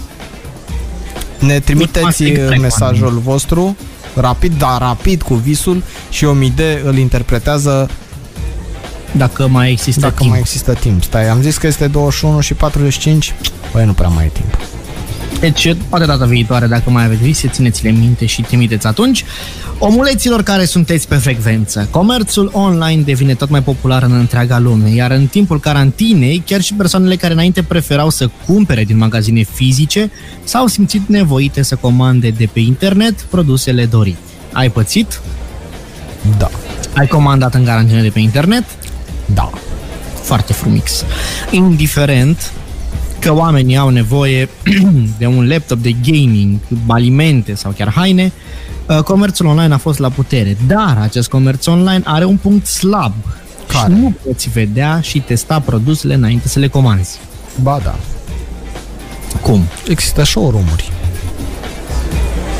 Ne 1.39 1.59
trimiteți 1.59 2.21
Ultima 2.21 2.31
uh, 2.31 2.37
secret, 2.37 2.61
mesajul 2.61 3.19
vostru 3.23 3.75
rapid, 4.13 4.57
dar 4.57 4.79
rapid 4.79 5.21
cu 5.21 5.33
visul 5.33 5.83
și 6.09 6.25
Omide 6.25 6.81
îl 6.85 6.97
interpretează 6.97 7.89
Dacă 9.11 9.47
mai 9.47 9.71
există 9.71 9.99
dacă 9.99 10.15
timp. 10.17 10.29
mai 10.29 10.39
există 10.39 10.73
timp. 10.73 11.03
Stai, 11.03 11.29
am 11.29 11.41
zis 11.41 11.57
că 11.57 11.67
este 11.67 11.87
21 11.87 12.39
și 12.39 12.53
45, 12.53 13.35
păi 13.71 13.85
nu 13.85 13.93
prea 13.93 14.07
mai 14.07 14.25
e 14.25 14.29
timp. 14.33 14.74
Deci, 15.39 15.75
poate 15.89 16.05
data 16.05 16.25
viitoare, 16.25 16.67
dacă 16.67 16.89
mai 16.89 17.03
aveți 17.03 17.21
vise, 17.23 17.47
țineți-le 17.47 17.89
minte 17.91 18.25
și 18.25 18.41
trimiteți 18.41 18.87
atunci. 18.87 19.23
Omuleților 19.79 20.43
care 20.43 20.65
sunteți 20.65 21.07
pe 21.07 21.15
frecvență, 21.15 21.87
comerțul 21.91 22.49
online 22.53 23.01
devine 23.01 23.33
tot 23.33 23.49
mai 23.49 23.63
popular 23.63 24.03
în 24.03 24.11
întreaga 24.13 24.59
lume, 24.59 24.89
iar 24.89 25.11
în 25.11 25.25
timpul 25.27 25.59
carantinei, 25.59 26.43
chiar 26.45 26.61
și 26.61 26.73
persoanele 26.73 27.15
care 27.15 27.33
înainte 27.33 27.63
preferau 27.63 28.09
să 28.09 28.29
cumpere 28.45 28.83
din 28.83 28.97
magazine 28.97 29.43
fizice 29.53 30.11
s-au 30.43 30.67
simțit 30.67 31.07
nevoite 31.07 31.61
să 31.61 31.75
comande 31.75 32.29
de 32.29 32.49
pe 32.53 32.59
internet 32.59 33.21
produsele 33.21 33.85
dorite. 33.85 34.17
Ai 34.51 34.69
pățit? 34.69 35.21
Da, 36.37 36.49
Ai 36.95 37.07
comandat 37.07 37.53
în 37.53 37.65
carantină 37.65 38.01
de 38.01 38.09
pe 38.09 38.19
internet? 38.19 38.63
da. 39.25 39.49
foarte 40.21 40.53
frumix. 40.53 41.03
Indiferent 41.51 42.51
că 43.25 43.33
oamenii 43.33 43.77
au 43.77 43.89
nevoie 43.89 44.49
de 45.19 45.25
un 45.25 45.47
laptop 45.47 45.77
de 45.77 45.91
gaming, 45.91 46.59
alimente 46.87 47.53
sau 47.53 47.71
chiar 47.71 47.91
haine, 47.91 48.31
uh, 48.87 48.97
comerțul 48.97 49.45
online 49.45 49.73
a 49.73 49.77
fost 49.77 49.99
la 49.99 50.09
putere. 50.09 50.57
Dar 50.67 50.97
acest 51.01 51.29
comerț 51.29 51.65
online 51.65 52.01
are 52.03 52.25
un 52.25 52.37
punct 52.37 52.65
slab. 52.65 53.13
Care? 53.67 53.93
Și 53.93 53.99
nu 53.99 54.13
poți 54.25 54.49
vedea 54.49 54.99
și 55.01 55.19
testa 55.19 55.59
produsele 55.59 56.13
înainte 56.13 56.47
să 56.47 56.59
le 56.59 56.67
comanzi. 56.67 57.19
Ba 57.61 57.79
da. 57.83 57.95
Cum? 59.41 59.61
Există 59.87 60.23
showroom-uri. 60.23 60.91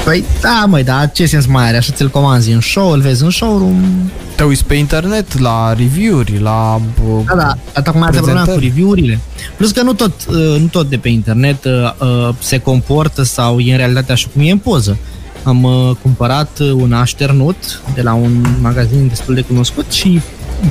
Păi 0.03 0.23
da, 0.41 0.65
măi, 0.67 0.83
dar 0.83 1.11
ce 1.11 1.25
sens 1.25 1.45
mai 1.45 1.67
are? 1.67 1.77
Așa 1.77 1.93
ți-l 1.93 2.09
comanzi 2.09 2.51
în 2.51 2.61
show, 2.61 2.91
îl 2.91 3.01
vezi 3.01 3.23
în 3.23 3.29
showroom, 3.29 4.09
Te 4.35 4.43
uiți 4.43 4.65
pe 4.65 4.73
internet 4.75 5.39
la 5.39 5.73
review-uri, 5.73 6.39
la... 6.39 6.75
uh, 7.07 7.25
Da, 7.25 7.35
da, 7.35 7.57
dar 7.73 7.83
tocmai 7.83 8.03
asta 8.07 8.15
e 8.15 8.19
problema 8.19 8.39
cu 8.39 8.45
Prezentări. 8.45 8.67
review-urile. 8.67 9.19
Plus 9.57 9.71
că 9.71 9.81
nu 9.81 9.93
tot, 9.93 10.11
uh, 10.27 10.35
nu 10.59 10.67
tot 10.71 10.89
de 10.89 10.97
pe 10.97 11.09
internet 11.09 11.63
uh, 11.65 11.71
uh, 11.99 12.35
se 12.39 12.57
comportă 12.59 13.23
sau 13.23 13.59
e 13.59 13.71
în 13.71 13.77
realitate 13.77 14.11
așa 14.11 14.27
cum 14.33 14.41
e 14.41 14.51
în 14.51 14.57
poză. 14.57 14.97
Am 15.43 15.63
uh, 15.63 15.91
cumpărat 16.01 16.59
uh, 16.59 16.71
un 16.71 16.93
așternut 16.93 17.81
de 17.93 18.01
la 18.01 18.13
un 18.13 18.45
magazin 18.61 19.07
destul 19.07 19.33
de 19.35 19.41
cunoscut 19.41 19.91
și 19.91 20.21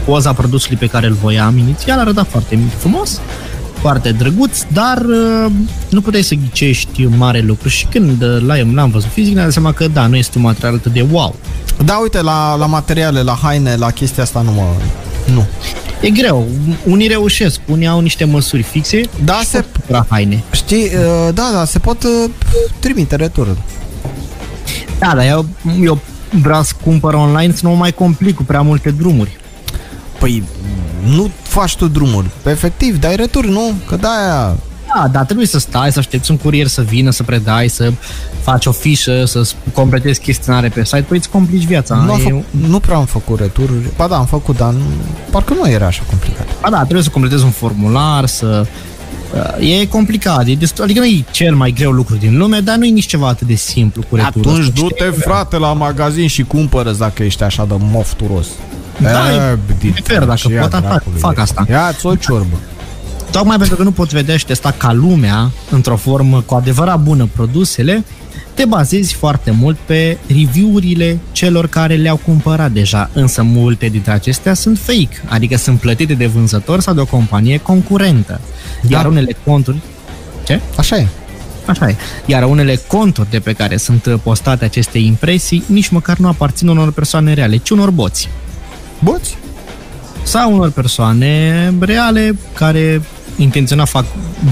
poza 0.04 0.32
produsului 0.32 0.76
pe 0.76 0.86
care 0.86 1.06
îl 1.06 1.12
voiam 1.12 1.58
inițial 1.58 1.98
arăta 1.98 2.24
foarte 2.24 2.58
frumos, 2.78 3.20
foarte 3.85 4.12
drăguț, 4.12 4.62
dar 4.72 4.99
uh, 4.99 5.51
nu 5.89 6.01
puteai 6.01 6.22
să 6.22 6.35
ghicești 6.35 7.05
mare 7.05 7.41
lucru 7.41 7.68
și 7.68 7.87
când 7.87 8.22
uh, 8.22 8.41
l-am, 8.47 8.74
l-am 8.74 8.91
văzut 8.91 9.11
fizic, 9.12 9.32
ne-am 9.35 9.45
dat 9.45 9.53
seama 9.53 9.72
că 9.72 9.89
da, 9.89 10.07
nu 10.07 10.16
este 10.16 10.39
un 10.39 10.45
material 10.45 10.74
atât 10.74 10.93
de 10.93 11.07
wow. 11.11 11.35
Da, 11.85 11.99
uite, 12.03 12.20
la, 12.22 12.55
la 12.57 12.66
materiale, 12.66 13.22
la 13.22 13.39
haine, 13.43 13.76
la 13.76 13.91
chestia 13.91 14.22
asta 14.22 14.41
nu 14.41 14.53
mă... 14.53 14.62
Nu. 15.35 15.47
E 16.01 16.11
greu. 16.11 16.47
Unii 16.85 17.07
reușesc, 17.09 17.61
unii 17.66 17.87
au 17.87 18.01
niște 18.01 18.24
măsuri 18.24 18.62
fixe 18.62 19.01
Da, 19.24 19.35
și 19.41 19.47
se- 19.47 19.61
pot 19.61 19.72
cumpăra 19.72 20.07
haine. 20.11 20.43
Știi, 20.53 20.82
uh, 20.85 21.35
da, 21.35 21.51
da, 21.55 21.64
se 21.64 21.78
pot 21.78 22.03
uh, 22.03 22.30
trimite 22.78 23.16
retur. 23.16 23.57
Da, 24.99 25.12
dar 25.16 25.26
eu, 25.26 25.47
eu 25.82 25.99
vreau 26.43 26.62
să 26.62 26.72
cumpăr 26.85 27.14
online 27.14 27.53
să 27.55 27.61
nu 27.62 27.70
mă 27.70 27.76
mai 27.76 27.93
complic 27.93 28.35
cu 28.35 28.43
prea 28.45 28.61
multe 28.62 28.91
drumuri. 28.91 29.37
Păi, 30.18 30.43
nu 31.05 31.30
faci 31.42 31.76
tu 31.76 31.88
drumuri. 31.88 32.26
Efectiv, 32.46 32.98
dai 32.98 33.16
retur, 33.16 33.46
nu? 33.46 33.72
Că 33.86 33.96
da 33.96 34.09
Da, 34.94 35.09
dar 35.12 35.24
trebuie 35.24 35.46
să 35.46 35.59
stai, 35.59 35.92
să 35.92 35.98
aștepți 35.98 36.30
un 36.30 36.36
curier 36.36 36.66
să 36.66 36.82
vină, 36.82 37.11
să 37.11 37.22
predai, 37.22 37.68
să 37.68 37.92
faci 38.42 38.66
o 38.66 38.72
fișă, 38.72 39.24
să 39.24 39.50
completezi 39.72 40.20
chestionare 40.20 40.68
pe 40.68 40.84
site, 40.84 41.05
păi 41.09 41.16
îți 41.16 41.28
complici 41.28 41.64
viața. 41.64 41.94
nu, 41.94 42.12
am 42.12 42.18
E- 42.20 42.22
făcut, 42.22 42.44
nu 42.68 42.78
prea 42.78 42.96
am 42.96 43.05
făcut 43.05 43.38
retururi. 43.40 43.84
Ba 43.96 44.07
da, 44.07 44.16
am 44.16 44.26
făcut, 44.26 44.57
dar 44.57 44.72
nu, 44.72 44.80
parcă 45.30 45.55
nu 45.55 45.70
era 45.70 45.86
așa 45.86 46.02
complicat. 46.11 46.46
Ba 46.61 46.70
da, 46.70 46.82
trebuie 46.82 47.02
să 47.02 47.11
completezi 47.11 47.44
un 47.44 47.50
formular, 47.50 48.26
să... 48.26 48.66
uh, 49.59 49.80
E 49.80 49.86
complicat, 49.86 50.46
e 50.46 50.55
destul, 50.55 50.84
adică 50.84 50.98
nu 51.00 51.07
e 51.07 51.24
cel 51.30 51.55
mai 51.55 51.70
greu 51.70 51.90
lucru 51.90 52.14
din 52.16 52.36
lume, 52.38 52.61
dar 52.61 52.76
nu 52.76 52.84
e 52.84 52.88
nici 52.90 53.07
ceva 53.07 53.28
atât 53.28 53.46
de 53.46 53.55
simplu 53.55 54.02
cu 54.09 54.16
returul. 54.16 54.50
Atunci 54.50 54.66
ăsta. 54.68 54.80
du-te, 54.80 55.05
frate, 55.05 55.57
la 55.59 55.72
magazin 55.72 56.26
și 56.26 56.42
cumpără 56.42 56.92
dacă 56.92 57.22
ești 57.22 57.42
așa 57.42 57.64
de 57.64 57.74
mofturos. 57.78 58.46
Da, 59.01 59.32
e- 59.53 59.59
din 59.78 59.95
e 59.99 60.01
fair, 60.05 60.18
dacă 60.24 60.34
ce 60.34 60.53
ia 60.53 60.61
pot, 60.61 60.70
fac- 60.70 60.80
dracului. 60.82 61.18
fac 61.18 61.38
asta. 61.38 61.64
Ia-ți 61.70 62.07
o 62.07 62.14
ciorbă. 62.14 62.57
Tocmai 63.30 63.57
pentru 63.57 63.76
că 63.76 63.82
nu 63.82 63.90
poți 63.92 64.14
vedea 64.14 64.36
și 64.36 64.47
testa 64.47 64.74
ca 64.76 64.92
lumea, 64.92 65.51
într-o 65.70 65.97
formă 65.97 66.40
cu 66.40 66.55
adevărat 66.55 67.01
bună 67.03 67.28
produsele, 67.34 68.05
te 68.55 68.64
bazezi 68.64 69.14
foarte 69.14 69.51
mult 69.51 69.76
pe 69.86 70.18
review-urile 70.26 71.18
celor 71.32 71.66
care 71.66 71.95
le-au 71.95 72.16
cumpărat 72.16 72.70
deja, 72.70 73.11
însă 73.12 73.42
multe 73.42 73.86
dintre 73.86 74.12
acestea 74.12 74.55
sunt 74.55 74.78
fake, 74.78 75.22
adică 75.28 75.57
sunt 75.57 75.80
plătite 75.80 76.14
de 76.14 76.26
vânzător 76.26 76.80
sau 76.80 76.95
de 76.95 77.01
o 77.01 77.05
companie 77.05 77.59
concurentă. 77.59 78.40
Iar 78.88 79.03
Da. 79.03 79.09
unele 79.09 79.36
conturi... 79.45 79.76
Ce? 80.45 80.61
Așa 80.76 80.97
e. 80.97 81.07
Așa 81.66 81.88
e. 81.88 81.97
Iar 82.26 82.42
unele 82.45 82.80
conturi 82.86 83.30
de 83.30 83.38
pe 83.38 83.53
care 83.53 83.76
sunt 83.76 84.20
postate 84.22 84.64
aceste 84.64 84.99
impresii 84.99 85.62
nici 85.66 85.88
măcar 85.88 86.16
nu 86.16 86.28
aparțin 86.28 86.68
unor 86.68 86.92
persoane 86.92 87.32
reale, 87.34 87.57
ci 87.57 87.70
unor 87.70 87.90
boți. 87.90 88.28
Boți? 89.05 89.36
sau 90.22 90.52
unor 90.55 90.70
persoane 90.70 91.72
reale 91.80 92.36
care 92.55 93.02
intenționat 93.36 93.88
fac 93.88 94.05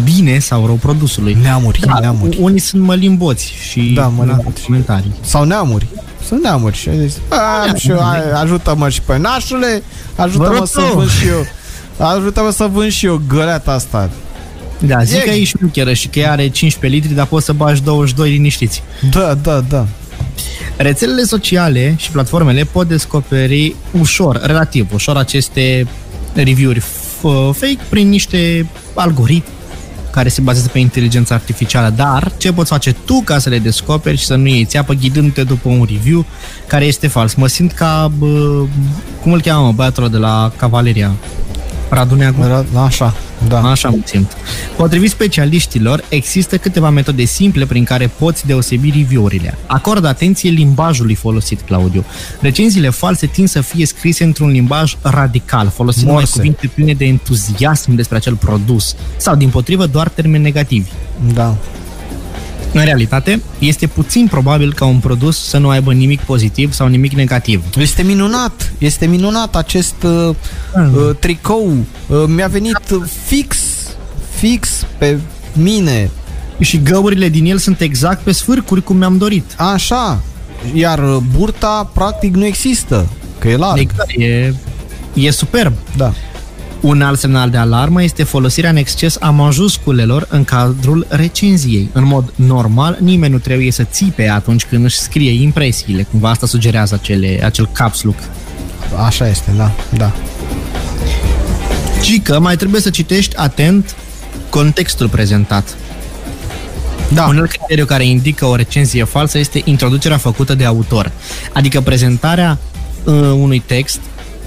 bine 0.04 0.38
sau 0.38 0.66
rău 0.66 0.74
produsului. 0.74 1.36
Neamuri, 1.42 1.80
Da, 1.86 1.98
neamuri. 2.00 2.38
unii 2.40 2.60
sunt 2.60 2.82
mălimboți 2.82 3.52
și 3.70 3.80
Da, 3.94 4.06
mălimboți. 4.06 4.46
la 4.58 4.64
comentarii. 4.66 5.12
Sau 5.20 5.44
neamuri. 5.44 5.86
Sunt 6.26 6.42
neamuri 6.42 6.76
și 6.76 6.88
ai 6.88 6.98
zis, 7.06 7.16
"A, 7.28 7.74
și 7.74 7.90
eu, 7.90 7.98
hai, 8.00 8.40
ajută-mă 8.42 8.88
și 8.88 9.00
pe 9.02 9.18
nașule, 9.18 9.82
Vă 10.16 10.22
ajută-mă 10.22 10.54
rog 10.56 10.66
să 10.66 10.80
eu." 10.88 10.94
vând 10.96 11.10
și 11.10 11.26
eu. 11.26 11.46
Ajută-mă 12.08 12.50
să 12.50 12.68
vând 12.72 12.90
și 12.90 13.06
eu 13.06 13.20
găleata 13.28 13.72
asta. 13.72 14.10
Da, 14.78 15.02
zic 15.02 15.16
E- 15.16 15.20
că 15.24 15.30
e 15.30 15.44
șmecheră 15.44 15.92
și 15.92 16.08
că 16.08 16.18
ea 16.18 16.30
are 16.30 16.48
15 16.48 17.00
litri, 17.00 17.16
dar 17.16 17.26
poți 17.26 17.44
să 17.44 17.52
bagi 17.52 17.82
22 17.82 18.30
liniștiți. 18.30 18.82
Da, 19.10 19.34
da, 19.42 19.60
da. 19.68 19.86
Rețelele 20.76 21.22
sociale 21.22 21.94
și 21.98 22.10
platformele 22.10 22.64
pot 22.64 22.88
descoperi 22.88 23.74
ușor, 24.00 24.40
relativ 24.44 24.88
ușor, 24.92 25.16
aceste 25.16 25.86
review-uri 26.34 26.80
f- 26.80 27.52
fake 27.52 27.78
prin 27.88 28.08
niște 28.08 28.66
algoritmi 28.94 29.52
care 30.10 30.28
se 30.28 30.40
bazează 30.40 30.68
pe 30.68 30.78
inteligența 30.78 31.34
artificială, 31.34 31.92
dar 31.96 32.32
ce 32.36 32.52
poți 32.52 32.70
face 32.70 32.96
tu 33.04 33.22
ca 33.24 33.38
să 33.38 33.48
le 33.48 33.58
descoperi 33.58 34.16
și 34.16 34.24
să 34.24 34.34
nu 34.34 34.46
iei 34.46 34.64
țeapă 34.64 34.92
ghidându-te 34.92 35.42
după 35.42 35.68
un 35.68 35.86
review 35.90 36.26
care 36.66 36.84
este 36.84 37.06
fals? 37.06 37.34
Mă 37.34 37.46
simt 37.46 37.72
ca, 37.72 38.12
bă, 38.18 38.64
cum 39.22 39.32
îl 39.32 39.40
cheamă, 39.40 39.66
mă, 39.66 39.72
băiatul 39.72 40.02
ăla 40.02 40.12
de 40.12 40.18
la 40.18 40.52
Cavaleria? 40.56 41.12
Raduneagu? 41.94 42.42
Era, 42.42 42.64
așa, 42.84 43.14
da. 43.48 43.60
Așa 43.60 43.88
mă 43.88 43.96
simt. 44.04 44.36
Potrivit 44.76 45.10
specialiștilor, 45.10 46.04
există 46.08 46.56
câteva 46.56 46.90
metode 46.90 47.24
simple 47.24 47.66
prin 47.66 47.84
care 47.84 48.06
poți 48.18 48.46
deosebi 48.46 48.90
review-urile. 48.90 49.58
Acordă 49.66 50.08
atenție 50.08 50.50
limbajului 50.50 51.14
folosit, 51.14 51.60
Claudiu. 51.60 52.04
Recenziile 52.40 52.90
false 52.90 53.26
tind 53.26 53.48
să 53.48 53.60
fie 53.60 53.86
scrise 53.86 54.24
într-un 54.24 54.50
limbaj 54.50 54.96
radical, 55.02 55.68
folosind 55.74 56.04
mai 56.04 56.14
Morse. 56.14 56.36
cuvinte 56.36 56.70
pline 56.74 56.92
de 56.92 57.04
entuziasm 57.04 57.94
despre 57.94 58.16
acel 58.16 58.34
produs, 58.36 58.96
sau, 59.16 59.34
din 59.34 59.48
potrivă, 59.48 59.86
doar 59.86 60.08
termeni 60.08 60.42
negativi. 60.42 60.90
Da. 61.34 61.56
În 62.72 62.84
realitate, 62.84 63.42
este 63.58 63.86
puțin 63.86 64.26
probabil 64.26 64.72
ca 64.72 64.84
un 64.84 64.98
produs 64.98 65.48
să 65.48 65.58
nu 65.58 65.68
aibă 65.68 65.92
nimic 65.92 66.20
pozitiv 66.20 66.72
sau 66.72 66.86
nimic 66.86 67.12
negativ. 67.12 67.64
Este 67.76 68.02
minunat, 68.02 68.72
este 68.78 69.06
minunat 69.06 69.56
acest 69.56 69.94
uh, 70.02 70.34
uh, 70.74 71.16
tricou. 71.18 71.76
Uh, 72.06 72.24
mi-a 72.26 72.46
venit 72.46 72.78
fix, 73.24 73.58
fix 74.34 74.86
pe 74.98 75.18
mine. 75.52 76.10
Și 76.60 76.82
găurile 76.82 77.28
din 77.28 77.44
el 77.46 77.58
sunt 77.58 77.80
exact 77.80 78.22
pe 78.22 78.32
sfârcuri 78.32 78.82
cum 78.82 78.96
mi-am 78.96 79.16
dorit. 79.16 79.54
Așa. 79.56 80.20
Iar 80.74 80.98
uh, 80.98 81.16
burta 81.36 81.90
practic 81.94 82.34
nu 82.34 82.44
există, 82.44 83.08
că 83.38 83.48
e 83.48 83.56
larg. 83.56 83.78
Exact, 83.78 84.10
e, 84.16 84.54
e 85.14 85.30
superb. 85.30 85.72
Da. 85.96 86.12
Un 86.82 87.02
alt 87.02 87.18
semnal 87.18 87.50
de 87.50 87.56
alarmă 87.56 88.02
este 88.02 88.22
folosirea 88.22 88.70
în 88.70 88.76
exces 88.76 89.16
a 89.20 89.30
majusculelor 89.30 90.26
în 90.30 90.44
cadrul 90.44 91.06
recenziei. 91.08 91.90
În 91.92 92.04
mod 92.04 92.32
normal, 92.34 92.96
nimeni 93.00 93.32
nu 93.32 93.38
trebuie 93.38 93.70
să 93.70 93.82
țipe 93.82 94.28
atunci 94.28 94.64
când 94.64 94.84
își 94.84 94.98
scrie 94.98 95.42
impresiile. 95.42 96.02
Cumva 96.02 96.30
asta 96.30 96.46
sugerează 96.46 96.94
acele, 96.94 97.40
acel 97.44 97.68
caps 97.72 98.02
look. 98.02 98.16
Așa 99.04 99.28
este, 99.28 99.50
da, 99.56 99.70
da. 99.96 100.12
Ci 102.02 102.22
că 102.22 102.40
mai 102.40 102.56
trebuie 102.56 102.80
să 102.80 102.90
citești 102.90 103.36
atent 103.36 103.94
contextul 104.48 105.08
prezentat. 105.08 105.76
Da. 107.12 107.26
Un 107.26 107.38
alt 107.38 107.50
criteriu 107.50 107.84
care 107.84 108.06
indică 108.06 108.46
o 108.46 108.54
recenzie 108.54 109.04
falsă 109.04 109.38
este 109.38 109.62
introducerea 109.64 110.16
făcută 110.16 110.54
de 110.54 110.64
autor. 110.64 111.12
Adică 111.52 111.80
prezentarea 111.80 112.58
uh, 113.04 113.14
unui 113.14 113.62
text 113.66 114.00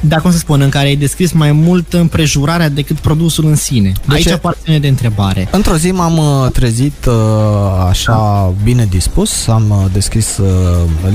dar 0.08 0.22
cum 0.22 0.32
să 0.32 0.38
spun, 0.38 0.62
în 0.62 0.70
care 0.70 0.88
ai 0.88 0.96
descris 0.96 1.32
mai 1.32 1.52
mult 1.52 1.94
împrejurarea 1.94 2.70
decât 2.70 2.98
produsul 3.00 3.46
în 3.46 3.56
sine. 3.56 3.92
De 4.08 4.16
Aici 4.16 4.24
ce? 4.24 4.34
apar 4.34 4.58
semne 4.64 4.80
de 4.80 4.88
întrebare. 4.88 5.48
Într-o 5.52 5.76
zi 5.76 5.92
m-am 5.92 6.18
uh, 6.18 6.52
trezit 6.52 7.06
uh, 7.06 7.14
așa 7.90 8.54
bine 8.64 8.88
dispus, 8.90 9.48
am 9.48 9.70
uh, 9.70 9.92
deschis 9.94 10.38
uh, 10.38 10.48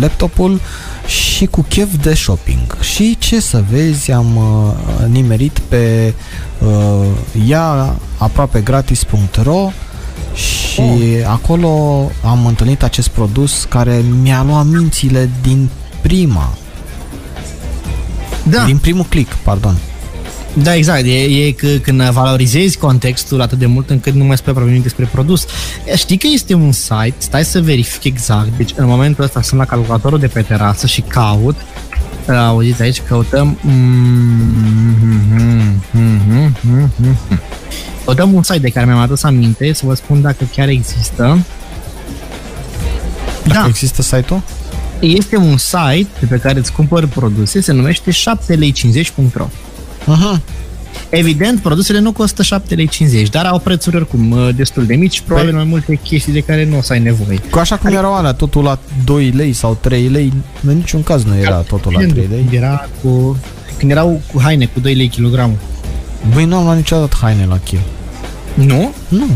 laptopul 0.01 0.61
și 1.07 1.47
cu 1.47 1.62
chef 1.68 1.88
de 2.03 2.14
shopping. 2.14 2.76
Și 2.80 3.16
ce 3.18 3.41
să 3.41 3.64
vezi, 3.70 4.12
am 4.12 4.36
uh, 4.36 5.07
nimerit 5.07 5.59
pe 5.68 6.14
uh, 6.59 7.07
ia 7.47 7.95
aproape 8.18 8.61
gratis.ro 8.61 9.70
și 10.34 10.82
acolo 11.26 11.70
am 12.24 12.47
întâlnit 12.47 12.82
acest 12.82 13.09
produs 13.09 13.64
care 13.68 14.05
mi-a 14.22 14.43
luat 14.47 14.66
mințile 14.66 15.30
din 15.43 15.68
prima, 16.01 16.55
Da. 18.43 18.64
din 18.64 18.78
primul 18.78 19.05
click, 19.09 19.34
pardon. 19.34 19.76
Da, 20.55 20.74
exact. 20.74 21.05
E, 21.05 21.22
e 21.22 21.51
că 21.51 21.66
când 21.66 22.03
valorizezi 22.03 22.78
contextul 22.78 23.41
atât 23.41 23.59
de 23.59 23.66
mult 23.66 23.91
încât 23.91 24.14
nu 24.14 24.24
mai 24.24 24.36
spui 24.36 24.51
aproape 24.51 24.70
nimic 24.70 24.84
despre 24.86 25.09
produs. 25.12 25.47
E, 25.86 25.97
Știi 25.97 26.16
că 26.16 26.26
este 26.32 26.55
un 26.55 26.72
site, 26.72 27.14
stai 27.18 27.45
să 27.45 27.61
verific 27.61 28.05
exact. 28.05 28.49
Deci 28.57 28.70
în 28.76 28.86
momentul 28.86 29.24
ăsta 29.24 29.43
sunt 29.43 29.61
la 29.61 29.66
calculatorul 29.66 30.18
de 30.18 30.26
pe 30.26 30.43
terasă 30.43 30.86
și 30.86 31.01
caut. 31.01 31.57
Auziți 32.28 32.82
aici, 32.82 33.01
căutăm... 33.09 33.59
Căutăm 38.05 38.32
un 38.32 38.43
site 38.43 38.59
de 38.59 38.68
care 38.68 38.86
mi-am 38.86 38.99
adus 38.99 39.22
aminte, 39.22 39.72
să 39.72 39.82
vă 39.86 39.95
spun 39.95 40.20
dacă 40.20 40.45
chiar 40.55 40.68
există. 40.68 41.38
Dacă 43.45 43.61
Da. 43.61 43.66
există 43.68 44.03
site-ul? 44.03 44.43
Este 45.01 45.36
un 45.36 45.57
site 45.57 46.07
de 46.20 46.26
pe 46.28 46.36
care 46.36 46.59
îți 46.59 46.72
cumpări 46.72 47.07
produse, 47.07 47.61
se 47.61 47.72
numește 47.72 48.11
7lei50.ro. 48.11 49.48
Aha. 50.07 50.40
Evident, 51.11 51.61
produsele 51.61 51.98
nu 51.98 52.12
costă 52.12 52.42
7,50 52.42 52.76
lei, 52.98 53.24
dar 53.24 53.46
au 53.46 53.59
prețuri 53.59 53.96
oricum 53.96 54.30
uh, 54.30 54.48
destul 54.57 54.86
de 54.86 54.94
mici, 54.94 55.20
probabil 55.20 55.55
mai 55.55 55.64
multe 55.64 55.94
chestii 56.03 56.32
de 56.32 56.40
care 56.40 56.64
nu 56.64 56.78
o 56.78 56.82
să 56.82 56.92
ai 56.92 57.01
nevoie. 57.01 57.40
Cu 57.51 57.59
așa 57.59 57.76
cum 57.76 57.92
erau 57.92 58.14
alea, 58.14 58.32
totul 58.32 58.62
la 58.62 58.78
2 59.05 59.30
lei 59.30 59.53
sau 59.53 59.78
3 59.80 60.09
lei, 60.09 60.32
în 60.66 60.76
niciun 60.76 61.03
caz 61.03 61.24
nu 61.24 61.36
era 61.36 61.57
totul 61.57 61.92
la 61.92 61.98
3 61.98 62.12
Când 62.12 62.30
lei. 62.30 62.59
Era 62.59 62.88
cu, 63.03 63.38
când 63.78 63.90
erau 63.90 64.20
cu 64.32 64.40
haine 64.40 64.64
cu 64.66 64.80
2 64.80 64.94
lei 64.94 65.09
kilogramul. 65.09 65.59
Băi, 66.34 66.44
nu 66.44 66.57
am 66.57 66.64
luat 66.64 66.76
niciodată 66.76 67.16
haine 67.20 67.46
la 67.46 67.59
kil. 67.59 67.80
Nu? 68.55 68.92
Nu. 69.09 69.26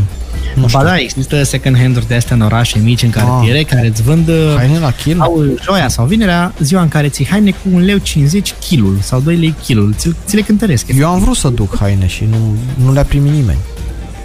Nu 0.55 0.67
știu. 0.67 0.79
Ba 0.79 0.85
da, 0.85 0.97
există 0.97 1.43
second 1.43 1.77
hand-uri 1.77 2.07
de 2.07 2.15
astea 2.15 2.35
în 2.35 2.41
orașe 2.41 2.79
mici, 2.79 3.01
în 3.03 3.09
cartiere, 3.09 3.63
care 3.63 3.87
îți 3.87 4.01
vând 4.01 4.27
uh, 4.27 4.53
Haine 4.57 4.79
la 4.79 4.91
kil? 4.91 5.19
au 5.19 5.43
joia 5.63 5.87
sau 5.87 6.05
vinerea, 6.05 6.53
ziua 6.59 6.81
în 6.81 6.87
care 6.87 7.09
ții 7.09 7.27
haine 7.27 7.51
cu 7.51 7.57
1 7.71 7.79
leu 7.85 7.97
50 7.97 8.53
kilul 8.59 8.97
sau 9.01 9.19
2 9.19 9.35
lei 9.35 9.55
kilul. 9.63 9.93
Ți, 9.97 10.09
ți 10.25 10.35
le 10.35 10.41
cântăresc. 10.41 10.85
Eu 10.97 11.07
am 11.09 11.19
vrut 11.19 11.35
să 11.35 11.49
duc 11.49 11.77
haine 11.77 12.07
și 12.07 12.23
nu, 12.29 12.37
nu 12.85 12.93
le-a 12.93 13.03
primit 13.03 13.31
nimeni. 13.31 13.57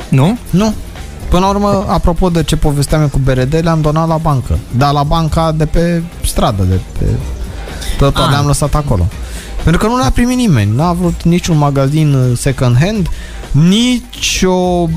Nu? 0.08 0.38
Nu. 0.50 0.74
Până 1.28 1.42
la 1.44 1.48
urmă, 1.50 1.84
apropo 1.88 2.28
de 2.28 2.42
ce 2.42 2.56
povesteam 2.56 3.00
eu 3.00 3.08
cu 3.08 3.18
BRD, 3.18 3.58
le-am 3.62 3.80
donat 3.80 4.08
la 4.08 4.16
bancă. 4.16 4.58
Dar 4.76 4.92
la 4.92 5.02
banca 5.02 5.52
de 5.52 5.66
pe 5.66 6.02
stradă, 6.24 6.62
de 6.68 6.78
pe... 6.98 7.04
Tot 7.98 8.16
Ah. 8.16 8.26
le-am 8.30 8.46
lăsat 8.46 8.74
acolo. 8.74 9.08
Pentru 9.64 9.80
că 9.82 9.86
nu 9.92 9.98
le-a 9.98 10.10
primit 10.10 10.36
nimeni. 10.36 10.76
N-a 10.76 10.92
vrut 10.92 11.22
niciun 11.22 11.56
magazin 11.58 12.14
uh, 12.14 12.36
second 12.38 12.76
hand, 12.80 13.08
nici 13.50 14.42
o 14.44 14.88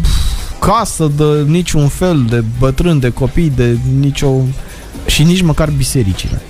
casă 0.65 1.11
de 1.17 1.43
niciun 1.47 1.87
fel 1.87 2.25
de 2.29 2.43
bătrân, 2.59 2.99
de 2.99 3.09
copii, 3.09 3.51
de 3.55 3.77
nicio... 3.99 4.29
Și 5.05 5.23
nici 5.23 5.41
măcar 5.41 5.69
bisericile. 5.69 6.41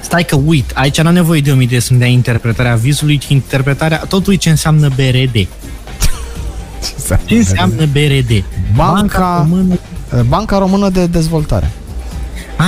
Stai 0.00 0.24
că 0.24 0.36
uit, 0.36 0.70
aici 0.74 1.00
n-am 1.00 1.14
nevoie 1.14 1.40
de 1.40 1.52
o 1.52 1.54
mie 1.54 1.66
de 1.66 1.78
sunt 1.78 1.98
de 1.98 2.06
interpretarea 2.06 2.74
vizului, 2.74 3.18
ci 3.18 3.28
interpretarea 3.28 3.98
tot 4.08 4.36
ce 4.36 4.50
înseamnă 4.50 4.88
BRD. 4.88 5.46
Ce 7.26 7.34
înseamnă 7.36 7.86
BRD? 7.92 8.44
Banca- 8.76 9.38
Română. 9.38 9.78
Banca 10.28 10.58
Română 10.58 10.88
de 10.88 11.06
Dezvoltare. 11.06 11.70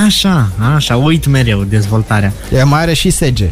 Așa, 0.07 0.51
așa, 0.74 0.97
uit 0.97 1.26
mereu 1.26 1.62
dezvoltarea. 1.64 2.32
E 2.53 2.62
mai 2.62 2.80
are 2.80 2.94
și 2.94 3.11
SEGE. 3.11 3.51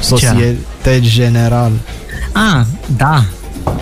Societe 0.00 1.00
General. 1.00 1.72
Ah, 2.32 2.64
da. 2.96 3.24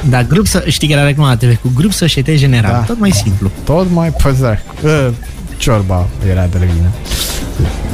Da, 0.09 0.22
grup 0.22 0.47
să, 0.47 0.64
știi 0.66 0.89
că 0.89 0.95
era 0.95 1.05
reclama 1.05 1.29
la 1.29 1.37
TV, 1.37 1.57
cu 1.61 1.70
grup 1.74 1.93
Societe 1.93 2.37
General, 2.37 2.72
Da. 2.72 2.79
tot 2.79 2.99
mai 2.99 3.11
simplu. 3.11 3.51
Tot 3.64 3.87
mai 3.91 4.11
păzar. 4.22 4.62
Uh, 4.83 5.09
ciorba 5.57 6.07
era 6.31 6.47
de 6.47 6.59
vină. 6.59 6.89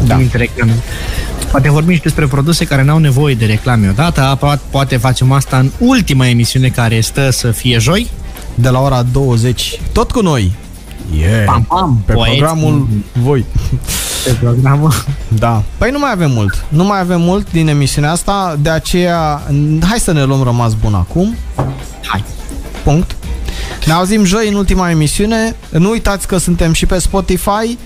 Da. 0.06 0.16
Da. 0.16 0.22
reclame. 0.32 0.72
Poate 1.50 1.70
vorbim 1.70 1.94
și 1.94 2.02
despre 2.02 2.26
produse 2.26 2.64
care 2.64 2.82
n-au 2.82 2.98
nevoie 2.98 3.34
de 3.34 3.44
reclame 3.44 3.88
odată, 3.88 4.38
po- 4.38 4.70
poate 4.70 4.96
facem 4.96 5.32
asta 5.32 5.58
în 5.58 5.70
ultima 5.78 6.28
emisiune 6.28 6.68
care 6.68 7.00
stă 7.00 7.30
să 7.30 7.50
fie 7.50 7.78
joi. 7.78 8.10
De 8.54 8.68
la 8.68 8.80
ora 8.80 9.02
20. 9.12 9.80
Tot 9.92 10.10
cu 10.10 10.20
noi. 10.20 10.52
Yeah. 11.18 11.44
Pam, 11.46 11.62
pam, 11.62 12.02
Pe 12.06 12.12
poeți. 12.12 12.36
programul 12.36 12.88
voi. 13.12 13.44
Pe 14.24 14.30
programul. 14.40 14.92
Da. 15.28 15.62
Păi 15.78 15.90
nu 15.90 15.98
mai 15.98 16.10
avem 16.12 16.30
mult. 16.30 16.64
Nu 16.68 16.84
mai 16.84 17.00
avem 17.00 17.20
mult 17.20 17.52
din 17.52 17.68
emisiunea 17.68 18.10
asta, 18.10 18.56
de 18.60 18.70
aceea 18.70 19.42
hai 19.88 19.98
să 19.98 20.12
ne 20.12 20.22
luăm 20.24 20.42
rămas 20.42 20.74
bun 20.74 20.94
acum. 20.94 21.34
Hai. 22.06 22.24
Punct. 22.84 23.16
Ne 23.86 23.92
auzim 23.92 24.24
joi 24.24 24.48
în 24.48 24.54
ultima 24.54 24.90
emisiune. 24.90 25.56
Nu 25.70 25.90
uitați 25.90 26.26
că 26.26 26.36
suntem 26.36 26.72
și 26.72 26.86
pe 26.86 26.98
Spotify 26.98 27.78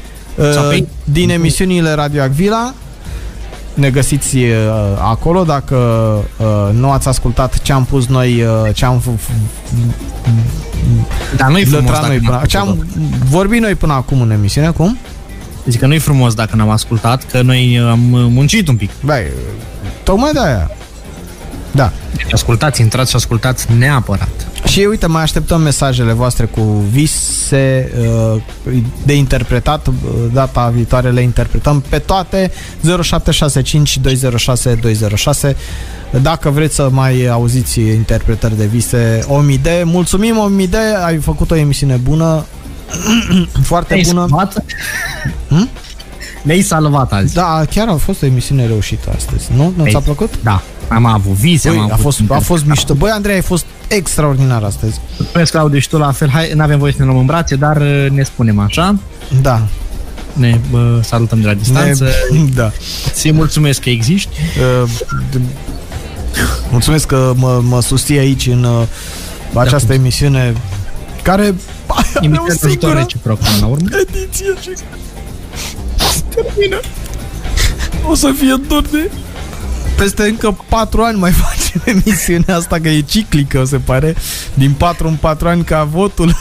Sau 0.53 0.65
uh, 0.65 0.69
pe- 0.69 0.87
din 1.05 1.31
emisiunile 1.31 1.93
Radio 1.93 2.23
Agvila. 2.23 2.75
Ne 3.79 3.91
găsiți 3.91 4.37
uh, 4.37 4.45
acolo 5.01 5.43
dacă 5.45 5.75
uh, 6.37 6.69
nu 6.73 6.91
ați 6.91 7.09
ascultat 7.09 7.63
ce 7.63 7.73
am 7.73 7.85
pus 7.85 8.07
noi, 8.07 8.43
uh, 8.43 8.75
ce 8.75 8.85
am 8.85 9.01
f- 9.03 9.21
f- 9.21 9.33
Dar 11.37 11.51
nu-i 11.51 11.65
frumos 11.65 11.81
lătrat 11.85 12.01
dacă 12.01 12.07
noi 12.09 12.19
n-am 12.23 12.33
până, 12.33 12.47
ce 12.47 12.57
am 12.57 12.69
ascultat. 12.69 12.97
vorbit 13.31 13.61
noi 13.61 13.75
până 13.75 13.93
acum 13.93 14.21
în 14.21 14.31
emisiune, 14.31 14.71
cum? 14.71 14.99
Zic 15.67 15.81
că 15.81 15.87
nu-i 15.87 15.99
frumos 15.99 16.35
dacă 16.35 16.57
n-am 16.57 16.69
ascultat, 16.69 17.25
că 17.31 17.43
noi 17.43 17.79
uh, 17.79 17.89
am 17.91 17.99
muncit 18.33 18.69
un 18.69 18.77
pic. 18.77 18.91
Băi, 19.05 19.23
tocmai 20.03 20.33
de 20.33 20.41
aia. 20.41 20.71
Da. 21.73 21.93
Deci 22.17 22.33
ascultați, 22.33 22.81
intrați 22.81 23.11
și 23.11 23.17
ascultați 23.17 23.67
neapărat. 23.79 24.29
Și 24.67 24.81
uite, 24.89 25.07
mai 25.07 25.23
așteptăm 25.23 25.61
mesajele 25.61 26.13
voastre 26.13 26.45
cu 26.45 26.61
vise 26.91 27.93
uh, 28.35 28.43
de 29.05 29.15
interpretat. 29.17 29.87
Uh, 29.87 29.95
Data 30.33 30.69
viitoare 30.75 31.11
le 31.11 31.21
interpretăm 31.21 31.85
pe 31.89 31.99
toate 31.99 32.51
0765 33.03 33.99
206 33.99 34.75
206. 34.75 35.57
Dacă 36.23 36.51
vreți 36.51 36.75
să 36.75 36.89
mai 36.91 37.27
auziți 37.27 37.81
interpretări 37.81 38.57
de 38.57 38.65
vise, 38.67 39.25
Omide, 39.27 39.83
mulțumim 39.85 40.39
Omide, 40.39 40.79
ai 41.05 41.17
făcut 41.17 41.51
o 41.51 41.55
emisiune 41.57 41.95
bună, 41.97 42.45
foarte 43.63 43.95
Ne-ai 43.95 44.07
bună. 44.09 44.27
salvat? 44.29 44.65
Hmm? 45.49 45.69
Ne-ai 46.43 46.61
salvat 46.61 47.13
azi. 47.13 47.35
Da, 47.35 47.63
chiar 47.71 47.89
a 47.89 47.95
fost 47.97 48.23
o 48.23 48.27
emisiune 48.27 48.67
reușită 48.67 49.13
astăzi, 49.17 49.49
nu? 49.57 49.73
Nu 49.77 49.83
ți-a 49.85 49.99
Ei, 49.99 50.05
plăcut? 50.05 50.35
Da, 50.43 50.63
am 50.89 51.05
avut 51.05 51.33
vise, 51.33 51.69
am 51.69 51.75
Ui, 51.75 51.81
avut... 51.81 51.93
a 51.93 51.97
fost, 51.97 52.21
a 52.29 52.39
fost 52.39 52.65
mișto. 52.65 52.95
Băi, 52.95 53.11
Andrei, 53.11 53.35
ai 53.35 53.43
fost 53.43 53.65
extraordinar 53.89 54.63
astăzi. 54.63 55.01
Mulțumesc, 55.19 55.51
Claudiu, 55.51 55.79
și 55.79 55.89
tu 55.89 55.99
la 55.99 56.13
fel. 56.13 56.29
Hai, 56.31 56.53
n-avem 56.55 56.79
voie 56.79 56.93
să 56.93 56.99
ne 57.01 57.05
luăm 57.05 57.19
în 57.19 57.27
brațe, 57.27 57.57
dar 57.57 57.77
uh, 57.77 58.07
ne 58.11 58.23
spunem 58.23 58.59
așa. 58.59 58.99
Da. 59.43 59.67
Ne 60.33 60.61
bă, 60.71 61.01
salutăm 61.05 61.41
de 61.41 61.47
la 61.47 61.55
distanță. 61.55 62.09
Ne, 62.31 62.39
da. 62.55 62.71
Ți 63.11 63.33
mulțumesc 63.33 63.81
că 63.81 63.91
existi. 63.91 64.37
Uh, 64.83 64.91
d- 65.37 65.41
Mulțumesc 66.71 67.07
că 67.07 67.33
mă, 67.37 67.61
mă 67.65 67.81
susții 67.83 68.19
aici 68.19 68.47
în 68.47 68.65
uh, 68.65 68.83
această 69.55 69.87
cum- 69.93 69.97
emisiune 70.01 70.55
care 71.23 71.43
avea 71.87 72.21
o 72.21 72.25
Emisiunea 72.25 72.41
ajutor 72.49 72.71
singură 72.71 72.99
reciproc 72.99 73.39
până 73.39 73.57
la 73.61 73.67
urmă. 73.67 73.89
ediție 74.01 74.47
și 74.61 74.71
se 74.77 76.23
termină. 76.35 76.81
O 78.11 78.15
să 78.15 78.33
fie 78.39 78.55
dor 78.69 78.83
de 78.83 79.11
peste 79.99 80.23
încă 80.23 80.57
4 80.69 81.03
ani 81.03 81.19
mai 81.19 81.31
facem 81.45 81.83
emisiunea 81.85 82.57
asta, 82.57 82.79
că 82.83 82.89
e 82.89 83.01
ciclică, 83.01 83.65
se 83.65 83.77
pare. 83.77 84.15
Din 84.55 84.73
4 84.73 85.09
în 85.09 85.15
4 85.15 85.49
ani 85.49 85.65
ca 85.65 85.85
votul 85.85 86.37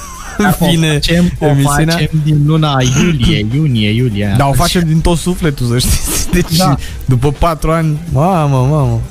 vine 0.60 0.90
o 0.90 0.94
facem, 0.94 1.32
o 1.40 1.46
emisiunea. 1.46 1.94
facem 1.96 2.10
din 2.24 2.42
luna 2.46 2.78
iulie, 3.02 3.46
iunie, 3.56 3.90
iulie. 3.90 4.34
Da, 4.38 4.48
o 4.48 4.54
facem 4.54 4.84
din 4.86 5.02
tot 5.02 5.18
sufletul, 5.18 5.68
să 5.68 5.78
știți. 5.78 6.30
Deci, 6.38 6.58
Da. 6.58 6.76
după 7.06 7.32
4 7.32 7.72
ani, 7.72 7.98
mamă, 8.12 8.58
mamă, 8.70 9.02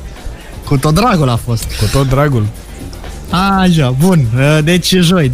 Cu 0.64 0.76
tot 0.76 0.94
dragul 0.94 1.28
a 1.28 1.36
fost. 1.36 1.64
cu 1.64 1.84
tot 1.92 2.08
dragul. 2.08 2.46
Așa, 3.30 3.90
bun. 3.90 4.26
Uh, 4.36 4.58
Deci 4.64 4.94
joi, 5.00 5.30
20-22, 5.30 5.32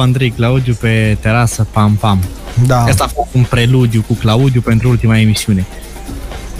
Andrei 0.00 0.30
Claudiu 0.30 0.74
pe 0.80 1.16
terasă, 1.20 1.66
pam, 1.70 1.94
pam. 1.94 2.18
Da. 2.66 2.82
Asta 2.82 3.04
a 3.04 3.06
fost 3.06 3.28
un 3.32 3.42
preludiu 3.42 4.04
cu 4.06 4.14
Claudiu 4.14 4.60
pentru 4.60 4.88
ultima 4.88 5.18
emisiune. 5.18 5.66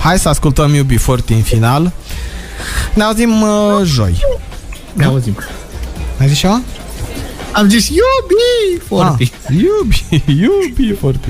Hai 0.05 0.19
să 0.19 0.29
ascultăm 0.29 0.73
UB40 0.75 1.25
în 1.29 1.43
final. 1.43 1.93
Ne 2.95 3.03
auzim 3.03 3.43
uh, 3.43 3.81
joi. 3.85 4.21
Ne 4.93 5.05
auzim. 5.05 5.37
Ai 6.21 6.29
zis 6.29 6.39
ceva? 6.39 6.61
Am 7.53 7.69
zis, 7.69 7.89
iubi, 7.89 8.85
foarte. 8.87 9.31
Ah, 9.47 9.55
iubi, 9.57 10.05
iubi, 10.43 10.97
foarte. 11.01 11.29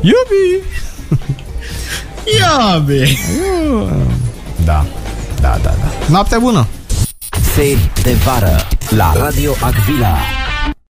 Iubi! 0.00 0.62
Iubi. 2.38 3.18
Da, 4.64 4.86
da, 5.40 5.58
da, 5.62 5.74
da. 5.78 5.92
Noapte 6.08 6.38
bună! 6.38 6.66
Seri 7.54 7.90
de 8.02 8.12
vară 8.12 8.66
la 8.88 9.12
Radio 9.16 9.54
Agvila. 9.60 10.16